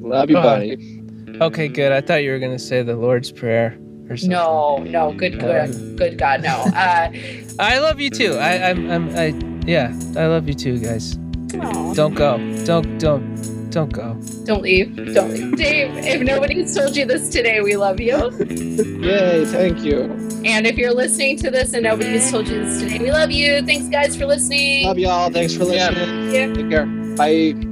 Love 0.00 0.30
you, 0.30 0.36
buddy. 0.36 1.02
Okay, 1.40 1.66
good. 1.66 1.90
I 1.90 2.00
thought 2.00 2.22
you 2.22 2.30
were 2.30 2.38
gonna 2.38 2.58
say 2.58 2.82
the 2.82 2.96
Lord's 2.96 3.32
Prayer. 3.32 3.76
No, 4.22 4.78
no, 4.78 5.12
good, 5.12 5.38
good, 5.38 5.98
good 5.98 6.18
God, 6.18 6.42
no. 6.42 6.64
Uh, 6.74 7.12
I 7.58 7.78
love 7.78 8.00
you 8.00 8.08
too. 8.08 8.34
I, 8.34 8.70
I'm, 8.70 8.90
I'm, 8.90 9.10
I, 9.16 9.34
yeah, 9.66 9.88
I 10.16 10.26
love 10.26 10.48
you 10.48 10.54
too, 10.54 10.78
guys. 10.78 11.18
aw. 11.60 11.92
Don't 11.92 12.14
go. 12.14 12.38
Don't, 12.64 12.98
don't, 12.98 13.57
don't 13.70 13.92
go. 13.92 14.14
Don't 14.44 14.62
leave. 14.62 14.96
Don't 15.14 15.30
leave. 15.30 15.56
Dave, 15.56 15.96
if 15.96 16.20
nobody's 16.22 16.74
told 16.74 16.96
you 16.96 17.04
this 17.04 17.28
today, 17.28 17.60
we 17.60 17.76
love 17.76 18.00
you. 18.00 18.30
Yay, 18.40 19.44
thank 19.46 19.80
you. 19.80 20.02
And 20.44 20.66
if 20.66 20.76
you're 20.76 20.94
listening 20.94 21.36
to 21.38 21.50
this 21.50 21.74
and 21.74 21.82
nobody's 21.82 22.30
told 22.30 22.48
you 22.48 22.64
this 22.64 22.80
today, 22.80 22.98
we 22.98 23.10
love 23.10 23.30
you. 23.30 23.62
Thanks, 23.62 23.88
guys, 23.88 24.16
for 24.16 24.26
listening. 24.26 24.86
Love 24.86 24.98
y'all. 24.98 25.30
Thanks 25.30 25.54
for 25.54 25.64
listening. 25.64 26.32
Yeah. 26.32 26.52
Take 26.54 26.70
care. 26.70 26.86
Bye. 27.16 27.67